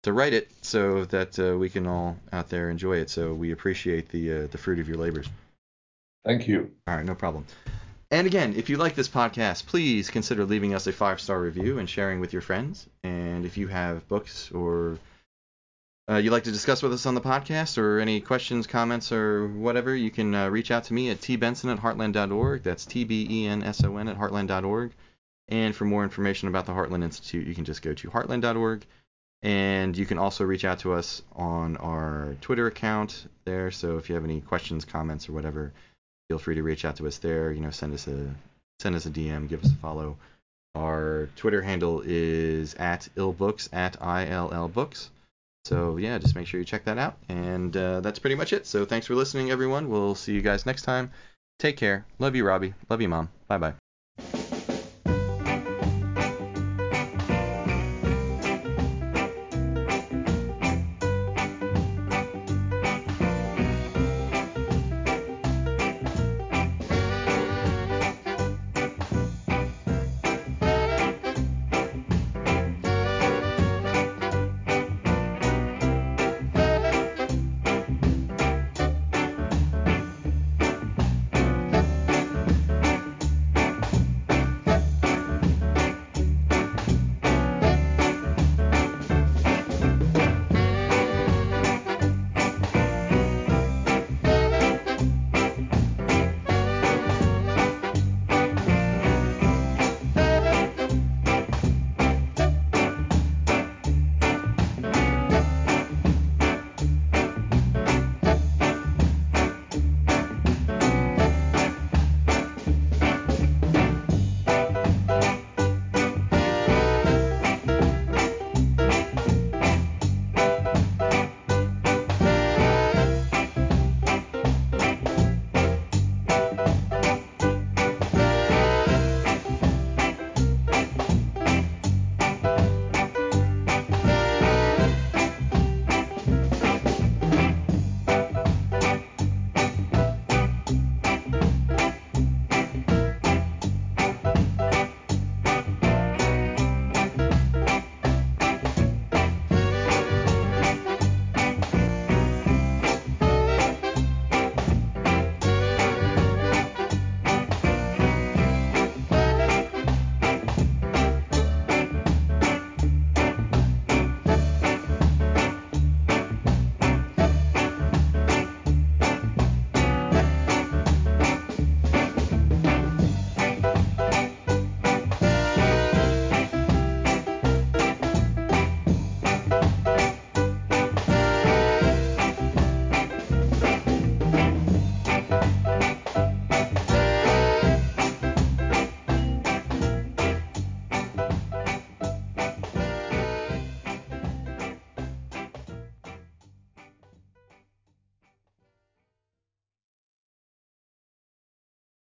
to 0.03 0.13
write 0.13 0.33
it 0.33 0.51
so 0.63 1.05
that 1.07 1.39
uh, 1.39 1.57
we 1.57 1.69
can 1.69 1.87
all 1.87 2.17
out 2.33 2.49
there 2.49 2.71
enjoy 2.71 2.99
it. 2.99 3.11
So 3.11 3.35
we 3.35 3.53
appreciate 3.53 4.09
the 4.11 4.33
uh, 4.33 4.47
the 4.49 4.59
fruit 4.59 4.79
of 4.79 4.89
your 4.89 4.99
labors. 4.99 5.29
Thank 6.25 6.49
you. 6.49 6.71
All 6.87 6.97
right, 6.97 7.05
no 7.05 7.15
problem. 7.15 7.47
And 8.11 8.27
again, 8.27 8.55
if 8.57 8.69
you 8.69 8.77
like 8.77 8.95
this 8.95 9.09
podcast, 9.09 9.67
please 9.67 10.11
consider 10.11 10.45
leaving 10.45 10.75
us 10.75 10.87
a 10.87 10.93
five 10.93 11.21
star 11.21 11.41
review 11.41 11.79
and 11.79 11.89
sharing 11.89 12.21
with 12.21 12.33
your 12.33 12.43
friends. 12.43 12.89
And 13.05 13.45
if 13.45 13.57
you 13.57 13.69
have 13.69 14.07
books 14.09 14.51
or 14.51 14.99
uh, 16.11 16.17
you'd 16.17 16.33
like 16.33 16.45
to 16.45 16.51
discuss 16.51 16.83
with 16.83 16.93
us 16.93 17.07
on 17.07 17.15
the 17.15 17.21
podcast 17.21 17.79
or 17.79 18.01
any 18.01 18.21
questions, 18.21 18.67
comments, 18.67 19.13
or 19.13 19.47
whatever, 19.47 19.95
you 19.95 20.11
can 20.11 20.35
uh, 20.35 20.49
reach 20.49 20.73
out 20.73 20.85
to 20.85 20.93
me 20.93 21.11
at 21.11 21.21
tbenson 21.21 21.73
at 21.73 21.79
heartland.org. 21.79 22.65
That's 22.65 22.85
T 22.85 23.05
B 23.05 23.29
E 23.31 23.47
N 23.47 23.63
S 23.63 23.85
O 23.85 23.97
N 23.97 24.09
at 24.09 24.19
heartland.org. 24.19 24.93
And 25.47 25.75
for 25.75 25.85
more 25.85 26.03
information 26.03 26.49
about 26.49 26.67
the 26.67 26.73
Heartland 26.73 27.05
Institute, 27.05 27.47
you 27.47 27.55
can 27.55 27.65
just 27.65 27.83
go 27.83 27.95
to 27.95 28.11
heartland.org. 28.11 28.85
And 29.43 29.97
you 29.97 30.05
can 30.05 30.19
also 30.19 30.45
reach 30.45 30.65
out 30.65 30.81
to 30.81 30.95
us 30.95 31.23
on 31.33 31.77
our 31.77 32.37
Twitter 32.41 32.67
account 32.67 33.27
there. 33.45 33.71
So 33.71 33.97
if 33.97 34.09
you 34.09 34.17
have 34.17 34.25
any 34.25 34.41
questions, 34.41 34.85
comments, 34.85 35.29
or 35.29 35.33
whatever, 35.33 35.73
feel 36.31 36.39
free 36.39 36.55
to 36.55 36.63
reach 36.63 36.85
out 36.85 36.95
to 36.95 37.09
us 37.09 37.19
there. 37.19 37.51
You 37.51 37.61
know, 37.61 37.73
send 37.73 37.93
us 37.93 38.07
a 38.07 38.33
send 38.79 38.95
us 38.95 39.05
a 39.05 39.11
DM, 39.11 39.49
give 39.49 39.65
us 39.65 39.73
a 39.73 39.77
follow. 39.77 40.17
Our 40.77 41.29
Twitter 41.35 41.61
handle 41.61 42.03
is 42.07 42.75
at 42.75 43.09
illbooks 43.17 43.69
at 43.73 43.97
ill 44.01 44.69
books. 44.69 45.11
So 45.65 45.97
yeah, 45.97 46.19
just 46.19 46.37
make 46.37 46.47
sure 46.47 46.61
you 46.61 46.65
check 46.65 46.85
that 46.85 46.99
out. 46.99 47.17
And 47.29 47.77
uh, 47.77 48.01
that's 48.01 48.21
pretty 48.21 48.37
much 48.37 48.53
it. 48.53 48.65
So 48.69 48.85
thanks 48.85 49.09
for 49.09 49.17
listening, 49.17 49.51
everyone. 49.51 49.89
We'll 49.91 50.15
see 50.15 50.33
you 50.33 50.41
guys 50.41 50.67
next 50.67 50.83
time. 50.83 51.11
Take 51.59 51.77
care. 51.77 52.07
Love 52.21 52.37
you, 52.37 52.47
Robbie. 52.47 52.75
Love 52.89 53.03
you, 53.03 53.09
Mom. 53.09 53.29
Bye 53.49 53.59
bye. 53.59 53.80